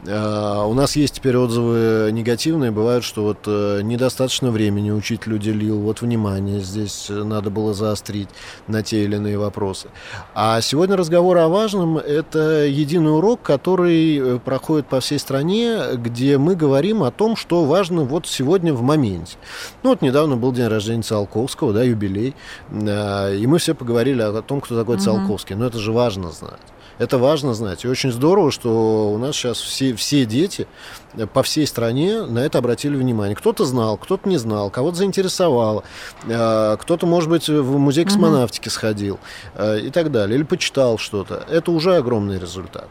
А, 0.08 0.64
у 0.66 0.74
нас 0.74 0.96
есть 0.96 1.14
теперь 1.14 1.36
отзывы 1.36 2.10
негативные. 2.12 2.70
Бывают, 2.70 3.04
что 3.04 3.22
вот 3.22 3.38
э, 3.46 3.80
недостаточно 3.82 4.50
времени 4.50 4.90
учитель 4.90 5.34
уделил, 5.34 5.78
вот 5.80 6.00
внимание 6.00 6.60
здесь 6.60 7.06
надо 7.08 7.50
было 7.50 7.74
заострить 7.74 8.28
на 8.66 8.82
те 8.82 9.04
или 9.04 9.16
иные 9.16 9.38
вопросы. 9.38 9.88
А 10.34 10.60
сегодня 10.60 10.96
разговор 10.96 11.38
о 11.38 11.48
важном– 11.48 11.98
это 11.98 12.66
единый 12.66 13.16
урок, 13.16 13.42
который 13.42 14.18
э, 14.18 14.38
проходит 14.38 14.86
по 14.86 15.00
всей 15.00 15.18
стране, 15.18 15.78
где 15.94 16.38
мы 16.38 16.54
говорим 16.54 17.02
о 17.02 17.10
том, 17.10 17.36
что 17.36 17.64
важно 17.64 18.04
вот 18.04 18.26
сегодня 18.26 18.72
в 18.74 18.82
моменте. 18.82 19.36
Ну 19.82 19.90
вот 19.90 20.02
недавно 20.02 20.36
был 20.36 20.52
день 20.52 20.68
рождения 20.68 21.02
Циолковского, 21.02 21.72
да, 21.72 21.82
юбилей, 21.82 22.34
а, 22.70 23.32
и 23.32 23.46
мы 23.46 23.58
все 23.58 23.74
поговорили 23.74 24.22
о 24.22 24.42
том, 24.42 24.60
кто 24.60 24.78
такой 24.78 24.98
Циолковский. 24.98 25.56
Но 25.56 25.66
это 25.66 25.78
же 25.78 25.92
важно 25.92 26.30
знать. 26.30 26.60
Это 26.98 27.18
важно 27.18 27.52
знать. 27.54 27.84
И 27.84 27.88
очень 27.88 28.10
здорово, 28.10 28.50
что 28.50 29.12
у 29.12 29.18
нас 29.18 29.36
сейчас 29.36 29.58
все, 29.58 29.94
все 29.94 30.24
дети 30.24 30.66
по 31.32 31.42
всей 31.42 31.66
стране 31.66 32.22
на 32.22 32.40
это 32.40 32.58
обратили 32.58 32.96
внимание. 32.96 33.34
Кто-то 33.34 33.64
знал, 33.64 33.96
кто-то 33.96 34.28
не 34.28 34.36
знал, 34.36 34.70
кого-то 34.70 34.96
заинтересовало, 34.96 35.84
э, 36.26 36.76
кто-то, 36.80 37.06
может 37.06 37.30
быть, 37.30 37.48
в 37.48 37.78
музей 37.78 38.04
космонавтики 38.04 38.68
сходил 38.68 39.18
э, 39.54 39.80
и 39.80 39.90
так 39.90 40.10
далее, 40.10 40.36
или 40.36 40.44
почитал 40.44 40.98
что-то. 40.98 41.44
Это 41.48 41.72
уже 41.72 41.96
огромный 41.96 42.38
результат. 42.38 42.88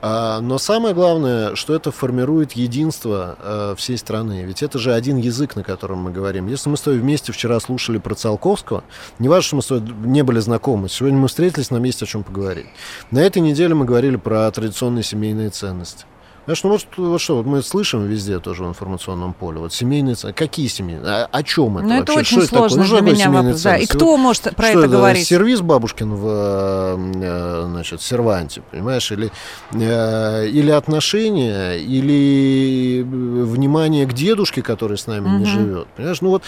А, 0.00 0.40
но 0.40 0.58
самое 0.58 0.94
главное, 0.94 1.54
что 1.54 1.74
это 1.74 1.90
формирует 1.90 2.52
единство 2.52 3.36
э, 3.40 3.74
всей 3.76 3.96
страны. 3.96 4.44
Ведь 4.44 4.62
это 4.62 4.78
же 4.78 4.92
один 4.92 5.16
язык, 5.16 5.56
на 5.56 5.62
котором 5.64 5.98
мы 5.98 6.10
говорим. 6.10 6.46
Если 6.46 6.68
мы 6.68 6.76
с 6.76 6.82
тобой 6.82 7.00
вместе 7.00 7.32
вчера 7.32 7.58
слушали 7.58 7.98
про 7.98 8.14
Циолковского, 8.14 8.84
не 9.18 9.28
важно, 9.28 9.46
что 9.46 9.56
мы 9.56 9.62
с 9.62 9.66
тобой 9.66 9.94
не 10.04 10.22
были 10.22 10.40
знакомы, 10.40 10.88
сегодня 10.88 11.18
мы 11.18 11.28
встретились, 11.28 11.70
нам 11.70 11.82
есть 11.84 12.02
о 12.02 12.06
чем 12.06 12.22
поговорить. 12.22 12.66
На 13.10 13.20
этой 13.20 13.40
неделе 13.40 13.74
мы 13.74 13.86
говорили 13.86 14.16
про 14.16 14.50
традиционные 14.50 15.02
семейные 15.02 15.50
ценности. 15.50 16.04
Знаешь, 16.44 16.62
ну 16.62 16.70
вот, 16.70 16.86
вот 16.96 17.20
что, 17.20 17.36
вот 17.36 17.46
мы 17.46 17.62
слышим 17.62 18.06
везде 18.06 18.38
тоже 18.38 18.64
в 18.64 18.68
информационном 18.68 19.32
поле, 19.32 19.58
вот 19.58 19.72
семейные 19.72 20.14
ценности, 20.14 20.38
какие 20.38 20.66
семейные, 20.66 21.24
о, 21.24 21.28
о 21.30 21.42
чем 21.42 21.78
это 21.78 21.86
Ну 21.86 21.94
это 22.02 22.12
вообще? 22.12 22.36
очень 22.36 22.46
что 22.46 22.68
сложно 22.68 22.82
это 22.82 23.02
для 23.02 23.12
меня 23.12 23.30
вопрос, 23.30 23.62
да. 23.62 23.76
И 23.78 23.86
кто 23.86 24.16
может 24.18 24.54
про 24.54 24.68
что 24.68 24.80
это, 24.80 24.88
говорить? 24.88 25.26
сервис 25.26 25.62
бабушкин 25.62 26.14
в, 26.14 26.26
э, 26.26 27.64
значит, 27.66 28.02
серванте, 28.02 28.62
понимаешь, 28.70 29.10
или, 29.10 29.32
э, 29.72 30.48
или 30.48 30.70
отношения, 30.70 31.78
или 31.78 33.02
внимание 33.02 34.06
к 34.06 34.12
дедушке, 34.12 34.60
который 34.60 34.98
с 34.98 35.06
нами 35.06 35.26
угу. 35.26 35.36
не 35.36 35.46
живет, 35.46 35.88
понимаешь, 35.96 36.20
ну 36.20 36.28
вот, 36.28 36.42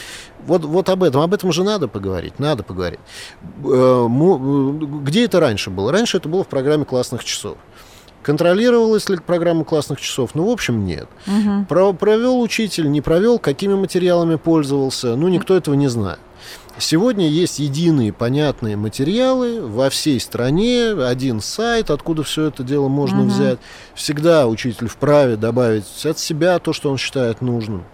вот, 0.46 0.64
вот 0.64 0.88
об 0.90 1.02
этом, 1.04 1.22
об 1.22 1.32
этом 1.32 1.52
же 1.52 1.64
надо 1.64 1.88
поговорить, 1.88 2.38
надо 2.38 2.62
поговорить. 2.62 3.00
Э, 3.64 4.06
где 4.08 5.24
это 5.24 5.40
раньше 5.40 5.70
было? 5.70 5.90
Раньше 5.90 6.18
это 6.18 6.28
было 6.28 6.44
в 6.44 6.48
программе 6.48 6.84
классных 6.84 7.24
часов. 7.24 7.56
Контролировалась 8.26 9.08
ли 9.08 9.18
программа 9.18 9.62
классных 9.62 10.00
часов? 10.00 10.34
Ну, 10.34 10.48
в 10.48 10.50
общем, 10.50 10.84
нет. 10.84 11.06
Угу. 11.28 11.66
Про 11.68 11.92
провел 11.92 12.40
учитель, 12.40 12.90
не 12.90 13.00
провел, 13.00 13.38
какими 13.38 13.74
материалами 13.74 14.34
пользовался, 14.34 15.14
ну, 15.14 15.28
никто 15.28 15.56
этого 15.56 15.76
не 15.76 15.86
знает. 15.86 16.18
Сегодня 16.76 17.28
есть 17.28 17.60
единые 17.60 18.12
понятные 18.12 18.76
материалы 18.76 19.64
во 19.64 19.90
всей 19.90 20.18
стране, 20.18 20.88
один 20.90 21.40
сайт, 21.40 21.88
откуда 21.88 22.24
все 22.24 22.46
это 22.46 22.64
дело 22.64 22.88
можно 22.88 23.20
угу. 23.20 23.28
взять. 23.28 23.60
Всегда 23.94 24.48
учитель 24.48 24.88
вправе 24.88 25.36
добавить 25.36 26.04
от 26.04 26.18
себя 26.18 26.58
то, 26.58 26.72
что 26.72 26.90
он 26.90 26.98
считает 26.98 27.40
нужным 27.40 27.84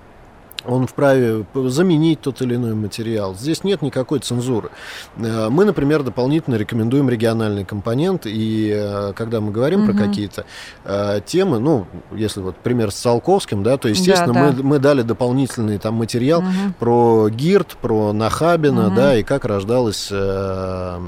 он 0.65 0.87
вправе 0.87 1.45
заменить 1.55 2.21
тот 2.21 2.41
или 2.43 2.55
иной 2.57 2.75
материал. 2.75 3.35
Здесь 3.35 3.65
нет 3.65 3.83
никакой 3.83 4.21
цензуры. 4.21 4.71
Э, 5.17 5.49
мы, 5.51 5.65
например, 5.65 6.03
дополнительно 6.03 6.57
рекомендуем 6.57 7.09
региональный 7.09 7.65
компонент, 7.65 8.27
и 8.27 8.73
э, 8.75 9.13
когда 9.15 9.41
мы 9.41 9.51
говорим 9.51 9.85
угу. 9.85 9.93
про 9.93 10.07
какие-то 10.07 10.45
э, 10.85 11.21
темы, 11.25 11.59
ну, 11.59 11.87
если 12.13 12.41
вот 12.41 12.57
пример 12.57 12.91
с 12.91 12.95
Циолковским, 12.95 13.63
да, 13.63 13.77
то, 13.77 13.89
естественно, 13.89 14.33
да, 14.33 14.51
да. 14.51 14.57
Мы, 14.57 14.63
мы 14.63 14.79
дали 14.79 15.03
дополнительный 15.03 15.79
там 15.79 15.95
материал 15.95 16.41
угу. 16.41 16.49
про 16.79 17.29
ГИРД, 17.29 17.77
про 17.77 18.13
Нахабина, 18.13 18.89
угу. 18.89 18.97
да, 18.97 19.17
и 19.17 19.23
как 19.23 19.45
рождалась 19.45 20.09
э, 20.11 20.99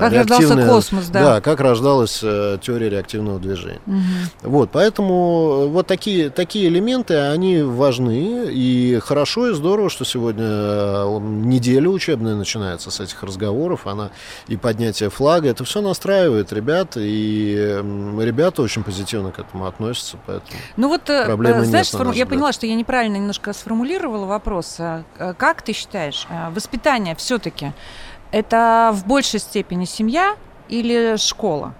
как 0.00 0.12
реактивная... 0.12 0.68
космос, 0.68 1.08
да. 1.08 1.20
Да, 1.20 1.40
как 1.40 1.60
рождалась 1.60 2.20
э, 2.22 2.58
теория 2.60 2.90
реактивного 2.90 3.38
движения. 3.38 3.80
Угу. 3.86 4.50
Вот, 4.50 4.70
поэтому 4.72 5.68
вот 5.68 5.86
такие, 5.86 6.30
такие 6.30 6.68
элементы, 6.68 7.16
они 7.16 7.62
важны, 7.62 8.46
и 8.50 8.83
и 8.84 8.98
хорошо 8.98 9.50
и 9.50 9.54
здорово, 9.54 9.90
что 9.90 10.04
сегодня 10.04 10.44
э, 10.44 11.18
неделя 11.20 11.88
учебная 11.88 12.34
начинается 12.34 12.90
с 12.90 13.00
этих 13.00 13.22
разговоров, 13.22 13.86
она 13.86 14.10
и 14.48 14.56
поднятие 14.56 15.10
флага, 15.10 15.48
это 15.48 15.64
все 15.64 15.80
настраивает 15.80 16.52
ребят, 16.52 16.96
и 16.96 17.54
ребята 18.18 18.62
очень 18.62 18.82
позитивно 18.82 19.32
к 19.32 19.38
этому 19.38 19.66
относятся, 19.66 20.18
поэтому 20.26 20.58
ну 20.76 20.88
вот, 20.88 21.08
э, 21.08 21.24
проблемы 21.24 21.64
знаешь, 21.64 21.86
нет, 21.86 21.94
сформу... 21.94 22.12
я 22.12 22.26
поняла, 22.26 22.52
что 22.52 22.66
я 22.66 22.74
неправильно 22.74 23.16
немножко 23.16 23.52
сформулировала 23.52 24.26
вопрос. 24.26 24.76
А, 24.78 25.04
а 25.18 25.34
как 25.34 25.62
ты 25.62 25.72
считаешь, 25.72 26.26
э, 26.28 26.50
воспитание 26.50 27.14
все-таки 27.14 27.72
это 28.30 28.90
в 28.92 29.06
большей 29.06 29.40
степени 29.40 29.84
семья 29.84 30.36
или 30.68 31.16
школа? 31.16 31.74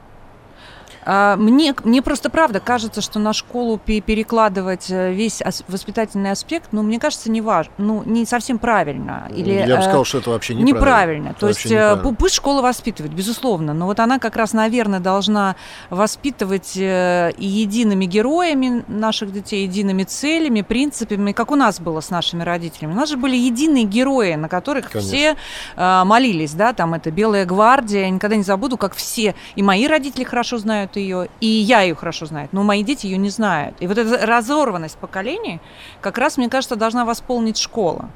А, 1.04 1.36
мне, 1.36 1.74
мне 1.84 2.02
просто 2.02 2.30
правда 2.30 2.60
кажется, 2.60 3.00
что 3.00 3.18
на 3.18 3.32
школу 3.32 3.78
перекладывать 3.78 4.90
э, 4.90 5.12
весь 5.12 5.42
воспитательный 5.68 6.30
аспект, 6.30 6.68
ну, 6.72 6.82
мне 6.82 6.98
кажется, 6.98 7.30
не 7.30 7.40
важно, 7.40 7.72
ну, 7.78 8.02
не 8.04 8.24
совсем 8.24 8.58
правильно. 8.58 9.28
Или, 9.34 9.52
Я 9.52 9.76
бы 9.76 9.82
сказал, 9.82 10.02
э, 10.02 10.04
что 10.04 10.18
это 10.18 10.30
вообще 10.30 10.54
неправильно. 10.54 10.74
Неправильно. 10.74 11.34
То 11.38 11.48
есть 11.48 11.66
э, 11.66 11.68
неправильно. 11.68 12.14
пусть 12.14 12.34
школа 12.34 12.62
воспитывает, 12.62 13.14
безусловно, 13.14 13.74
но 13.74 13.86
вот 13.86 14.00
она 14.00 14.18
как 14.18 14.36
раз, 14.36 14.52
наверное, 14.52 15.00
должна 15.00 15.56
воспитывать 15.90 16.72
и 16.76 17.34
едиными 17.38 18.06
героями 18.06 18.84
наших 18.88 19.32
детей, 19.32 19.64
едиными 19.64 20.04
целями, 20.04 20.62
принципами, 20.62 21.32
как 21.32 21.50
у 21.50 21.56
нас 21.56 21.80
было 21.80 22.00
с 22.00 22.10
нашими 22.10 22.42
родителями. 22.42 22.92
У 22.92 22.96
нас 22.96 23.10
же 23.10 23.16
были 23.16 23.36
единые 23.36 23.84
герои, 23.84 24.34
на 24.34 24.48
которых 24.48 24.90
Конечно. 24.90 25.10
все 25.10 25.36
молились, 25.76 26.52
да, 26.52 26.72
там 26.72 26.94
это 26.94 27.10
Белая 27.10 27.44
гвардия, 27.44 28.02
я 28.02 28.10
никогда 28.10 28.36
не 28.36 28.42
забуду, 28.42 28.76
как 28.76 28.94
все, 28.94 29.34
и 29.56 29.62
мои 29.62 29.86
родители 29.86 30.24
хорошо 30.24 30.58
знают 30.58 30.93
ее, 31.00 31.28
и 31.40 31.46
я 31.46 31.82
ее 31.82 31.94
хорошо 31.94 32.26
знаю, 32.26 32.48
но 32.52 32.62
мои 32.62 32.82
дети 32.82 33.06
ее 33.06 33.18
не 33.18 33.30
знают. 33.30 33.76
И 33.80 33.86
вот 33.86 33.98
эта 33.98 34.26
разорванность 34.26 34.96
поколений 34.98 35.60
как 36.00 36.18
раз, 36.18 36.36
мне 36.36 36.48
кажется, 36.48 36.76
должна 36.76 37.04
восполнить 37.04 37.58
школа. 37.58 38.10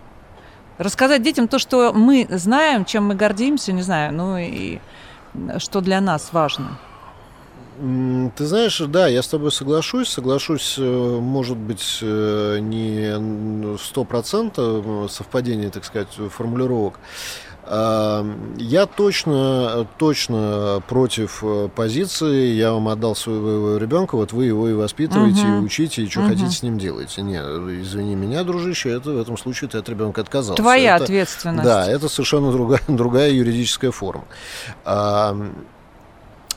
Рассказать 0.79 1.23
детям 1.23 1.49
то, 1.49 1.59
что 1.59 1.93
мы 1.93 2.27
знаем, 2.31 2.85
чем 2.85 3.07
мы 3.07 3.15
гордимся, 3.15 3.73
не 3.73 3.83
знаю, 3.83 4.15
ну 4.15 4.39
и 4.39 4.79
что 5.59 5.81
для 5.81 6.01
нас 6.01 6.33
важно. 6.33 6.79
Ты 8.37 8.47
знаешь, 8.47 8.79
да, 8.89 9.07
я 9.07 9.23
с 9.23 9.29
тобой 9.29 9.53
соглашусь. 9.53 10.09
Соглашусь, 10.09 10.75
э, 10.79 10.83
может 10.83 11.57
быть, 11.57 12.01
э, 12.03 12.59
не 12.61 13.79
сто 13.79 14.03
процентов 14.03 14.85
э, 14.85 15.07
совпадение, 15.09 15.71
так 15.71 15.85
сказать, 15.85 16.09
формулировок. 16.31 16.99
Я 17.71 18.87
точно, 18.87 19.87
точно 19.99 20.83
против 20.89 21.41
э, 21.43 21.69
позиции. 21.75 22.55
Я 22.55 22.73
вам 22.73 22.89
отдал 22.89 23.15
своего 23.15 23.77
ребенка, 23.77 24.17
вот 24.17 24.33
вы 24.33 24.47
его 24.47 24.69
и 24.69 24.73
воспитываете, 24.73 25.43
угу. 25.43 25.49
и 25.49 25.67
учите, 25.67 26.03
и 26.03 26.09
что 26.09 26.21
угу. 26.21 26.31
хотите 26.31 26.51
с 26.51 26.63
ним 26.63 26.79
делаете. 26.79 27.23
Нет, 27.23 27.45
извини 27.45 28.15
меня, 28.15 28.43
дружище, 28.45 28.91
это 28.91 29.11
в 29.11 29.21
этом 29.21 29.37
случае 29.37 29.69
ты 29.69 29.79
от 29.79 29.89
ребенка 29.89 30.23
отказался. 30.23 30.63
Твоя 30.63 30.97
это, 30.97 31.05
ответственность. 31.05 31.65
Да, 31.65 31.87
это 31.87 32.09
совершенно 32.09 32.53
другая, 32.53 32.81
другая 32.89 33.31
юридическая 33.31 33.91
форма. 33.91 34.25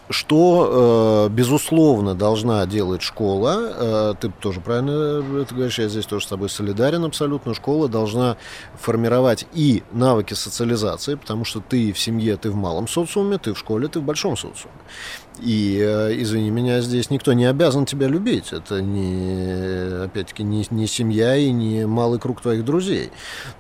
Что, 0.10 1.28
э, 1.30 1.34
безусловно, 1.34 2.16
должна 2.16 2.66
делать 2.66 3.02
школа, 3.02 3.58
э, 3.60 4.14
ты 4.20 4.30
тоже 4.30 4.60
правильно 4.60 5.24
это 5.42 5.56
говоришь, 5.56 5.80
я 5.80 5.88
здесь 5.88 6.06
тоже 6.06 6.26
с 6.26 6.28
тобой 6.28 6.50
солидарен 6.50 7.06
абсолютно, 7.06 7.54
школа 7.54 7.88
должна 7.88 8.36
формировать 8.78 9.46
и 9.54 9.84
навыки 9.94 10.34
социализации, 10.34 11.16
потому 11.16 11.46
что 11.46 11.62
ты 11.62 11.94
в 11.94 12.00
семье, 12.00 12.36
ты 12.36 12.52
в 12.52 12.56
малом 12.56 12.90
социуме, 12.90 13.38
ты 13.38 13.54
в 13.54 13.58
школе, 13.58 13.88
ты 13.88 14.00
в 14.00 14.04
большом 14.04 14.36
социуме. 14.36 14.76
И, 15.40 15.80
э, 15.82 16.22
извини 16.22 16.52
меня, 16.52 16.82
здесь 16.82 17.10
никто 17.10 17.34
не 17.34 17.46
обязан 17.46 17.86
тебя 17.86 18.08
любить. 18.08 18.52
Это 18.52 18.82
не, 18.82 20.04
опять-таки, 20.04 20.44
не, 20.44 20.66
не 20.70 20.88
семья 20.88 21.36
и 21.36 21.52
не 21.52 21.88
малый 21.88 22.20
круг 22.20 22.42
твоих 22.42 22.66
друзей. 22.66 23.12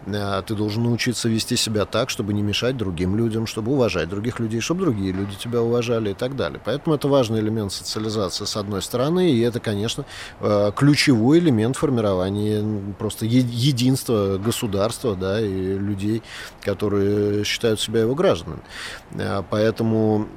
А 0.05 0.41
ты 0.41 0.53
должен 0.53 0.83
научиться 0.83 1.29
вести 1.29 1.55
себя 1.55 1.85
так, 1.85 2.09
чтобы 2.09 2.33
не 2.33 2.41
мешать 2.41 2.77
другим 2.77 3.15
людям, 3.15 3.47
чтобы 3.47 3.71
уважать 3.71 4.09
других 4.09 4.39
людей, 4.39 4.59
чтобы 4.59 4.81
другие 4.81 5.11
люди 5.11 5.35
тебя 5.35 5.61
уважали 5.61 6.11
и 6.11 6.13
так 6.13 6.35
далее. 6.35 6.59
Поэтому 6.63 6.95
это 6.95 7.07
важный 7.07 7.39
элемент 7.39 7.71
социализации 7.71 8.45
с 8.45 8.57
одной 8.57 8.81
стороны, 8.81 9.31
и 9.31 9.39
это, 9.39 9.59
конечно, 9.59 10.05
э, 10.41 10.71
ключевой 10.75 11.39
элемент 11.39 11.77
формирования 11.77 12.63
просто 12.99 13.25
единства 13.25 14.37
государства 14.37 15.15
да, 15.15 15.39
и 15.39 15.77
людей, 15.77 16.21
которые 16.61 17.43
считают 17.43 17.79
себя 17.79 18.01
его 18.01 18.13
гражданами. 18.13 18.61
А, 19.15 19.43
поэтому 19.49 20.27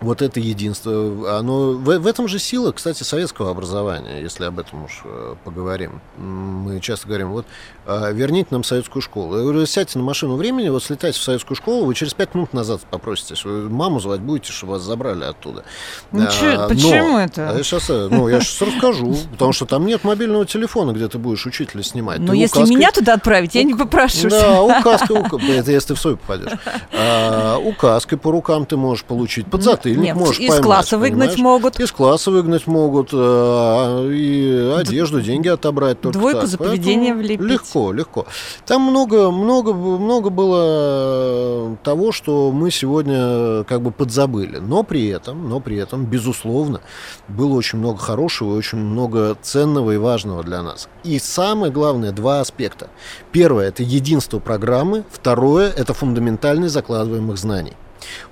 вот 0.00 0.22
это 0.22 0.40
единство, 0.40 1.38
оно 1.38 1.72
в, 1.72 1.98
в 1.98 2.06
этом 2.06 2.28
же 2.28 2.38
сила, 2.38 2.72
кстати, 2.72 3.02
советского 3.02 3.50
образования, 3.50 4.20
если 4.20 4.44
об 4.44 4.58
этом 4.58 4.84
уж 4.84 5.02
э, 5.04 5.34
поговорим. 5.44 6.00
Мы 6.16 6.80
часто 6.80 7.08
говорим, 7.08 7.30
вот 7.30 7.46
верните 7.86 8.48
нам 8.50 8.64
советскую 8.64 9.02
школу. 9.02 9.36
Я 9.36 9.42
говорю, 9.42 9.64
сядьте 9.66 9.98
на 9.98 10.04
машину 10.04 10.36
времени, 10.36 10.68
вот 10.68 10.82
слетайте 10.82 11.18
в 11.18 11.22
советскую 11.22 11.56
школу, 11.56 11.84
вы 11.84 11.94
через 11.94 12.14
пять 12.14 12.34
минут 12.34 12.52
назад 12.52 12.80
попроситесь, 12.90 13.44
вы 13.44 13.68
маму 13.68 14.00
звать 14.00 14.20
будете, 14.20 14.52
чтобы 14.52 14.74
вас 14.74 14.82
забрали 14.82 15.24
оттуда. 15.24 15.64
Ничего, 16.12 16.64
а, 16.64 16.68
почему 16.68 17.12
но, 17.12 17.20
это? 17.20 17.50
А 17.50 17.56
я 17.56 17.62
сейчас, 17.62 17.88
э, 17.90 18.08
ну, 18.10 18.28
я 18.28 18.40
сейчас 18.40 18.68
расскажу, 18.68 19.16
потому 19.32 19.52
что 19.52 19.66
там 19.66 19.86
нет 19.86 20.04
мобильного 20.04 20.46
телефона, 20.46 20.92
где 20.92 21.08
ты 21.08 21.18
будешь 21.18 21.46
учителя 21.46 21.82
снимать. 21.82 22.18
Но 22.18 22.32
если 22.32 22.58
указкой... 22.58 22.76
меня 22.76 22.90
туда 22.90 23.14
отправить, 23.14 23.54
я 23.54 23.62
не 23.62 23.74
попрошу. 23.74 24.28
Да, 24.28 24.62
указкой, 24.62 25.18
это 25.56 25.70
если 25.70 25.88
ты 25.88 25.94
в 25.94 26.00
свой 26.00 26.16
попадешь. 26.16 26.58
А, 26.92 27.58
указкой 27.58 28.18
по 28.18 28.32
рукам 28.32 28.66
ты 28.66 28.76
можешь 28.76 29.04
получить, 29.04 29.46
под 29.46 29.62
затыльник 29.62 29.98
Нет, 29.98 30.16
можешь 30.16 30.38
из 30.38 30.48
поймать. 30.48 30.60
Из 30.60 30.64
класса 30.64 30.98
выгнать 30.98 31.38
могут. 31.38 31.78
Из 31.78 31.92
класса 31.92 32.30
выгнать 32.30 32.66
могут, 32.66 33.12
и 33.12 34.74
одежду, 34.76 35.20
деньги 35.20 35.48
отобрать 35.48 36.00
только 36.00 36.18
Двойку 36.18 36.40
так. 36.40 36.48
за 36.48 36.58
поведение 36.58 37.14
влепить. 37.14 37.46
Легко, 37.46 37.75
легко. 37.92 38.26
Там 38.66 38.82
много, 38.82 39.30
много, 39.30 39.72
много 39.72 40.30
было 40.30 41.76
того, 41.82 42.12
что 42.12 42.50
мы 42.52 42.70
сегодня 42.70 43.64
как 43.64 43.82
бы 43.82 43.90
подзабыли. 43.90 44.58
Но 44.58 44.82
при 44.82 45.06
этом, 45.08 45.48
но 45.48 45.60
при 45.60 45.76
этом, 45.76 46.04
безусловно, 46.04 46.80
было 47.28 47.54
очень 47.54 47.78
много 47.78 47.98
хорошего 47.98 48.54
и 48.54 48.58
очень 48.58 48.78
много 48.78 49.36
ценного 49.40 49.92
и 49.92 49.96
важного 49.96 50.42
для 50.42 50.62
нас. 50.62 50.88
И 51.04 51.18
самое 51.18 51.72
главное, 51.72 52.12
два 52.12 52.40
аспекта. 52.40 52.88
Первое– 53.32 53.68
это 53.68 53.82
единство 53.82 54.38
программы. 54.38 55.04
Второе– 55.10 55.70
это 55.76 55.94
фундаментальность 55.94 56.74
закладываемых 56.74 57.38
знаний. 57.38 57.74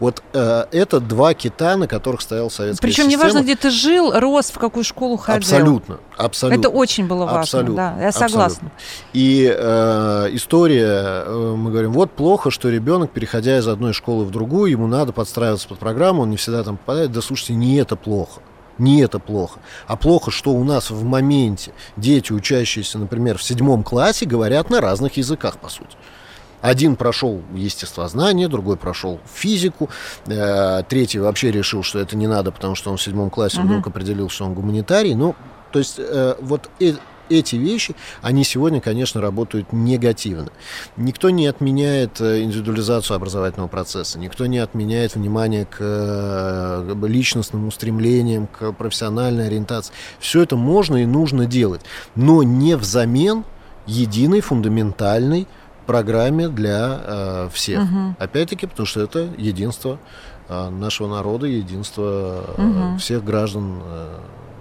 Вот 0.01 0.23
э, 0.33 0.65
это 0.73 1.01
два 1.01 1.35
кита, 1.35 1.77
на 1.77 1.87
которых 1.87 2.21
стоял 2.21 2.51
советская 2.51 2.89
Причем 2.89 3.05
система. 3.05 3.23
неважно, 3.23 3.43
где 3.43 3.57
ты 3.57 3.71
жил, 3.71 4.13
рос, 4.13 4.51
в 4.51 4.59
какую 4.59 4.85
школу 4.85 5.17
ходил. 5.17 5.39
Абсолютно, 5.39 5.99
абсолютно. 6.17 6.61
Это 6.61 6.69
очень 6.69 7.07
было 7.07 7.25
важно, 7.25 7.41
абсолютно, 7.41 7.75
да, 7.77 8.03
я 8.03 8.13
согласна. 8.13 8.45
Абсолютно. 8.45 8.71
И 9.13 9.55
э, 9.57 10.29
история, 10.33 11.25
э, 11.27 11.55
мы 11.57 11.71
говорим, 11.71 11.93
вот 11.93 12.11
плохо, 12.13 12.51
что 12.51 12.69
ребенок, 12.69 13.11
переходя 13.11 13.59
из 13.59 13.69
одной 13.69 13.93
школы 13.93 14.25
в 14.25 14.31
другую, 14.31 14.71
ему 14.71 14.87
надо 14.87 15.13
подстраиваться 15.13 15.69
под 15.69 15.79
программу, 15.79 16.23
он 16.23 16.31
не 16.31 16.37
всегда 16.37 16.63
там 16.65 16.77
попадает. 16.77 17.13
Да 17.13 17.21
слушайте, 17.21 17.55
не 17.55 17.77
это 17.77 17.97
плохо. 17.97 18.41
Не 18.79 19.03
это 19.03 19.19
плохо. 19.21 19.61
А 19.87 19.97
плохо, 19.97 20.31
что 20.31 20.51
у 20.51 20.65
нас 20.65 20.91
в 20.91 21.05
моменте 21.05 21.73
дети, 21.97 22.33
учащиеся, 22.33 22.99
например, 22.99 23.39
в 23.39 23.43
седьмом 23.43 23.85
классе, 23.85 24.27
говорят 24.27 24.69
на 24.69 24.81
разных 24.81 25.17
языках, 25.17 25.59
по 25.59 25.69
сути. 25.69 25.97
Один 26.65 26.97
прошел 26.97 27.43
естествознание, 27.55 28.49
другой 28.49 28.79
прошел 28.79 29.21
физику, 29.31 29.91
э, 30.25 30.83
третий 30.89 31.19
вообще 31.19 31.51
решил, 31.51 31.83
что 31.83 31.99
это 31.99 32.17
не 32.17 32.27
надо, 32.27 32.53
потому 32.53 32.75
что 32.75 32.91
он 32.91 32.97
в 32.97 33.03
седьмом 33.03 33.29
классе 33.29 33.59
uh-huh. 33.59 33.65
вдруг 33.65 33.87
определил, 33.89 34.31
что 34.31 34.47
он 34.47 34.55
гуманитарий. 34.55 35.15
Ну, 35.15 35.35
то 35.73 35.79
есть 35.79 35.97
э, 35.99 36.37
вот 36.41 36.71
э, 36.81 36.95
эти 37.29 37.57
вещи, 37.57 37.95
они 38.23 38.45
сегодня, 38.45 38.81
конечно, 38.81 39.21
работают 39.21 39.75
негативно. 39.75 40.49
Никто 40.97 41.29
не 41.29 41.47
отменяет 41.49 42.23
э, 42.23 42.41
индивидуализацию 42.41 43.17
образовательного 43.17 43.69
процесса, 43.69 44.19
никто 44.19 44.47
не 44.47 44.57
отменяет 44.57 45.17
внимание 45.17 45.67
к 45.67 45.77
э, 45.81 46.95
личностным 47.07 47.67
устремлениям, 47.67 48.47
к 48.47 48.73
профессиональной 48.73 49.49
ориентации. 49.49 49.93
Все 50.19 50.41
это 50.41 50.57
можно 50.57 50.97
и 50.97 51.05
нужно 51.05 51.45
делать, 51.45 51.83
но 52.15 52.43
не 52.43 52.75
взамен 52.75 53.45
единой 53.87 54.41
фундаментальной 54.41 55.47
программе 55.87 56.49
для 56.49 57.01
э, 57.05 57.49
всех. 57.53 57.83
Угу. 57.83 58.17
Опять-таки, 58.19 58.67
потому 58.67 58.87
что 58.87 59.01
это 59.01 59.29
единство 59.37 59.99
э, 60.49 60.69
нашего 60.71 61.09
народа, 61.09 61.47
единство 61.47 62.45
э, 62.57 62.63
угу. 62.63 62.99
всех 62.99 63.25
граждан 63.25 63.81
э, 63.85 64.19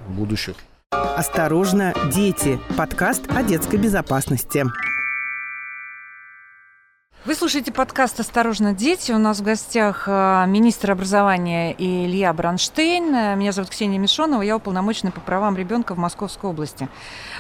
будущих. 0.10 0.56
Осторожно, 0.92 1.94
дети. 2.14 2.60
Подкаст 2.78 3.24
о 3.36 3.44
детской 3.44 3.78
безопасности. 3.78 4.66
Вы 7.26 7.36
слушаете 7.36 7.72
подкаст 7.72 8.20
«Осторожно, 8.20 8.74
дети». 8.74 9.14
У 9.14 9.18
нас 9.18 9.40
в 9.40 9.44
гостях 9.44 10.04
э, 10.08 10.44
министр 10.46 10.92
образования 10.92 11.74
Илья 11.78 12.34
Бронштейн. 12.34 13.40
Меня 13.40 13.54
зовут 13.54 13.70
Ксения 13.70 13.98
Мишонова, 13.98 14.42
я 14.42 14.58
уполномоченная 14.58 15.14
по 15.14 15.22
правам 15.22 15.56
ребенка 15.56 15.96
в 15.96 15.98
Московской 15.98 16.50
области. 16.50 16.90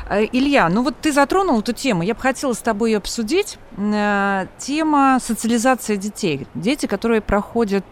Э, 0.09 0.23
Илья, 0.31 0.69
ну 0.69 0.83
вот 0.83 0.95
ты 1.01 1.11
затронул 1.11 1.59
эту 1.59 1.73
тему. 1.73 2.01
Я 2.03 2.13
бы 2.13 2.21
хотела 2.21 2.53
с 2.53 2.59
тобой 2.59 2.91
ее 2.91 2.97
обсудить. 2.99 3.57
Э, 3.75 4.47
тема 4.57 5.19
социализации 5.21 5.97
детей. 5.97 6.47
Дети, 6.55 6.85
которые 6.85 7.19
проходят 7.19 7.83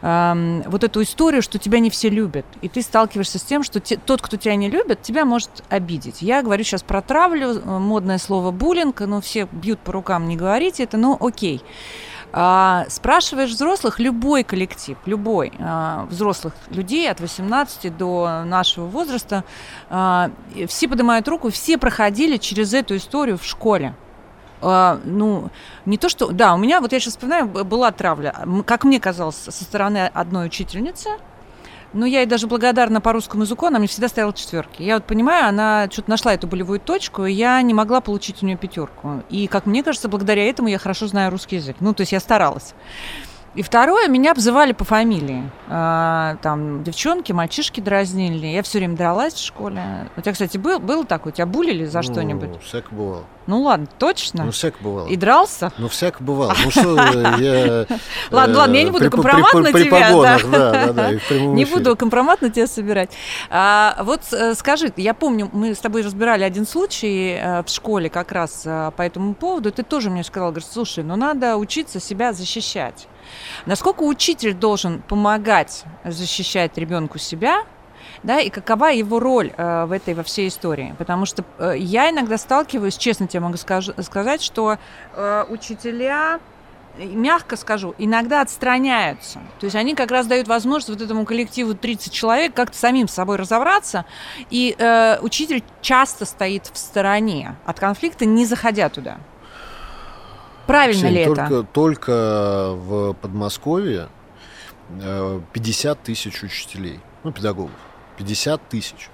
вот 0.00 0.84
эту 0.84 1.02
историю, 1.02 1.42
что 1.42 1.58
тебя 1.58 1.80
не 1.80 1.90
все 1.90 2.08
любят, 2.08 2.46
и 2.62 2.68
ты 2.68 2.82
сталкиваешься 2.82 3.38
с 3.38 3.42
тем, 3.42 3.62
что 3.62 3.80
те, 3.80 3.96
тот, 3.96 4.22
кто 4.22 4.36
тебя 4.36 4.54
не 4.54 4.70
любит, 4.70 5.02
тебя 5.02 5.24
может 5.24 5.50
обидеть. 5.68 6.22
Я 6.22 6.42
говорю 6.42 6.62
сейчас 6.62 6.82
про 6.82 7.02
травлю, 7.02 7.58
э, 7.58 7.78
модное 7.78 8.18
слово 8.18 8.50
буллинг, 8.52 9.00
но 9.00 9.20
все 9.20 9.48
бьют 9.50 9.80
по 9.80 9.92
рукам, 9.92 10.28
не 10.28 10.36
говорите 10.36 10.84
это, 10.84 10.96
но 10.96 11.16
окей. 11.20 11.62
А, 12.30 12.84
спрашиваешь 12.90 13.50
взрослых, 13.50 13.98
любой 13.98 14.44
коллектив, 14.44 14.98
любой 15.06 15.52
а, 15.58 16.06
взрослых 16.10 16.52
людей 16.68 17.10
от 17.10 17.20
18 17.20 17.96
до 17.96 18.44
нашего 18.44 18.86
возраста, 18.86 19.44
а, 19.88 20.30
все 20.66 20.88
поднимают 20.88 21.26
руку, 21.26 21.50
все 21.50 21.78
проходили 21.78 22.36
через 22.36 22.74
эту 22.74 22.96
историю 22.96 23.38
в 23.38 23.44
школе. 23.44 23.94
Uh, 24.60 25.00
ну, 25.04 25.50
не 25.86 25.98
то 25.98 26.08
что... 26.08 26.32
Да, 26.32 26.54
у 26.54 26.58
меня, 26.58 26.80
вот 26.80 26.92
я 26.92 26.98
сейчас 26.98 27.14
вспоминаю, 27.14 27.46
была 27.46 27.92
травля, 27.92 28.34
как 28.66 28.84
мне 28.84 28.98
казалось, 28.98 29.36
со 29.36 29.64
стороны 29.64 30.10
одной 30.12 30.46
учительницы, 30.46 31.10
но 31.92 32.04
я 32.04 32.20
ей 32.20 32.26
даже 32.26 32.46
благодарна 32.46 33.00
по 33.00 33.12
русскому 33.12 33.44
языку, 33.44 33.66
она 33.66 33.78
мне 33.78 33.88
всегда 33.88 34.08
ставила 34.08 34.32
четверки. 34.32 34.82
Я 34.82 34.94
вот 34.94 35.04
понимаю, 35.04 35.48
она 35.48 35.88
что-то 35.90 36.10
нашла 36.10 36.34
эту 36.34 36.46
болевую 36.46 36.80
точку, 36.80 37.24
и 37.24 37.32
я 37.32 37.60
не 37.62 37.72
могла 37.72 38.00
получить 38.00 38.42
у 38.42 38.46
нее 38.46 38.56
пятерку. 38.56 39.22
И, 39.30 39.46
как 39.46 39.64
мне 39.64 39.82
кажется, 39.82 40.08
благодаря 40.08 40.44
этому 40.48 40.68
я 40.68 40.78
хорошо 40.78 41.06
знаю 41.06 41.30
русский 41.30 41.56
язык. 41.56 41.76
Ну, 41.80 41.94
то 41.94 42.02
есть 42.02 42.12
я 42.12 42.20
старалась. 42.20 42.74
И 43.58 43.62
второе, 43.62 44.06
меня 44.06 44.30
обзывали 44.30 44.70
по 44.70 44.84
фамилии. 44.84 45.50
А, 45.68 46.36
там 46.42 46.84
девчонки, 46.84 47.32
мальчишки 47.32 47.80
дразнили. 47.80 48.46
Я 48.46 48.62
все 48.62 48.78
время 48.78 48.96
дралась 48.96 49.34
в 49.34 49.44
школе. 49.44 50.08
У 50.16 50.20
тебя, 50.20 50.32
кстати, 50.32 50.56
был, 50.56 50.78
было 50.78 51.04
такое? 51.04 51.32
Тебя 51.32 51.46
булили 51.46 51.84
за 51.84 51.98
ну, 51.98 52.02
что-нибудь? 52.04 52.62
Всяко 52.62 52.94
бывало. 52.94 53.24
Ну 53.48 53.62
ладно, 53.62 53.88
точно? 53.98 54.44
Ну, 54.44 54.52
всяко 54.52 54.76
бывало. 54.80 55.08
И 55.08 55.16
дрался? 55.16 55.72
Ну, 55.76 55.88
всяко 55.88 56.22
бывало. 56.22 56.54
Ну, 56.64 56.70
что 56.70 56.94
я... 57.40 57.86
Ладно, 58.30 58.58
ладно, 58.58 58.76
я 58.76 58.84
не 58.84 58.92
буду 58.92 59.10
компромат 59.10 59.52
на 59.54 59.72
тебя. 59.72 60.12
да, 60.12 60.38
да, 60.38 60.92
да, 60.92 61.12
Не 61.40 61.64
буду 61.64 61.96
компромат 61.96 62.40
на 62.40 62.50
тебя 62.50 62.68
собирать. 62.68 63.10
А, 63.50 63.96
вот 64.04 64.20
э, 64.30 64.54
скажи, 64.54 64.92
я 64.96 65.14
помню, 65.14 65.50
мы 65.52 65.74
с 65.74 65.78
тобой 65.78 66.02
разбирали 66.02 66.44
один 66.44 66.64
случай 66.64 67.36
э, 67.40 67.64
в 67.64 67.68
школе 67.70 68.08
как 68.08 68.30
раз 68.30 68.62
э, 68.66 68.92
по 68.96 69.02
этому 69.02 69.34
поводу. 69.34 69.72
Ты 69.72 69.82
тоже 69.82 70.10
мне 70.10 70.22
сказал, 70.22 70.50
говоришь, 70.50 70.68
слушай, 70.70 71.02
ну 71.02 71.16
надо 71.16 71.56
учиться 71.56 71.98
себя 71.98 72.32
защищать. 72.32 73.08
Насколько 73.66 74.02
учитель 74.02 74.54
должен 74.54 75.02
помогать 75.02 75.84
защищать 76.04 76.76
ребенку 76.78 77.18
себя, 77.18 77.64
да, 78.22 78.40
и 78.40 78.50
какова 78.50 78.86
его 78.86 79.20
роль 79.20 79.52
э, 79.56 79.84
в 79.84 79.92
этой 79.92 80.14
во 80.14 80.22
всей 80.22 80.48
истории. 80.48 80.94
Потому 80.98 81.26
что 81.26 81.44
э, 81.58 81.74
я 81.78 82.10
иногда 82.10 82.36
сталкиваюсь, 82.38 82.96
честно 82.96 83.28
тебе 83.28 83.40
могу 83.40 83.56
скажу, 83.56 83.92
сказать, 84.02 84.42
что 84.42 84.78
э, 85.14 85.44
учителя 85.48 86.40
мягко 86.98 87.56
скажу, 87.56 87.94
иногда 87.98 88.40
отстраняются. 88.40 89.40
То 89.60 89.64
есть 89.64 89.76
они 89.76 89.94
как 89.94 90.10
раз 90.10 90.26
дают 90.26 90.48
возможность 90.48 90.88
вот 90.88 91.00
этому 91.00 91.24
коллективу 91.24 91.74
30 91.74 92.12
человек 92.12 92.54
как-то 92.54 92.76
самим 92.76 93.08
с 93.08 93.12
собой 93.12 93.36
разобраться, 93.36 94.04
и 94.50 94.74
э, 94.78 95.18
учитель 95.20 95.62
часто 95.80 96.24
стоит 96.24 96.66
в 96.72 96.76
стороне 96.76 97.56
от 97.64 97.78
конфликта, 97.78 98.24
не 98.24 98.44
заходя 98.46 98.88
туда. 98.88 99.18
Правильно 100.68 101.08
Ксения, 101.08 101.20
ли 101.20 101.24
только, 101.24 101.42
это? 101.42 101.62
Только 101.62 102.72
в 102.76 103.14
Подмосковье 103.14 104.08
50 105.54 105.98
э, 105.98 106.04
тысяч 106.04 106.42
учителей, 106.42 107.00
ну, 107.24 107.32
педагогов, 107.32 107.70
50 108.18 108.68
тысяч. 108.68 109.08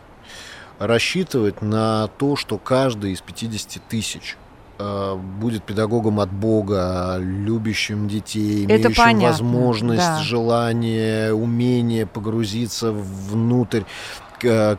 Рассчитывать 0.80 1.62
на 1.62 2.08
то, 2.18 2.34
что 2.34 2.58
каждый 2.58 3.12
из 3.12 3.20
50 3.20 3.84
тысяч 3.84 4.36
э, 4.80 5.14
будет 5.14 5.62
педагогом 5.62 6.18
от 6.18 6.32
Бога, 6.32 7.18
любящим 7.20 8.08
детей, 8.08 8.64
Это 8.64 8.88
имеющим 8.88 8.94
понятно, 8.96 9.28
возможность, 9.28 10.02
да. 10.02 10.18
желание, 10.22 11.32
умение 11.32 12.04
погрузиться 12.04 12.90
внутрь 12.90 13.82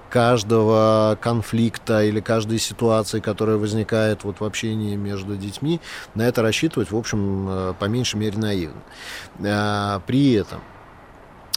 каждого 0.09 1.17
конфликта 1.21 2.03
или 2.03 2.19
каждой 2.19 2.59
ситуации, 2.59 3.19
которая 3.19 3.57
возникает 3.57 4.23
вот 4.23 4.39
в 4.39 4.43
общении 4.43 4.95
между 4.95 5.35
детьми, 5.35 5.79
на 6.13 6.23
это 6.23 6.41
рассчитывать, 6.41 6.91
в 6.91 6.97
общем, 6.97 7.47
э, 7.49 7.73
по 7.79 7.85
меньшей 7.85 8.17
мере 8.17 8.37
наивно. 8.37 8.81
А, 9.43 10.01
При 10.05 10.33
этом 10.33 10.61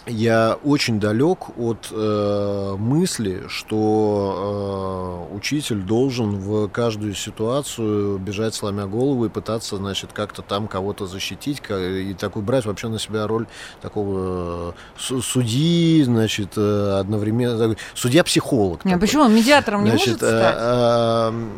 я 0.09 0.59
очень 0.64 0.99
далек 0.99 1.57
от 1.59 1.88
э, 1.92 2.75
мысли, 2.79 3.44
что 3.49 5.27
э, 5.31 5.35
учитель 5.37 5.83
должен 5.83 6.38
в 6.38 6.68
каждую 6.68 7.14
ситуацию 7.14 8.18
бежать 8.18 8.55
сломя 8.55 8.87
голову 8.87 9.27
и 9.27 9.29
пытаться, 9.29 9.77
значит, 9.77 10.12
как-то 10.12 10.42
там 10.42 10.66
кого-то 10.66 11.07
защитить 11.07 11.61
ка- 11.61 11.79
и 11.79 12.14
такой 12.14 12.42
брать 12.42 12.64
вообще 12.64 12.88
на 12.88 12.99
себя 12.99 13.27
роль 13.27 13.47
такого 13.83 14.71
э, 14.71 14.73
су- 14.99 15.21
судьи, 15.23 16.03
значит, 16.05 16.53
э, 16.57 16.99
одновременно 16.99 17.59
такой 17.59 17.77
судья-психолог. 17.94 18.85
Не, 18.85 18.92
а 18.92 18.94
такой. 18.94 19.07
почему 19.09 19.23
он 19.25 19.35
медиатором 19.35 19.85
не 19.85 19.90
Значит, 19.90 20.07
может 20.09 20.21
стать? 20.21 20.55
э, 20.59 21.33
э, 21.33 21.49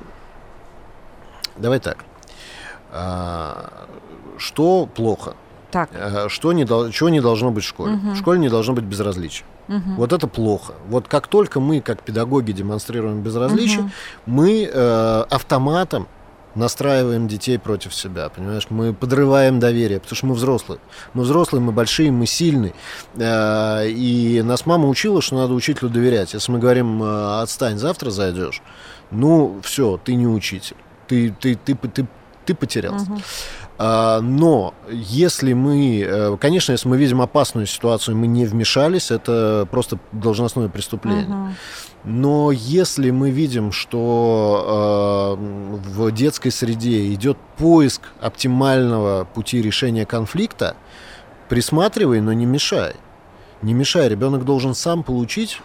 давай 1.58 1.78
так. 1.78 2.04
А, 2.92 3.86
Что 4.38 4.86
плохо? 4.86 5.34
Так. 5.70 5.90
Э, 5.92 6.28
Что 6.28 6.52
не, 6.52 6.66
чего 6.92 7.08
не 7.08 7.20
должно 7.20 7.50
быть 7.50 7.64
в 7.64 7.68
школе? 7.68 7.92
Мгм. 7.92 8.12
В 8.14 8.16
школе 8.18 8.38
не 8.40 8.48
должно 8.48 8.74
быть 8.74 8.84
безразличия. 8.84 9.44
Мгм. 9.68 9.96
Вот 9.96 10.12
это 10.12 10.26
плохо. 10.26 10.74
Вот 10.88 11.06
как 11.08 11.26
только 11.28 11.60
мы, 11.60 11.80
как 11.80 12.02
педагоги, 12.02 12.52
демонстрируем 12.52 13.20
безразличие, 13.22 13.82
Мгм. 13.82 13.92
мы 14.26 14.70
э, 14.72 15.24
автоматом 15.30 16.06
настраиваем 16.56 17.28
детей 17.28 17.58
против 17.60 17.94
себя, 17.94 18.28
понимаешь? 18.28 18.66
Мы 18.70 18.92
подрываем 18.92 19.60
доверие, 19.60 20.00
потому 20.00 20.16
что 20.16 20.26
мы 20.26 20.34
взрослые. 20.34 20.80
Мы 21.14 21.22
взрослые, 21.22 21.62
мы 21.62 21.70
большие, 21.70 22.10
мы 22.10 22.26
сильные. 22.26 22.74
Э, 23.16 23.86
и 23.88 24.42
нас 24.42 24.66
мама 24.66 24.88
учила, 24.88 25.22
что 25.22 25.36
надо 25.36 25.54
учителю 25.54 25.88
доверять. 25.90 26.34
Если 26.34 26.50
мы 26.50 26.58
говорим, 26.58 27.02
э, 27.02 27.40
отстань, 27.42 27.78
завтра 27.78 28.10
зайдешь, 28.10 28.62
ну, 29.12 29.60
все, 29.62 30.00
ты 30.02 30.14
не 30.16 30.26
учитель. 30.26 30.76
Ты, 31.06 31.34
ты, 31.40 31.54
ты, 31.54 31.74
ты, 31.76 32.06
ты 32.46 32.54
потерялся. 32.54 33.10
Мгм. 33.10 33.20
А, 33.82 34.20
Но 34.20 34.74
если 34.90 35.54
мы, 35.54 36.04
э, 36.06 36.36
конечно, 36.38 36.72
если 36.72 36.86
мы 36.86 36.98
видим 36.98 37.22
опасную 37.22 37.64
ситуацию, 37.64 38.14
мы 38.14 38.26
не 38.26 38.44
вмешались, 38.44 39.10
это 39.10 39.66
просто 39.70 39.98
должностное 40.12 40.68
преступление. 40.68 41.24
Мгм. 41.24 41.54
Но 42.04 42.52
если 42.52 43.10
мы 43.10 43.30
видим, 43.30 43.72
что 43.72 45.38
э, 45.38 45.98
в 45.98 46.12
детской 46.12 46.50
среде 46.50 47.10
идет 47.14 47.38
поиск 47.56 48.02
оптимального 48.20 49.24
пути 49.24 49.62
решения 49.62 50.04
конфликта, 50.04 50.76
присматривай, 51.48 52.20
но 52.20 52.34
не 52.34 52.44
мешай. 52.44 52.92
Не 53.62 53.72
мешай. 53.72 54.10
Ребенок 54.10 54.44
должен 54.44 54.74
сам 54.74 55.02
получить 55.02 55.58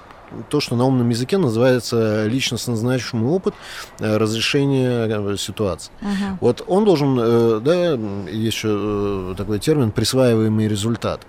то, 0.49 0.59
что 0.59 0.75
на 0.75 0.85
умном 0.85 1.09
языке 1.09 1.37
называется 1.37 2.25
личностно 2.27 2.75
значимый 2.75 3.29
опыт 3.29 3.53
э, 3.99 4.17
разрешения 4.17 5.07
э, 5.07 5.37
ситуации. 5.37 5.91
Мгм. 6.01 6.37
Вот 6.41 6.63
он 6.67 6.85
должен, 6.85 7.17
э, 7.19 7.59
да, 7.63 7.91
есть 8.29 8.55
еще 8.55 9.33
такой 9.37 9.59
термин 9.59 9.91
присваиваемый 9.91 10.67
результат. 10.67 11.21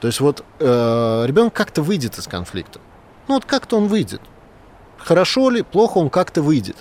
То 0.00 0.06
есть 0.06 0.20
вот 0.20 0.44
ребенок 0.58 1.52
как-то 1.52 1.82
выйдет 1.82 2.18
из 2.18 2.26
конфликта. 2.26 2.80
Ну 3.28 3.34
вот 3.34 3.44
как-то 3.44 3.76
он 3.76 3.86
выйдет. 3.86 4.20
Хорошо 4.98 5.50
ли, 5.50 5.62
плохо 5.62 5.98
он 5.98 6.10
как-то 6.10 6.42
выйдет. 6.42 6.76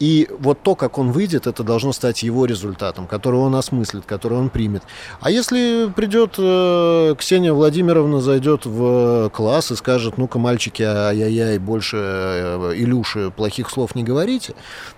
И 0.00 0.28
вот 0.38 0.60
то, 0.62 0.74
как 0.74 0.98
он 0.98 1.12
выйдет, 1.12 1.46
это 1.46 1.62
должно 1.62 1.92
стать 1.92 2.22
его 2.22 2.46
результатом, 2.46 3.06
который 3.06 3.38
он 3.40 3.54
осмыслит, 3.54 4.04
который 4.06 4.38
он 4.38 4.50
примет. 4.50 4.82
А 5.20 5.30
если 5.30 5.90
придет 5.94 6.34
э, 6.38 7.14
Ксения 7.18 7.52
Владимировна, 7.52 8.20
зайдет 8.20 8.66
в 8.66 9.30
класс 9.30 9.70
и 9.70 9.76
скажет, 9.76 10.18
ну-ка, 10.18 10.38
мальчики, 10.38 10.82
ай-яй-яй, 10.82 11.58
больше 11.58 11.96
э, 11.96 12.72
Илюше 12.76 13.30
плохих 13.30 13.70
слов 13.70 13.94
не 13.94 14.02
говорите, 14.02 14.54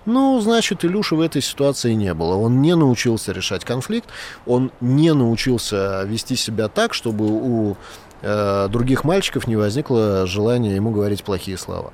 ну, 0.06 0.40
значит, 0.40 0.84
Илюши 0.84 1.14
в 1.14 1.20
этой 1.20 1.42
ситуации 1.42 1.92
не 1.92 2.14
было. 2.14 2.36
Он 2.36 2.62
не 2.62 2.74
научился 2.74 3.32
решать 3.32 3.64
конфликт, 3.64 4.08
он 4.46 4.70
не 4.80 5.12
научился 5.12 6.02
вести 6.04 6.36
себя 6.36 6.68
так, 6.68 6.94
чтобы 6.94 7.26
у 7.26 7.76
э, 8.22 8.68
других 8.68 9.04
мальчиков 9.04 9.46
не 9.46 9.56
возникло 9.56 10.26
желания 10.26 10.74
ему 10.76 10.90
говорить 10.90 11.24
плохие 11.24 11.56
слова. 11.58 11.92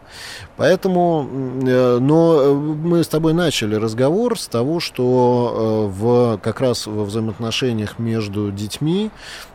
Поэтому, 0.56 1.26
э, 1.66 1.98
но 1.98 2.40
э, 2.42 2.52
мы 2.52 3.02
с 3.02 3.08
тобой 3.08 3.32
начали 3.32 3.74
разговор 3.74 4.38
с 4.38 4.46
того, 4.48 4.80
что 4.80 5.90
в, 5.92 6.38
как 6.42 6.60
раз 6.60 6.86
во 6.86 7.04
взаимоотношениях 7.04 7.98
между 7.98 8.50
детьми 8.50 9.10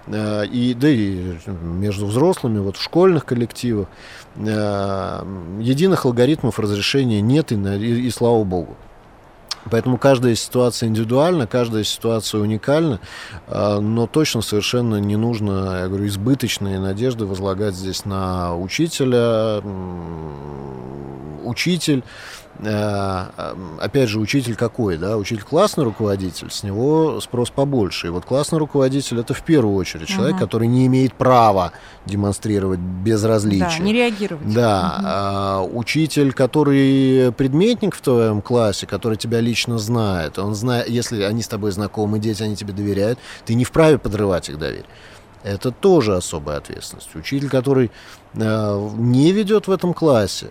и, 0.07 0.75
да 0.79 0.87
и 0.89 1.37
между 1.61 2.05
взрослыми, 2.05 2.59
вот 2.59 2.77
в 2.77 2.81
школьных 2.81 3.25
коллективах, 3.25 3.87
единых 5.59 6.05
алгоритмов 6.05 6.59
разрешения 6.59 7.21
нет, 7.21 7.51
и- 7.51 8.07
и 8.07 8.09
слава 8.11 8.43
богу. 8.43 8.77
Поэтому 9.69 9.97
каждая 9.97 10.35
ситуация 10.35 10.89
индивидуальна, 10.89 11.47
каждая 11.47 11.83
ситуация 11.83 12.41
уникальна, 12.41 12.99
а, 13.47 13.79
но 13.79 14.07
точно 14.07 14.41
совершенно 14.41 14.97
не 14.97 15.15
нужно, 15.15 15.79
я 15.81 15.87
говорю, 15.87 16.07
избыточные 16.07 16.79
надежды 16.79 17.25
возлагать 17.25 17.75
здесь 17.75 18.05
на 18.05 18.55
учителя. 18.55 19.61
Учитель, 21.43 22.03
опять 22.59 24.09
же, 24.09 24.19
учитель 24.19 24.55
какой, 24.55 24.97
да? 24.97 25.17
Учитель 25.17 25.43
классный 25.43 25.83
руководитель, 25.83 26.49
с 26.49 26.63
него 26.63 27.19
спрос 27.21 27.49
побольше. 27.51 28.07
И 28.07 28.09
вот 28.09 28.25
классный 28.25 28.57
руководитель 28.59 29.19
это 29.19 29.33
в 29.33 29.41
первую 29.43 29.75
очередь 29.75 30.07
человек, 30.07 30.35
Мгм. 30.35 30.43
который 30.43 30.67
не 30.67 30.87
имеет 30.87 31.13
права 31.13 31.71
демонстрировать 32.05 32.79
Да, 32.79 33.03
безразличие. 33.03 33.79
не 33.81 33.93
реагировать. 33.93 34.53
Да, 34.53 34.95
Мгм. 34.97 35.05
а, 35.07 35.61
учитель, 35.71 36.33
который 36.33 37.31
предметник 37.33 37.95
в 37.95 38.01
твоем 38.01 38.41
классе, 38.41 38.87
который 38.87 39.17
тебя 39.17 39.39
лично 39.39 39.77
знает, 39.77 40.39
он 40.39 40.55
знает, 40.55 40.89
если 40.89 41.21
они 41.23 41.41
с 41.43 41.47
тобой 41.47 41.71
знакомы, 41.71 42.19
дети, 42.19 42.43
они 42.43 42.55
тебе 42.55 42.73
доверяют, 42.73 43.19
ты 43.45 43.53
не 43.53 43.65
вправе 43.65 43.97
подрывать 43.97 44.49
их 44.49 44.57
доверие. 44.57 44.85
Это 45.43 45.71
тоже 45.71 46.15
особая 46.15 46.57
ответственность. 46.57 47.15
Учитель, 47.15 47.49
который 47.49 47.91
э, 48.33 48.89
не 48.97 49.31
ведет 49.31 49.67
в 49.67 49.71
этом 49.71 49.93
классе, 49.93 50.47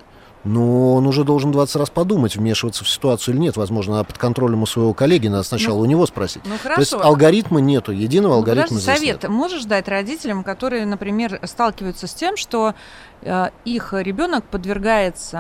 но 0.47 0.95
он 0.95 1.07
уже 1.09 1.25
должен 1.25 1.51
20 1.51 1.77
раз 1.77 1.91
подумать, 1.91 2.37
вмешиваться 2.37 2.85
в 2.85 2.89
ситуацию 2.89 3.35
или 3.35 3.43
нет. 3.43 3.57
Возможно, 3.57 4.05
под 4.05 4.17
контролем 4.17 4.63
у 4.63 4.67
своего 4.67 4.95
коллеги, 4.95 5.27
надо 5.27 5.43
сначала 5.43 5.79
у 5.79 5.85
него 5.85 6.07
спросить. 6.07 6.43
Ну 6.45 6.55
То 6.63 6.81
есть 6.81 6.93
хорошо. 6.93 7.09
алгоритма 7.09 7.61
нету, 7.61 7.91
единого 7.91 8.33
Ну, 8.33 8.39
алгоритма 8.39 8.79
здесь 8.79 8.97
совет 8.97 9.23
нет. 9.25 9.29
можешь 9.29 9.65
дать 9.65 9.89
родителям, 9.89 10.45
которые, 10.45 10.87
например, 10.87 11.41
сталкиваются 11.43 12.07
с 12.07 12.15
тем, 12.15 12.37
что 12.37 12.75
э, 13.23 13.49
их 13.65 13.93
ребенок 13.93 14.45
подвергается 14.45 15.39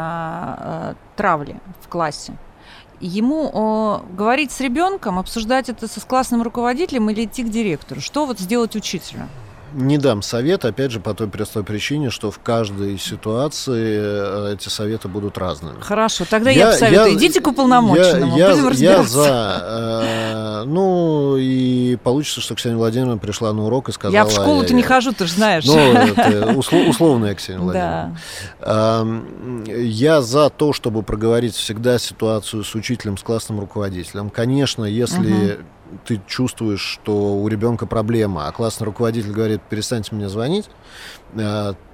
э, 0.58 0.94
травле 1.14 1.60
в 1.80 1.88
классе? 1.88 2.36
Ему 2.98 4.02
э, 4.10 4.14
говорить 4.16 4.50
с 4.50 4.60
ребенком, 4.60 5.20
обсуждать 5.20 5.68
это 5.68 5.86
со 5.86 6.00
с 6.00 6.04
классным 6.04 6.42
руководителем 6.42 7.08
или 7.10 7.26
идти 7.26 7.44
к 7.44 7.48
директору? 7.48 8.00
Что 8.00 8.26
вот 8.26 8.40
сделать 8.40 8.74
учителю? 8.74 9.28
Не 9.76 9.98
дам 9.98 10.22
совет, 10.22 10.64
опять 10.64 10.90
же, 10.90 11.00
по 11.00 11.12
той 11.12 11.28
простой 11.28 11.62
причине, 11.62 12.08
что 12.08 12.30
в 12.30 12.38
каждой 12.38 12.98
ситуации 12.98 13.98
э, 14.00 14.54
эти 14.54 14.70
советы 14.70 15.06
будут 15.08 15.36
разными. 15.36 15.80
Хорошо, 15.80 16.24
тогда 16.28 16.48
я, 16.50 16.68
посоветую. 16.68 17.14
Идите 17.14 17.42
к 17.42 17.46
уполномоченному, 17.46 18.38
Я, 18.38 18.50
будем 18.52 18.64
я 18.64 18.70
разбираться. 18.70 19.12
за. 19.12 20.62
э, 20.62 20.64
ну, 20.64 21.36
и 21.36 21.96
получится, 22.02 22.40
что 22.40 22.54
Ксения 22.54 22.78
Владимировна 22.78 23.18
пришла 23.18 23.52
на 23.52 23.66
урок 23.66 23.90
и 23.90 23.92
сказала... 23.92 24.14
я 24.14 24.24
в 24.24 24.30
школу-то 24.30 24.72
не 24.72 24.80
«Ай-яй-яй». 24.82 24.88
хожу, 24.88 25.12
ты 25.12 25.26
же 25.26 25.32
знаешь. 25.34 25.64
Ну, 25.66 25.76
это 25.92 26.52
усло- 26.54 26.88
условная 26.88 27.34
Ксения 27.34 27.58
да. 27.58 27.64
Владимировна. 27.64 28.18
Ам, 28.60 29.64
Я 29.64 30.22
за 30.22 30.48
то, 30.48 30.72
чтобы 30.72 31.02
проговорить 31.02 31.54
всегда 31.54 31.98
ситуацию 31.98 32.64
с 32.64 32.74
учителем, 32.74 33.18
с 33.18 33.22
классным 33.22 33.60
руководителем. 33.60 34.30
Конечно, 34.30 34.84
если 34.84 35.58
ты 36.04 36.20
чувствуешь, 36.26 36.80
что 36.80 37.36
у 37.36 37.48
ребенка 37.48 37.86
проблема, 37.86 38.48
а 38.48 38.52
классный 38.52 38.84
руководитель 38.84 39.32
говорит, 39.32 39.62
перестаньте 39.68 40.14
мне 40.14 40.28
звонить, 40.28 40.68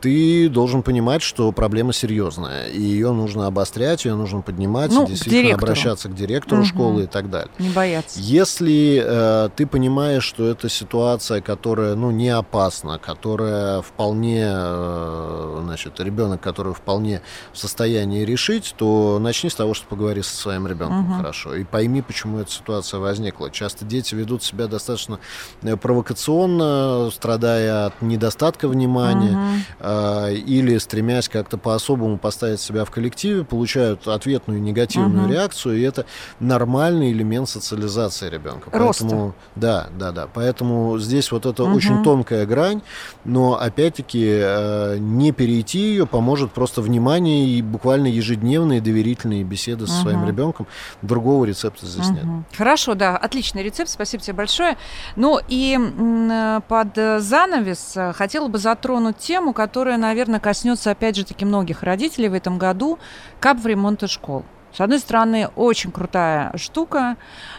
ты 0.01 0.49
должен 0.49 0.83
понимать, 0.83 1.23
что 1.23 1.51
проблема 1.53 1.93
серьезная, 1.93 2.69
и 2.69 2.81
ее 2.81 3.13
нужно 3.13 3.47
обострять, 3.47 4.05
ее 4.05 4.15
нужно 4.15 4.41
поднимать, 4.43 4.91
Ну, 4.93 5.03
и 5.03 5.07
к 5.07 5.09
действительно 5.09 5.43
директору. 5.43 5.65
обращаться 5.73 6.09
к 6.09 6.15
директору 6.15 6.63
Мгм. 6.63 6.69
школы 6.69 7.03
и 7.05 7.07
так 7.07 7.31
далее. 7.31 7.51
Не 7.59 7.71
бояться. 7.71 8.19
Если 8.21 9.03
э, 9.05 9.49
ты 9.57 9.67
понимаешь, 9.67 10.25
что 10.25 10.47
это 10.49 10.69
ситуация, 10.69 11.41
которая 11.41 11.95
ну, 11.95 12.11
не 12.11 12.29
опасна, 12.29 12.99
которая 12.99 13.83
вполне, 13.83 14.45
э, 14.47 15.61
значит, 15.65 15.99
ребенок, 16.01 16.41
который 16.41 16.75
вполне 16.75 17.23
в 17.53 17.59
состоянии 17.59 18.25
решить, 18.25 18.75
то 18.77 19.19
начни 19.21 19.51
с 19.51 19.55
того, 19.55 19.75
что 19.75 19.87
поговори 19.87 20.23
со 20.23 20.37
своим 20.37 20.67
ребенком 20.67 21.01
Мгм. 21.03 21.17
хорошо. 21.17 21.55
И 21.55 21.65
пойми, 21.65 22.03
почему 22.03 22.39
эта 22.39 22.51
ситуация 22.51 23.01
возникла. 23.01 23.51
Часто 23.51 23.73
часто 23.73 23.85
дети 23.87 24.15
ведут 24.15 24.43
себя 24.43 24.67
достаточно 24.67 25.19
э, 25.63 25.77
провокационно, 25.77 27.11
страдая 27.11 27.87
от 27.87 28.03
недостатка 28.03 28.69
внимания 28.69 28.82
угу. 28.87 30.29
или 30.35 30.79
стремясь 30.79 31.29
как-то 31.29 31.59
по-особому 31.59 32.19
поставить 32.19 32.61
себя 32.61 32.85
в 32.85 32.91
коллективе, 32.91 33.45
получают 33.45 34.07
ответную 34.09 34.61
негативную 34.61 35.25
угу. 35.25 35.33
реакцию, 35.33 35.79
и 35.79 35.83
это 35.83 36.07
нормальный 36.41 37.13
элемент 37.13 37.49
социализации 37.49 38.29
ребенка. 38.29 38.71
Роста. 38.73 39.05
Поэтому, 39.05 39.35
да, 39.57 39.89
да, 39.99 40.13
да. 40.13 40.29
Поэтому 40.33 40.99
здесь 40.99 41.31
вот 41.33 41.47
это 41.47 41.65
угу. 41.65 41.77
очень 41.77 42.03
тонкая 42.03 42.47
грань, 42.47 42.83
но 43.25 43.59
опять-таки 43.61 44.25
э, 44.25 44.97
не 44.99 45.33
перейти 45.33 45.79
ее 45.79 46.07
поможет 46.07 46.53
просто 46.53 46.83
внимание 46.83 47.47
и 47.47 47.63
буквально 47.63 48.07
ежедневные 48.07 48.81
доверительные 48.81 49.45
беседы 49.45 49.87
со 49.87 49.95
угу. 49.95 50.03
своим 50.03 50.27
ребенком. 50.27 50.67
Другого 51.03 51.45
рецепта 51.45 51.87
здесь 51.87 52.07
угу. 52.07 52.15
нет. 52.15 52.25
Хорошо, 52.57 52.95
да, 52.95 53.17
отличный 53.17 53.63
рецепт, 53.63 53.91
спасибо 53.91 54.23
тебе 54.23 54.35
большое. 54.35 54.77
Ну 55.17 55.41
и 55.49 55.79
э, 55.79 56.61
под 56.69 57.23
занавес 57.23 57.97
э, 57.97 58.13
хотела 58.13 58.49
бы 58.49 58.59
затронуть 58.73 59.19
тему, 59.19 59.53
которая, 59.53 59.99
наверное, 59.99 60.41
коснется 60.41 60.91
опять 60.91 61.17
же 61.17 61.25
таки 61.25 61.45
многих 61.45 61.83
родителей 61.83 62.29
в 62.29 62.35
этом 62.35 62.59
году, 62.59 62.99
кап 63.39 63.59
в 63.59 63.67
ремонте 63.67 64.07
школ. 64.07 64.45
С 64.73 64.81
одной 64.81 65.01
стороны, 65.01 65.49
очень 65.55 65.93
крутая 65.93 66.57
штука. 66.57 67.17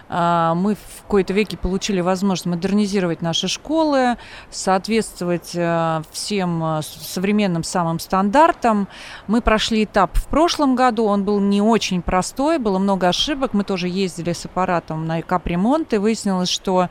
А, 0.09 0.55
мы 0.55 0.73
в 0.73 1.03
какой-то 1.03 1.31
веке 1.33 1.57
получили 1.57 2.01
возможность 2.01 2.47
модернизировать 2.47 3.21
наши 3.21 3.47
школы, 3.47 4.17
соответствовать 4.49 5.51
э, 5.53 6.01
всем 6.11 6.63
э, 6.63 6.81
современным 6.81 7.63
самым 7.63 7.99
стандартам. 7.99 8.87
Мы 9.27 9.41
прошли 9.41 9.83
этап 9.83 10.17
в 10.17 10.25
прошлом 10.25 10.75
году, 10.75 11.05
он 11.05 11.23
был 11.23 11.39
не 11.39 11.61
очень 11.61 12.01
простой, 12.01 12.57
было 12.57 12.79
много 12.79 13.09
ошибок. 13.09 13.53
Мы 13.53 13.63
тоже 13.63 13.87
ездили 13.89 14.33
с 14.33 14.45
аппаратом 14.45 15.05
на 15.05 15.21
капремонт, 15.21 15.93
и 15.93 15.97
выяснилось, 15.97 16.49
что 16.49 16.89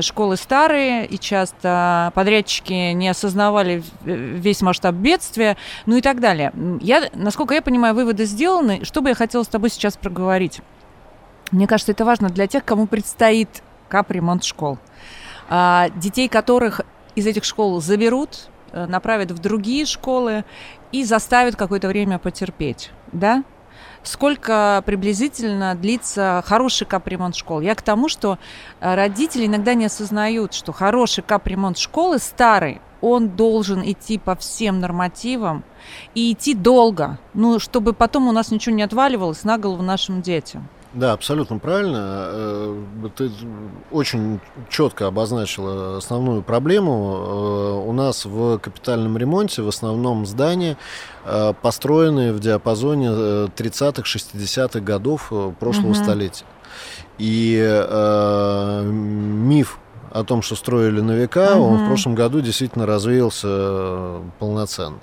школы 0.00 0.36
старые, 0.36 1.06
и 1.06 1.18
часто 1.18 2.12
подрядчики 2.14 2.92
не 2.92 3.08
осознавали 3.08 3.82
весь 4.04 4.62
масштаб 4.62 4.94
бедствия, 4.94 5.56
ну 5.86 5.96
и 5.96 6.00
так 6.00 6.20
далее. 6.20 6.52
Я, 6.80 7.08
насколько 7.14 7.54
я 7.54 7.62
понимаю, 7.62 7.94
выводы 7.94 8.24
сделаны. 8.24 8.84
Что 8.84 9.00
бы 9.00 9.10
я 9.10 9.14
хотела 9.14 9.42
с 9.42 9.48
тобой 9.48 9.70
сейчас 9.70 9.96
проговорить? 9.96 10.60
Мне 11.50 11.66
кажется, 11.66 11.92
это 11.92 12.04
важно 12.04 12.28
для 12.28 12.46
тех, 12.46 12.64
кому 12.64 12.86
предстоит 12.86 13.62
капремонт 13.88 14.44
школ. 14.44 14.78
А, 15.48 15.88
детей, 15.96 16.28
которых 16.28 16.82
из 17.14 17.26
этих 17.26 17.44
школ 17.44 17.80
заберут, 17.80 18.48
э, 18.72 18.86
направят 18.86 19.30
в 19.30 19.38
другие 19.38 19.86
школы 19.86 20.44
и 20.92 21.04
заставят 21.04 21.56
какое-то 21.56 21.88
время 21.88 22.18
потерпеть, 22.18 22.90
да? 23.12 23.44
Сколько 24.02 24.82
приблизительно 24.86 25.74
длится 25.74 26.42
хороший 26.46 26.86
капремонт 26.86 27.36
школ? 27.36 27.60
Я 27.60 27.74
к 27.74 27.82
тому, 27.82 28.08
что 28.08 28.38
э, 28.80 28.94
родители 28.94 29.46
иногда 29.46 29.74
не 29.74 29.86
осознают, 29.86 30.54
что 30.54 30.72
хороший 30.72 31.22
капремонт 31.22 31.78
школы 31.78 32.18
старый, 32.18 32.80
он 33.00 33.30
должен 33.30 33.82
идти 33.88 34.18
по 34.18 34.34
всем 34.34 34.80
нормативам 34.80 35.64
и 36.14 36.32
идти 36.32 36.54
долго, 36.54 37.18
ну, 37.34 37.58
чтобы 37.58 37.92
потом 37.92 38.28
у 38.28 38.32
нас 38.32 38.50
ничего 38.50 38.74
не 38.74 38.82
отваливалось 38.82 39.44
на 39.44 39.58
голову 39.58 39.82
нашим 39.82 40.22
детям. 40.22 40.68
Да, 40.94 41.12
абсолютно 41.12 41.58
правильно. 41.58 42.28
Э, 42.30 42.82
ты 43.14 43.30
очень 43.90 44.40
четко 44.70 45.06
обозначила 45.06 45.98
основную 45.98 46.42
проблему. 46.42 47.82
Э, 47.84 47.88
у 47.88 47.92
нас 47.92 48.24
в 48.24 48.58
капитальном 48.58 49.18
ремонте 49.18 49.60
в 49.60 49.68
основном 49.68 50.24
здания 50.24 50.78
э, 51.24 51.52
построены 51.60 52.32
в 52.32 52.40
диапазоне 52.40 53.08
30-х, 53.08 54.02
60-х 54.02 54.80
годов 54.80 55.30
прошлого 55.60 55.90
угу. 55.90 55.94
столетия. 55.94 56.46
И 57.18 57.58
э, 57.60 58.82
миф 58.82 59.78
о 60.10 60.24
том, 60.24 60.40
что 60.40 60.56
строили 60.56 61.00
на 61.00 61.12
века, 61.12 61.54
угу. 61.54 61.64
он 61.64 61.84
в 61.84 61.86
прошлом 61.88 62.14
году 62.14 62.40
действительно 62.40 62.86
развеялся 62.86 64.20
полноценно. 64.38 64.98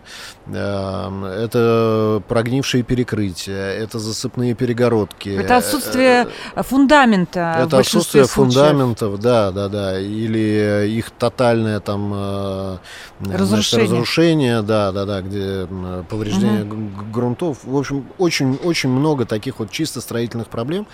Эм, 0.47 1.25
это 1.25 2.21
прогнившие 2.27 2.83
перекрытия, 2.83 3.71
это 3.71 3.97
засыпные 3.97 4.53
перегородки. 4.53 5.29
Это 5.29 5.57
отсутствие 5.57 6.27
э, 6.53 6.61
фундамента. 6.61 7.55
Это 7.61 7.79
отсутствие 7.79 8.25
фундаментов, 8.25 9.19
да, 9.19 9.49
да, 9.49 9.69
да. 9.69 9.99
Или 9.99 10.87
их 10.87 11.09
тотальное 11.09 11.79
там 11.79 12.11
э, 12.13 12.77
разрушение, 13.21 13.47
значит, 13.47 13.79
разрушение 13.79 14.61
да, 14.61 14.91
да, 14.91 15.05
да, 15.05 15.21
где 15.21 15.67
повреждение 16.09 16.63
угу. 16.63 17.11
грунтов. 17.11 17.63
В 17.63 17.75
общем, 17.75 18.05
очень, 18.19 18.59
очень 18.63 18.89
много 18.89 19.25
таких 19.25 19.57
вот 19.57 19.71
чисто 19.71 19.99
строительных 19.99 20.49
проблем. 20.49 20.85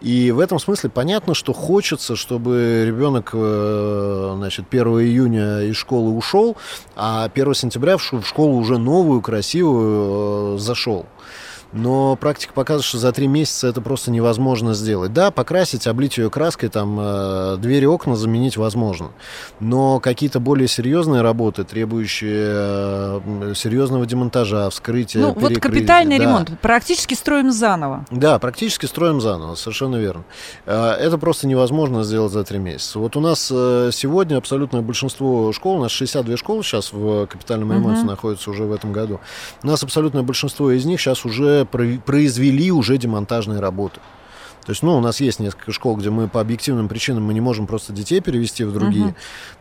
И 0.00 0.30
в 0.30 0.40
этом 0.40 0.58
смысле 0.58 0.88
понятно, 0.88 1.34
что 1.34 1.52
хочется, 1.52 2.16
чтобы 2.16 2.84
ребенок 2.86 3.30
э, 3.34 4.32
значит, 4.36 4.64
1 4.70 4.86
июня 4.86 5.60
из 5.60 5.76
школы 5.76 6.12
ушел, 6.12 6.56
а 6.96 7.24
1 7.24 7.52
сентября 7.52 7.98
в 7.98 8.22
школу 8.22 8.56
уже 8.56 8.78
новый 8.78 8.93
новую, 8.94 9.20
красивую 9.20 10.56
э, 10.56 10.58
зашел. 10.58 11.06
Но 11.74 12.14
практика 12.14 12.52
показывает, 12.54 12.84
что 12.84 12.98
за 12.98 13.10
три 13.12 13.26
месяца 13.26 13.66
это 13.66 13.80
просто 13.80 14.12
невозможно 14.12 14.74
сделать. 14.74 15.12
Да, 15.12 15.32
покрасить, 15.32 15.88
облить 15.88 16.16
ее 16.18 16.30
краской, 16.30 16.68
там, 16.68 16.96
э, 17.00 17.56
двери, 17.58 17.84
окна 17.84 18.14
заменить 18.14 18.56
возможно. 18.56 19.10
Но 19.58 19.98
какие-то 19.98 20.38
более 20.38 20.68
серьезные 20.68 21.22
работы, 21.22 21.64
требующие 21.64 22.46
э, 22.46 23.52
серьезного 23.56 24.06
демонтажа, 24.06 24.70
вскрытия, 24.70 25.20
Ну, 25.20 25.32
вот 25.32 25.58
капитальный 25.58 26.18
да. 26.18 26.24
ремонт. 26.24 26.60
Практически 26.60 27.14
строим 27.14 27.50
заново. 27.50 28.06
Да, 28.12 28.38
практически 28.38 28.86
строим 28.86 29.20
заново, 29.20 29.56
совершенно 29.56 29.96
верно. 29.96 30.22
Э, 30.66 30.92
это 30.92 31.18
просто 31.18 31.48
невозможно 31.48 32.04
сделать 32.04 32.32
за 32.32 32.44
три 32.44 32.58
месяца. 32.58 33.00
Вот 33.00 33.16
у 33.16 33.20
нас 33.20 33.50
э, 33.52 33.90
сегодня 33.92 34.36
абсолютное 34.36 34.80
большинство 34.80 35.52
школ, 35.52 35.78
у 35.78 35.82
нас 35.82 35.90
62 35.90 36.36
школы 36.36 36.62
сейчас 36.62 36.92
в 36.92 37.26
капитальном 37.26 37.72
ремонте 37.72 38.02
угу. 38.02 38.10
находятся 38.10 38.50
уже 38.50 38.62
в 38.62 38.72
этом 38.72 38.92
году. 38.92 39.18
У 39.64 39.66
нас 39.66 39.82
абсолютное 39.82 40.22
большинство 40.22 40.70
из 40.70 40.84
них 40.84 41.00
сейчас 41.00 41.24
уже 41.24 41.63
произвели 41.66 42.70
уже 42.70 42.98
демонтажные 42.98 43.60
работы. 43.60 44.00
То 44.64 44.70
есть, 44.70 44.82
ну, 44.82 44.96
у 44.96 45.00
нас 45.00 45.20
есть 45.20 45.40
несколько 45.40 45.72
школ, 45.72 45.96
где 45.96 46.10
мы 46.10 46.26
по 46.26 46.40
объективным 46.40 46.88
причинам 46.88 47.24
мы 47.24 47.34
не 47.34 47.40
можем 47.40 47.66
просто 47.66 47.92
детей 47.92 48.20
перевести 48.20 48.64
в 48.64 48.72
другие, 48.72 49.14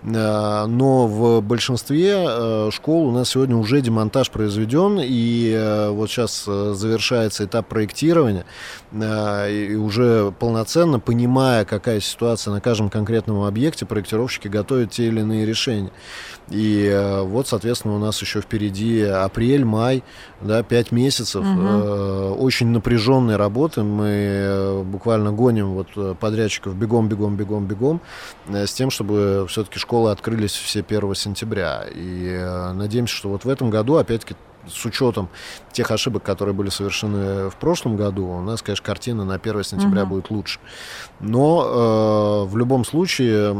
uh-huh. 0.04 0.66
но 0.66 1.08
в 1.08 1.42
большинстве 1.42 2.26
э, 2.26 2.70
школ 2.72 3.08
у 3.08 3.12
нас 3.12 3.30
сегодня 3.30 3.58
уже 3.58 3.82
демонтаж 3.82 4.30
произведен, 4.30 5.00
и 5.04 5.52
э, 5.52 5.90
вот 5.90 6.10
сейчас 6.10 6.46
завершается 6.46 7.46
этап 7.46 7.68
проектирования, 7.68 8.46
и 8.94 9.76
уже 9.76 10.34
полноценно, 10.40 11.00
понимая, 11.00 11.66
какая 11.66 12.00
ситуация 12.00 12.54
на 12.54 12.62
каждом 12.62 12.90
конкретном 12.90 13.44
объекте, 13.44 13.86
проектировщики 13.86 14.48
готовят 14.48 14.92
те 14.92 15.08
или 15.08 15.20
иные 15.20 15.46
решения. 15.46 15.92
И 16.50 17.22
вот, 17.24 17.48
соответственно, 17.48 17.96
у 17.96 18.00
нас 18.00 18.22
еще 18.22 18.42
впереди 18.42 19.02
апрель, 19.02 19.66
май, 19.66 20.04
да, 20.42 20.62
5 20.62 20.92
месяцев 20.92 21.44
угу. 21.44 22.44
очень 22.44 22.68
напряженной 22.68 23.38
работы. 23.38 23.84
Мы 23.84 24.84
буквально 24.94 25.32
гоним 25.32 25.74
вот 25.74 26.20
подрядчиков 26.20 26.76
бегом, 26.76 27.10
бегом, 27.10 27.36
бегом, 27.36 27.66
бегом, 27.66 28.02
э, 28.48 28.66
с 28.66 28.74
тем, 28.74 28.90
чтобы 28.92 29.46
все-таки 29.50 29.80
школы 29.80 30.12
открылись 30.12 30.54
все 30.54 30.82
1 30.82 31.16
сентября. 31.16 31.86
И 31.92 32.28
э, 32.30 32.72
надеемся, 32.74 33.16
что 33.16 33.30
вот 33.30 33.44
в 33.44 33.50
этом 33.50 33.70
году, 33.70 33.96
опять-таки, 33.96 34.36
с 34.68 34.86
учетом 34.86 35.30
тех 35.72 35.90
ошибок, 35.92 36.24
которые 36.24 36.54
были 36.54 36.70
совершены 36.70 37.50
в 37.50 37.56
прошлом 37.56 37.98
году, 37.98 38.28
у 38.28 38.42
нас, 38.42 38.62
конечно, 38.62 38.86
картина 38.86 39.26
на 39.26 39.36
1 39.36 39.64
сентября 39.64 40.04
угу. 40.04 40.16
будет 40.16 40.30
лучше. 40.30 40.60
Но 41.20 42.44
э, 42.46 42.50
в 42.50 42.58
любом 42.58 42.86
случае... 42.86 43.56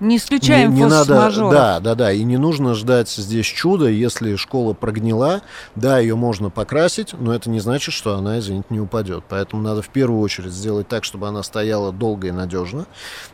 Не 0.00 0.16
исключаем 0.16 0.72
не, 0.72 0.82
не 0.82 0.86
надо, 0.86 1.30
Да, 1.50 1.80
да, 1.80 1.94
да. 1.94 2.12
И 2.12 2.24
не 2.24 2.38
нужно 2.38 2.74
ждать 2.74 3.08
здесь 3.10 3.46
чуда, 3.46 3.88
если 3.88 4.36
школа 4.36 4.72
прогнила. 4.72 5.42
Да, 5.74 5.98
ее 5.98 6.16
можно 6.16 6.50
покрасить, 6.50 7.12
но 7.12 7.34
это 7.34 7.50
не 7.50 7.60
значит, 7.60 7.94
что 7.94 8.16
она, 8.16 8.38
извините, 8.38 8.66
не 8.70 8.80
упадет. 8.80 9.24
Поэтому 9.28 9.62
надо 9.62 9.82
в 9.82 9.88
первую 9.88 10.20
очередь 10.20 10.52
сделать 10.52 10.88
так, 10.88 11.04
чтобы 11.04 11.28
она 11.28 11.42
стояла 11.42 11.92
долго 11.92 12.28
и 12.28 12.30
надежно. 12.30 12.86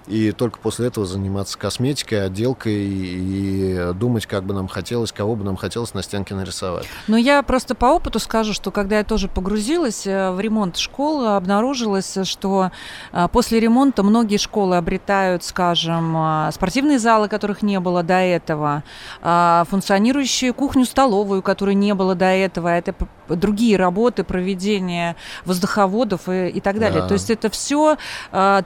И 0.07 0.33
только 0.33 0.59
после 0.59 0.89
этого 0.89 1.07
заниматься 1.07 1.57
косметикой, 1.57 2.27
отделкой 2.27 2.75
и, 2.75 3.91
и 3.91 3.93
думать, 3.95 4.27
как 4.27 4.45
бы 4.45 4.55
нам 4.55 4.67
хотелось, 4.67 5.13
кого 5.13 5.37
бы 5.37 5.45
нам 5.45 5.57
хотелось 5.57 5.95
на 5.95 6.03
стенке 6.03 6.35
нарисовать. 6.35 6.87
Но 7.07 7.14
я 7.17 7.43
просто 7.43 7.75
по 7.75 7.87
опыту 7.87 8.19
скажу, 8.19 8.53
что 8.53 8.71
когда 8.71 8.99
я 8.99 9.05
тоже 9.05 9.29
погрузилась 9.29 10.07
э, 10.07 10.31
в 10.31 10.41
ремонт 10.41 10.77
школы, 10.77 11.35
обнаружилось, 11.37 12.19
что 12.25 12.71
э, 13.13 13.29
после 13.33 13.61
ремонта 13.61 14.03
многие 14.03 14.39
школы 14.39 14.77
обретают, 14.77 15.45
скажем, 15.45 16.17
э, 16.17 16.51
спортивные 16.53 16.99
залы, 16.99 17.29
которых 17.29 17.63
не 17.63 17.81
было 17.81 18.03
до 18.03 18.15
этого, 18.15 18.83
функционирующую 19.23 20.55
кухню-столовую, 20.55 21.43
которой 21.43 21.75
не 21.75 21.95
было 21.95 22.15
до 22.15 22.27
этого. 22.27 22.69
Это 22.69 22.95
другие 23.29 23.77
работы, 23.77 24.25
проведение 24.25 25.17
воздуховодов 25.45 26.29
и, 26.29 26.49
и 26.49 26.61
так 26.61 26.79
далее. 26.79 27.03
Да. 27.03 27.09
То 27.09 27.15
есть 27.15 27.31
это 27.31 27.51
все 27.51 27.97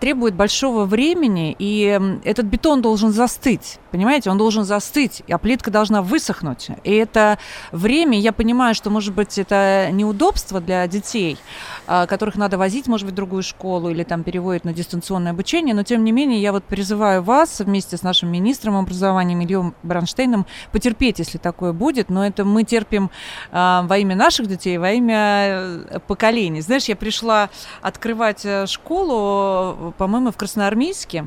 требует 0.01 0.35
большого 0.35 0.85
времени, 0.85 1.55
и 1.59 2.01
этот 2.25 2.47
бетон 2.47 2.83
должен 2.83 3.13
застыть, 3.13 3.79
понимаете? 3.91 4.31
Он 4.31 4.39
должен 4.39 4.65
застыть, 4.65 5.23
а 5.29 5.39
плитка 5.39 5.71
должна 5.71 6.03
высохнуть. 6.03 6.69
И 6.85 6.93
это 6.93 7.39
время, 7.73 8.19
я 8.19 8.33
понимаю, 8.39 8.77
что, 8.77 8.89
может 8.89 9.15
быть, 9.15 9.37
это 9.37 9.89
неудобство 9.91 10.61
для 10.61 10.87
детей, 10.87 11.37
а, 11.89 12.07
которых 12.07 12.37
надо 12.37 12.57
возить, 12.57 12.87
может 12.87 13.05
быть, 13.05 13.13
в 13.13 13.17
другую 13.17 13.43
школу 13.43 13.91
или 13.91 14.05
там 14.05 14.23
переводят 14.23 14.65
на 14.65 14.73
дистанционное 14.73 15.33
обучение, 15.33 15.75
но, 15.75 15.83
тем 15.83 16.05
не 16.05 16.13
менее, 16.13 16.41
я 16.41 16.53
вот 16.53 16.63
призываю 16.63 17.21
вас 17.21 17.59
вместе 17.59 17.97
с 17.97 18.03
нашим 18.03 18.31
министром 18.31 18.77
образования 18.77 19.35
Ильем 19.35 19.75
Бронштейном 19.83 20.47
потерпеть, 20.71 21.19
если 21.19 21.39
такое 21.39 21.73
будет, 21.73 22.11
но 22.11 22.25
это 22.25 22.45
мы 22.45 22.63
терпим 22.63 23.11
а, 23.51 23.83
во 23.83 23.99
имя 23.99 24.15
наших 24.15 24.47
детей, 24.47 24.79
во 24.79 24.93
имя 24.93 25.17
э, 25.19 25.99
поколений. 26.07 26.61
Знаешь, 26.61 26.85
я 26.85 26.95
пришла 26.95 27.51
открывать 27.83 28.45
э, 28.45 28.67
школу, 28.67 29.93
по-моему, 29.99 30.31
в 30.31 30.37
Красноармейске, 30.37 31.27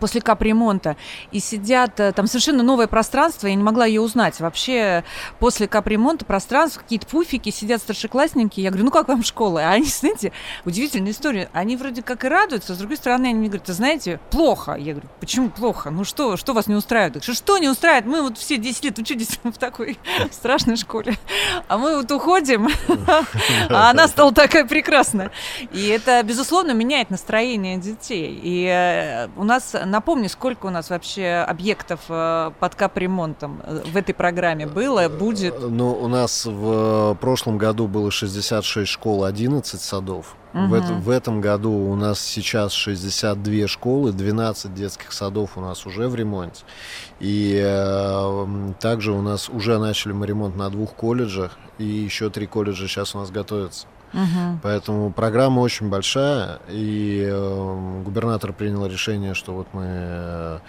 после 0.00 0.20
капремонта 0.20 0.96
и 1.30 1.40
сидят 1.40 1.98
э, 1.98 2.12
там 2.12 2.26
совершенно 2.26 2.62
новое 2.62 2.86
пространство, 2.86 3.46
я 3.46 3.54
не 3.54 3.62
могла 3.62 3.86
ее 3.86 4.00
узнать. 4.00 4.40
Вообще 4.40 5.04
после 5.38 5.66
капремонта 5.68 6.24
пространство, 6.24 6.80
какие-то 6.80 7.06
пуфики, 7.06 7.50
сидят 7.50 7.80
старшеклассники. 7.80 8.60
Я 8.60 8.70
говорю, 8.70 8.86
ну 8.86 8.90
как 8.90 9.08
вам 9.08 9.22
школа? 9.22 9.60
А 9.60 9.70
они, 9.72 9.86
знаете, 10.00 10.32
удивительная 10.64 11.12
история. 11.12 11.48
Они 11.52 11.76
вроде 11.76 12.02
как 12.02 12.24
и 12.24 12.28
радуются, 12.28 12.72
а 12.72 12.76
с 12.76 12.78
другой 12.78 12.96
стороны 12.96 13.26
они 13.26 13.34
мне 13.34 13.48
говорят, 13.48 13.66
ты 13.66 13.72
знаете, 13.72 14.20
плохо. 14.30 14.74
Я 14.74 14.92
говорю, 14.92 15.08
почему 15.20 15.50
плохо? 15.50 15.90
Ну 15.90 16.04
что, 16.04 16.36
что 16.36 16.52
вас 16.52 16.66
не 16.66 16.74
устраивает? 16.74 17.22
Что, 17.22 17.34
что 17.34 17.58
не 17.58 17.68
устраивает? 17.68 18.06
Мы 18.06 18.22
вот 18.22 18.38
все 18.38 18.56
10 18.56 18.84
лет 18.84 18.98
учились 18.98 19.38
в 19.42 19.52
такой 19.58 19.98
страшной 20.30 20.76
школе, 20.76 21.16
а 21.68 21.78
мы 21.78 21.96
вот 21.96 22.10
уходим, 22.10 22.68
а 23.70 23.90
она 23.90 24.08
стала 24.08 24.32
такая 24.32 24.64
прекрасная. 24.64 25.30
И 25.72 25.88
это, 25.88 26.22
безусловно, 26.22 26.72
меняет 26.72 27.10
настроение 27.10 27.78
детей. 27.78 28.38
И 28.42 28.66
э, 28.66 29.28
у 29.36 29.44
нас 29.44 29.61
нас, 29.62 29.86
напомни, 29.86 30.26
сколько 30.26 30.66
у 30.66 30.70
нас 30.70 30.90
вообще 30.90 31.44
объектов 31.46 32.00
э, 32.08 32.50
под 32.58 32.74
капремонтом 32.74 33.60
э, 33.64 33.82
в 33.84 33.96
этой 33.96 34.14
программе 34.14 34.66
было, 34.66 35.08
будет? 35.08 35.54
Э, 35.54 35.68
ну, 35.68 35.92
у 35.92 36.08
нас 36.08 36.46
в 36.46 37.16
прошлом 37.20 37.58
году 37.58 37.86
было 37.86 38.10
66 38.10 38.88
школ, 38.88 39.24
11 39.24 39.80
садов. 39.80 40.36
Угу. 40.54 40.66
В, 40.66 41.04
в 41.04 41.10
этом 41.10 41.40
году 41.40 41.72
у 41.72 41.96
нас 41.96 42.20
сейчас 42.20 42.72
62 42.72 43.66
школы, 43.68 44.12
12 44.12 44.74
детских 44.74 45.12
садов 45.12 45.56
у 45.56 45.60
нас 45.60 45.86
уже 45.86 46.08
в 46.08 46.14
ремонте. 46.14 46.64
И 47.20 47.60
э, 47.62 48.72
также 48.80 49.12
у 49.12 49.22
нас 49.22 49.48
уже 49.48 49.78
начали 49.78 50.12
мы 50.12 50.26
ремонт 50.26 50.56
на 50.56 50.68
двух 50.70 50.92
колледжах, 50.94 51.56
и 51.78 51.84
еще 51.84 52.30
три 52.30 52.46
колледжа 52.46 52.86
сейчас 52.86 53.14
у 53.14 53.18
нас 53.18 53.30
готовятся. 53.30 53.86
Угу. 54.12 54.60
Поэтому 54.62 55.10
программа 55.12 55.60
очень 55.60 55.88
большая, 55.88 56.60
и 56.68 57.26
э, 57.26 58.02
губернатор 58.04 58.52
принял 58.52 58.86
решение, 58.86 59.34
что 59.34 59.52
вот 59.52 59.68
мы 59.72 60.60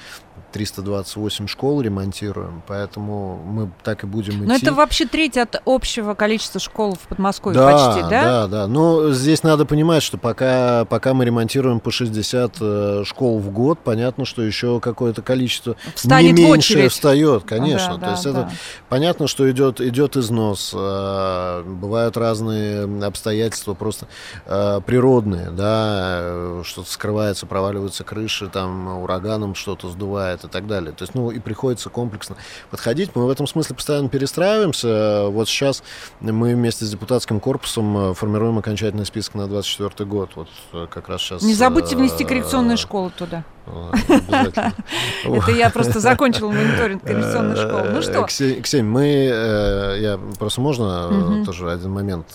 328 0.53 1.47
школ 1.47 1.81
ремонтируем, 1.81 2.61
поэтому 2.67 3.41
мы 3.43 3.71
так 3.83 4.03
и 4.03 4.07
будем 4.07 4.35
идти. 4.35 4.45
Но 4.45 4.55
это 4.55 4.73
вообще 4.73 5.05
треть 5.05 5.37
от 5.37 5.61
общего 5.65 6.13
количества 6.13 6.59
школ 6.59 6.93
в 6.93 7.07
Подмосковье 7.07 7.59
да, 7.59 7.71
почти, 7.71 8.01
да? 8.01 8.23
Да, 8.23 8.47
да. 8.47 8.67
Но 8.67 9.11
здесь 9.11 9.43
надо 9.43 9.65
понимать, 9.65 10.03
что 10.03 10.17
пока, 10.17 10.85
пока 10.85 11.13
мы 11.13 11.25
ремонтируем 11.25 11.79
по 11.79 11.91
60 11.91 12.57
э, 12.61 13.03
школ 13.05 13.39
в 13.39 13.49
год, 13.49 13.79
понятно, 13.83 14.25
что 14.25 14.43
еще 14.43 14.79
какое-то 14.79 15.21
количество 15.23 15.75
Встанет 15.95 16.37
не 16.37 16.45
меньше 16.45 16.87
встает, 16.89 17.43
конечно. 17.43 17.97
Да, 17.97 18.05
То 18.05 18.11
есть 18.11 18.23
да. 18.23 18.29
это 18.29 18.51
понятно, 18.89 19.27
что 19.27 19.49
идет, 19.49 19.81
идет 19.81 20.15
износ. 20.17 20.71
Э, 20.75 21.63
бывают 21.65 22.15
разные 22.15 22.83
обстоятельства 23.03 23.73
просто 23.73 24.07
э, 24.45 24.81
природные, 24.85 25.49
да, 25.49 26.61
что-то 26.63 26.91
скрывается, 26.91 27.47
проваливаются 27.47 28.03
крыши, 28.03 28.47
там 28.49 28.99
ураганом 28.99 29.55
что-то 29.55 29.89
сдувает 29.89 30.22
и 30.31 30.47
так 30.47 30.67
далее. 30.67 30.91
То 30.91 31.03
есть, 31.03 31.15
ну, 31.15 31.31
и 31.31 31.39
приходится 31.39 31.89
комплексно 31.89 32.35
подходить. 32.71 33.11
Мы 33.15 33.25
в 33.25 33.29
этом 33.29 33.47
смысле 33.47 33.75
постоянно 33.75 34.09
перестраиваемся. 34.09 35.27
Вот 35.29 35.47
сейчас 35.47 35.83
мы 36.19 36.53
вместе 36.55 36.85
с 36.85 36.89
депутатским 36.89 37.39
корпусом 37.39 38.11
э, 38.11 38.13
формируем 38.13 38.57
окончательный 38.57 39.05
список 39.05 39.35
на 39.35 39.47
2024 39.47 40.09
год. 40.09 40.31
Вот 40.35 40.47
э, 40.73 40.87
как 40.89 41.09
раз 41.09 41.21
сейчас... 41.21 41.41
Не 41.43 41.53
забудьте 41.53 41.95
внести 41.95 42.23
коррекционные 42.23 42.77
школы 42.77 43.11
туда. 43.17 43.43
Это 45.23 45.51
я 45.51 45.69
просто 45.69 45.99
закончила 45.99 46.51
мониторинг 46.51 47.03
коррекционных 47.03 47.57
школ. 47.57 47.79
Ну 47.91 48.01
что? 48.01 48.23
Ксень, 48.23 48.85
мы, 48.85 49.29
э, 49.31 49.97
я 50.01 50.19
просто 50.37 50.61
можно 50.61 51.43
тоже 51.45 51.71
один 51.71 51.91
момент 51.91 52.27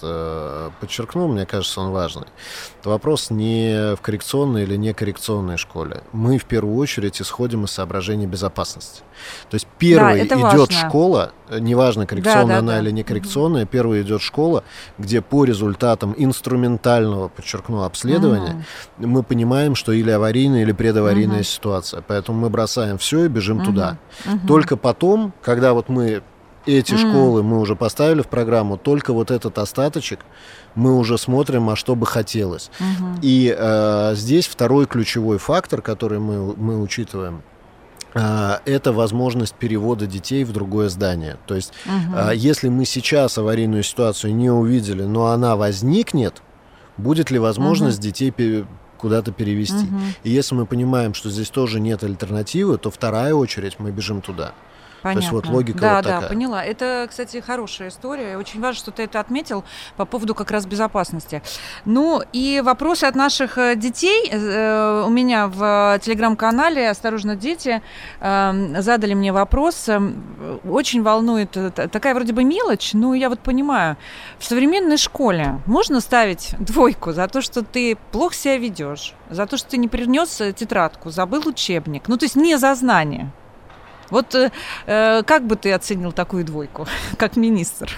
подчеркну, 0.80 1.28
мне 1.28 1.46
кажется, 1.46 1.80
он 1.80 1.92
важный. 1.92 2.26
Вопрос 2.84 3.30
не 3.30 3.94
в 3.96 4.00
коррекционной 4.00 4.62
или 4.62 4.76
не 4.76 4.94
коррекционной 4.94 5.58
школе. 5.58 6.02
Мы 6.12 6.38
в 6.38 6.44
первую 6.44 6.76
очередь 6.76 7.20
исходим 7.20 7.64
из 7.64 7.70
соображений 7.72 8.26
безопасности. 8.26 9.02
То 9.50 9.54
есть 9.54 9.66
первой 9.78 10.24
идет 10.26 10.72
школа, 10.72 11.32
неважно, 11.50 12.06
коррекционная 12.06 12.58
она 12.58 12.78
или 12.78 12.90
не 12.90 13.02
коррекционная, 13.02 13.66
первой 13.66 14.02
идет 14.02 14.22
школа, 14.22 14.64
где 14.96 15.20
по 15.20 15.44
результатам 15.44 16.14
инструментального, 16.16 17.28
подчеркну, 17.28 17.82
обследования 17.82 18.64
мы 18.98 19.22
понимаем, 19.22 19.74
что 19.74 19.92
или 19.92 20.10
аварийная, 20.10 20.62
или 20.62 20.72
предаварийная 21.18 21.40
угу. 21.40 21.44
ситуация. 21.44 22.02
Поэтому 22.06 22.38
мы 22.38 22.50
бросаем 22.50 22.98
все 22.98 23.24
и 23.24 23.28
бежим 23.28 23.58
угу. 23.58 23.66
туда. 23.66 23.98
Угу. 24.26 24.46
Только 24.46 24.76
потом, 24.76 25.32
когда 25.42 25.72
вот 25.72 25.88
мы 25.88 26.22
эти 26.66 26.92
mm. 26.92 26.98
школы 26.98 27.42
мы 27.42 27.60
уже 27.60 27.76
поставили 27.76 28.20
в 28.20 28.28
программу, 28.28 28.76
только 28.76 29.14
вот 29.14 29.30
этот 29.30 29.56
остаточек 29.58 30.20
мы 30.74 30.98
уже 30.98 31.16
смотрим, 31.16 31.70
а 31.70 31.76
что 31.76 31.94
бы 31.94 32.04
хотелось. 32.04 32.70
Mm-hmm. 32.78 33.18
И 33.22 33.56
э, 33.56 34.14
здесь 34.14 34.46
второй 34.46 34.84
ключевой 34.86 35.38
фактор, 35.38 35.80
который 35.80 36.18
мы, 36.18 36.54
мы 36.56 36.82
учитываем, 36.82 37.42
а, 38.14 38.60
это 38.66 38.92
возможность 38.92 39.54
перевода 39.54 40.06
детей 40.06 40.44
в 40.44 40.52
другое 40.52 40.90
здание. 40.90 41.38
То 41.46 41.54
есть, 41.54 41.72
угу. 41.86 42.30
если 42.34 42.68
мы 42.68 42.84
сейчас 42.84 43.38
аварийную 43.38 43.82
ситуацию 43.82 44.34
не 44.34 44.50
увидели, 44.50 45.02
но 45.02 45.26
она 45.26 45.56
возникнет, 45.56 46.42
будет 46.96 47.30
ли 47.30 47.38
возможность 47.38 47.98
угу. 47.98 48.04
детей 48.04 48.30
куда-то 48.98 49.32
перевести? 49.32 49.86
Угу. 49.86 50.00
И 50.24 50.30
если 50.30 50.54
мы 50.54 50.66
понимаем, 50.66 51.14
что 51.14 51.30
здесь 51.30 51.48
тоже 51.50 51.80
нет 51.80 52.04
альтернативы, 52.04 52.76
то 52.78 52.90
вторая 52.90 53.34
очередь 53.34 53.76
мы 53.78 53.90
бежим 53.90 54.20
туда. 54.20 54.52
Понятно. 55.02 55.20
То 55.30 55.36
есть 55.36 55.46
вот 55.46 55.54
логика 55.54 55.78
да, 55.78 55.96
вот 55.96 56.04
такая. 56.04 56.20
Да, 56.22 56.28
поняла. 56.28 56.64
Это, 56.64 57.06
кстати, 57.08 57.40
хорошая 57.40 57.88
история. 57.88 58.36
Очень 58.36 58.60
важно, 58.60 58.78
что 58.78 58.90
ты 58.90 59.04
это 59.04 59.20
отметил 59.20 59.64
по 59.96 60.04
поводу 60.04 60.34
как 60.34 60.50
раз 60.50 60.66
безопасности. 60.66 61.42
Ну 61.84 62.22
и 62.32 62.60
вопросы 62.64 63.04
от 63.04 63.14
наших 63.14 63.58
э, 63.58 63.76
детей. 63.76 64.28
Э, 64.30 65.04
у 65.06 65.10
меня 65.10 65.46
в 65.46 65.98
телеграм-канале 66.02 66.90
«Осторожно, 66.90 67.36
дети» 67.36 67.82
э, 68.20 68.80
задали 68.80 69.14
мне 69.14 69.32
вопрос. 69.32 69.88
Очень 70.68 71.02
волнует 71.02 71.56
такая 71.74 72.14
вроде 72.14 72.32
бы 72.32 72.44
мелочь, 72.44 72.92
но 72.94 73.14
я 73.14 73.28
вот 73.28 73.40
понимаю, 73.40 73.96
в 74.38 74.44
современной 74.44 74.96
школе 74.96 75.60
можно 75.66 76.00
ставить 76.00 76.54
двойку 76.58 77.12
за 77.12 77.28
то, 77.28 77.40
что 77.40 77.62
ты 77.62 77.96
плохо 78.12 78.34
себя 78.34 78.56
ведешь, 78.58 79.14
за 79.30 79.46
то, 79.46 79.56
что 79.56 79.70
ты 79.70 79.76
не 79.78 79.88
принес 79.88 80.42
тетрадку, 80.56 81.10
забыл 81.10 81.42
учебник. 81.46 82.08
Ну, 82.08 82.16
то 82.16 82.24
есть 82.24 82.36
не 82.36 82.56
за 82.56 82.74
знание. 82.74 83.30
Вот 84.10 84.34
э, 84.34 84.50
э, 84.86 85.22
как 85.22 85.46
бы 85.46 85.56
ты 85.56 85.72
оценил 85.72 86.12
такую 86.12 86.44
двойку, 86.44 86.86
как 87.18 87.36
министр? 87.36 87.90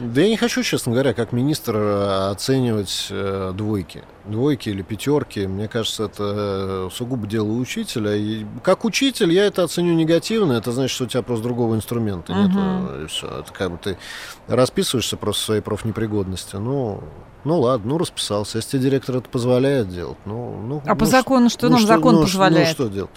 Да 0.00 0.22
я 0.22 0.30
не 0.30 0.38
хочу, 0.38 0.62
честно 0.62 0.92
говоря, 0.92 1.12
как 1.12 1.32
министр 1.32 1.76
э, 1.76 2.30
оценивать 2.30 3.08
э, 3.10 3.52
двойки. 3.54 4.02
Двойки 4.24 4.70
или 4.70 4.80
пятерки, 4.80 5.46
мне 5.46 5.68
кажется, 5.68 6.04
это 6.04 6.88
э, 6.88 6.88
сугубо 6.90 7.26
дело 7.26 7.52
учителя. 7.52 8.14
И 8.14 8.46
как 8.62 8.86
учитель 8.86 9.30
я 9.30 9.44
это 9.44 9.62
оценю 9.62 9.92
негативно, 9.94 10.54
это 10.54 10.72
значит, 10.72 10.94
что 10.94 11.04
у 11.04 11.06
тебя 11.06 11.22
просто 11.22 11.44
другого 11.44 11.74
инструмента 11.74 12.32
uh-huh. 12.32 12.48
нет. 12.48 13.04
И 13.04 13.06
все. 13.08 13.26
Это 13.26 13.52
как 13.52 13.72
бы 13.72 13.76
ты 13.76 13.98
расписываешься 14.48 15.18
просто 15.18 15.44
своей 15.44 15.60
профнепригодности. 15.60 16.56
Ну, 16.56 17.02
ну 17.44 17.60
ладно, 17.60 17.90
ну 17.90 17.98
расписался. 17.98 18.56
Если 18.56 18.70
тебе 18.70 18.82
директор 18.84 19.16
это 19.16 19.28
позволяет 19.28 19.90
делать, 19.90 20.18
ну... 20.24 20.60
ну 20.66 20.82
а 20.86 20.90
ну, 20.90 20.96
по 20.96 21.04
закону 21.04 21.50
что 21.50 21.66
ну, 21.66 21.72
нам 21.72 21.80
что, 21.80 21.88
закон 21.88 22.14
ну, 22.16 22.22
позволяет? 22.22 22.68
Ну 22.68 22.74
что 22.74 22.88
делать? 22.88 23.10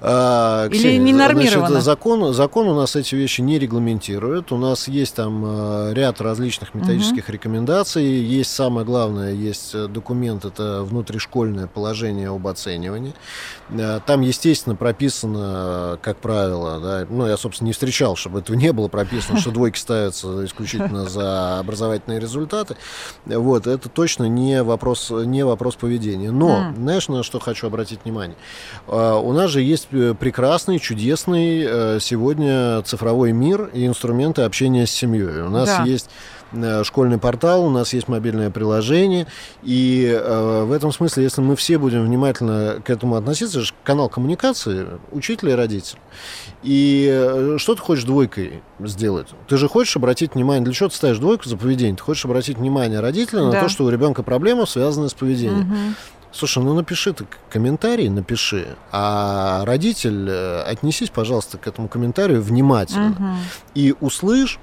А, 0.00 0.66
Или 0.66 0.78
Ксения, 0.78 0.98
не 0.98 1.12
нормировано? 1.12 1.68
Значит, 1.68 1.84
закон, 1.84 2.34
закон 2.34 2.68
у 2.68 2.74
нас 2.74 2.96
эти 2.96 3.14
вещи 3.14 3.40
не 3.40 3.58
регламентирует. 3.58 4.52
У 4.52 4.56
нас 4.56 4.88
есть 4.88 5.14
там 5.14 5.42
э, 5.44 5.94
ряд 5.94 6.20
различных 6.20 6.74
методических 6.74 7.24
угу. 7.24 7.32
рекомендаций. 7.32 8.04
Есть 8.04 8.54
самое 8.54 8.86
главное, 8.86 9.32
есть 9.32 9.76
документ, 9.88 10.44
это 10.44 10.82
внутришкольное 10.82 11.66
положение 11.66 12.28
об 12.28 12.46
оценивании. 12.46 13.14
Э, 13.70 14.00
там, 14.06 14.20
естественно, 14.20 14.76
прописано, 14.76 15.98
как 16.02 16.18
правило, 16.18 16.80
да, 16.80 17.06
ну, 17.08 17.26
я, 17.26 17.36
собственно, 17.36 17.66
не 17.66 17.72
встречал, 17.72 18.16
чтобы 18.16 18.40
этого 18.40 18.56
не 18.56 18.72
было 18.72 18.88
прописано, 18.88 19.40
что 19.40 19.50
двойки 19.50 19.78
ставятся 19.78 20.44
исключительно 20.44 21.08
за 21.08 21.58
образовательные 21.58 22.20
результаты. 22.20 22.76
Вот 23.24 23.66
это 23.66 23.88
точно 23.88 24.24
не 24.24 24.62
вопрос, 24.62 25.10
не 25.10 25.44
вопрос 25.44 25.76
поведения. 25.76 26.30
Но, 26.30 26.72
знаешь, 26.76 27.08
на 27.08 27.22
что 27.22 27.40
хочу 27.40 27.66
обратить 27.66 28.00
внимание? 28.04 28.36
У 28.86 29.32
нас 29.32 29.50
же 29.50 29.62
есть 29.62 29.85
э, 29.92 30.14
прекрасный, 30.18 30.78
чудесный 30.78 31.62
uh, 31.62 32.00
сегодня 32.00 32.82
цифровой 32.82 33.32
мир 33.32 33.70
и 33.72 33.86
инструменты 33.86 34.42
общения 34.42 34.86
с 34.86 34.90
семьей. 34.90 35.42
У 35.42 35.50
нас 35.50 35.68
да. 35.68 35.84
есть 35.84 36.08
э, 36.52 36.84
школьный 36.84 37.18
портал, 37.18 37.64
у 37.64 37.70
нас 37.70 37.92
есть 37.92 38.08
мобильное 38.08 38.50
приложение, 38.50 39.26
и 39.62 40.06
э, 40.06 40.64
в 40.64 40.72
этом 40.72 40.92
смысле, 40.92 41.24
если 41.24 41.40
мы 41.40 41.56
все 41.56 41.78
будем 41.78 42.04
внимательно 42.04 42.80
к 42.84 42.90
этому 42.90 43.16
относиться, 43.16 43.58
это 43.58 43.66
же 43.66 43.74
канал 43.84 44.08
коммуникации 44.08 44.86
учителя 45.12 45.52
и 45.52 45.56
родителя. 45.56 45.98
И 46.62 47.08
э, 47.12 47.56
что 47.58 47.74
ты 47.74 47.82
хочешь 47.82 48.04
двойкой 48.04 48.62
сделать? 48.80 49.28
Ты 49.48 49.56
же 49.56 49.68
хочешь 49.68 49.96
обратить 49.96 50.34
внимание, 50.34 50.64
для 50.64 50.74
чего 50.74 50.88
ты 50.88 50.96
ставишь 50.96 51.18
двойку 51.18 51.48
за 51.48 51.56
поведение? 51.56 51.96
Ты 51.96 52.02
хочешь 52.02 52.24
обратить 52.24 52.58
внимание 52.58 53.00
родителя 53.00 53.40
да. 53.40 53.52
на 53.52 53.60
то, 53.60 53.68
что 53.68 53.84
у 53.84 53.88
ребенка 53.88 54.22
проблема, 54.22 54.66
связанная 54.66 55.08
с 55.08 55.14
поведением. 55.14 55.70
Угу. 55.70 55.94
Слушай, 56.36 56.62
ну 56.62 56.74
напиши 56.74 57.14
ты 57.14 57.26
комментарий, 57.48 58.10
напиши, 58.10 58.76
а 58.92 59.64
родитель, 59.64 60.28
э, 60.28 60.62
отнесись, 60.62 61.08
пожалуйста, 61.08 61.56
к 61.56 61.66
этому 61.66 61.88
комментарию 61.88 62.42
внимательно 62.42 63.10
угу. 63.12 63.24
и 63.74 63.94
услышь 64.00 64.58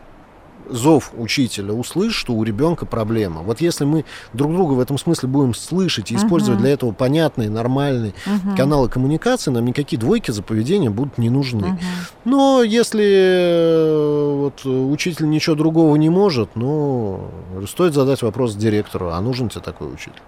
зов 0.69 1.11
учителя, 1.17 1.74
услышь, 1.74 2.15
что 2.15 2.34
у 2.34 2.43
ребенка 2.43 2.86
проблема. 2.86 3.41
Вот 3.41 3.59
если 3.59 3.86
мы 3.86 4.05
друг 4.34 4.53
друга 4.53 4.74
в 4.74 4.80
этом 4.80 4.97
смысле 4.97 5.30
будем 5.30 5.53
слышать 5.53 6.11
и 6.11 6.15
использовать 6.15 6.59
uh-huh. 6.59 6.63
для 6.63 6.71
этого 6.71 6.91
понятные, 6.91 7.49
нормальные 7.49 8.13
uh-huh. 8.26 8.55
каналы 8.55 8.88
коммуникации, 8.88 9.51
нам 9.51 9.65
никакие 9.65 9.99
двойки 9.99 10.32
за 10.32 10.41
поведение 10.41 10.89
будут 10.89 11.17
не 11.17 11.30
нужны. 11.30 11.65
Uh-huh. 11.65 12.11
Но 12.24 12.63
если 12.63 13.05
э, 13.05 14.36
вот, 14.36 14.65
учитель 14.65 15.30
ничего 15.30 15.55
другого 15.55 15.95
не 15.95 16.09
может, 16.09 16.51
ну, 16.55 17.30
стоит 17.67 17.93
задать 17.93 18.21
вопрос 18.21 18.55
директору, 18.55 19.09
а 19.09 19.19
нужен 19.21 19.49
тебе 19.49 19.61
такой 19.61 19.93
учитель? 19.93 20.21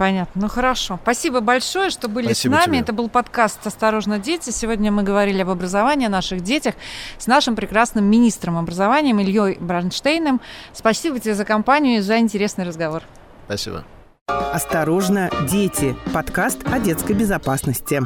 Понятно. 0.00 0.40
Ну 0.40 0.48
хорошо. 0.48 0.98
Спасибо 1.02 1.40
большое, 1.40 1.90
что 1.90 2.08
были 2.08 2.24
Спасибо 2.24 2.54
с 2.54 2.56
нами. 2.56 2.72
Тебе. 2.76 2.80
Это 2.80 2.92
был 2.94 3.10
подкаст 3.10 3.66
«Осторожно, 3.66 4.18
дети». 4.18 4.48
Сегодня 4.48 4.90
мы 4.90 5.02
говорили 5.02 5.42
об 5.42 5.50
образовании, 5.50 6.06
о 6.06 6.08
наших 6.08 6.40
детях 6.40 6.74
с 7.18 7.26
нашим 7.26 7.54
прекрасным 7.54 8.06
министром 8.06 8.56
образования 8.56 9.10
Ильей 9.10 9.58
Бранштейном. 9.60 10.40
Спасибо 10.72 11.20
тебе 11.20 11.34
за 11.34 11.44
компанию 11.44 11.98
и 11.98 12.00
за 12.00 12.18
интересный 12.18 12.64
разговор. 12.64 13.02
Спасибо. 13.44 13.84
«Осторожно, 14.26 15.28
дети»– 15.50 15.94
подкаст 16.14 16.60
о 16.72 16.78
детской 16.78 17.12
безопасности. 17.12 18.00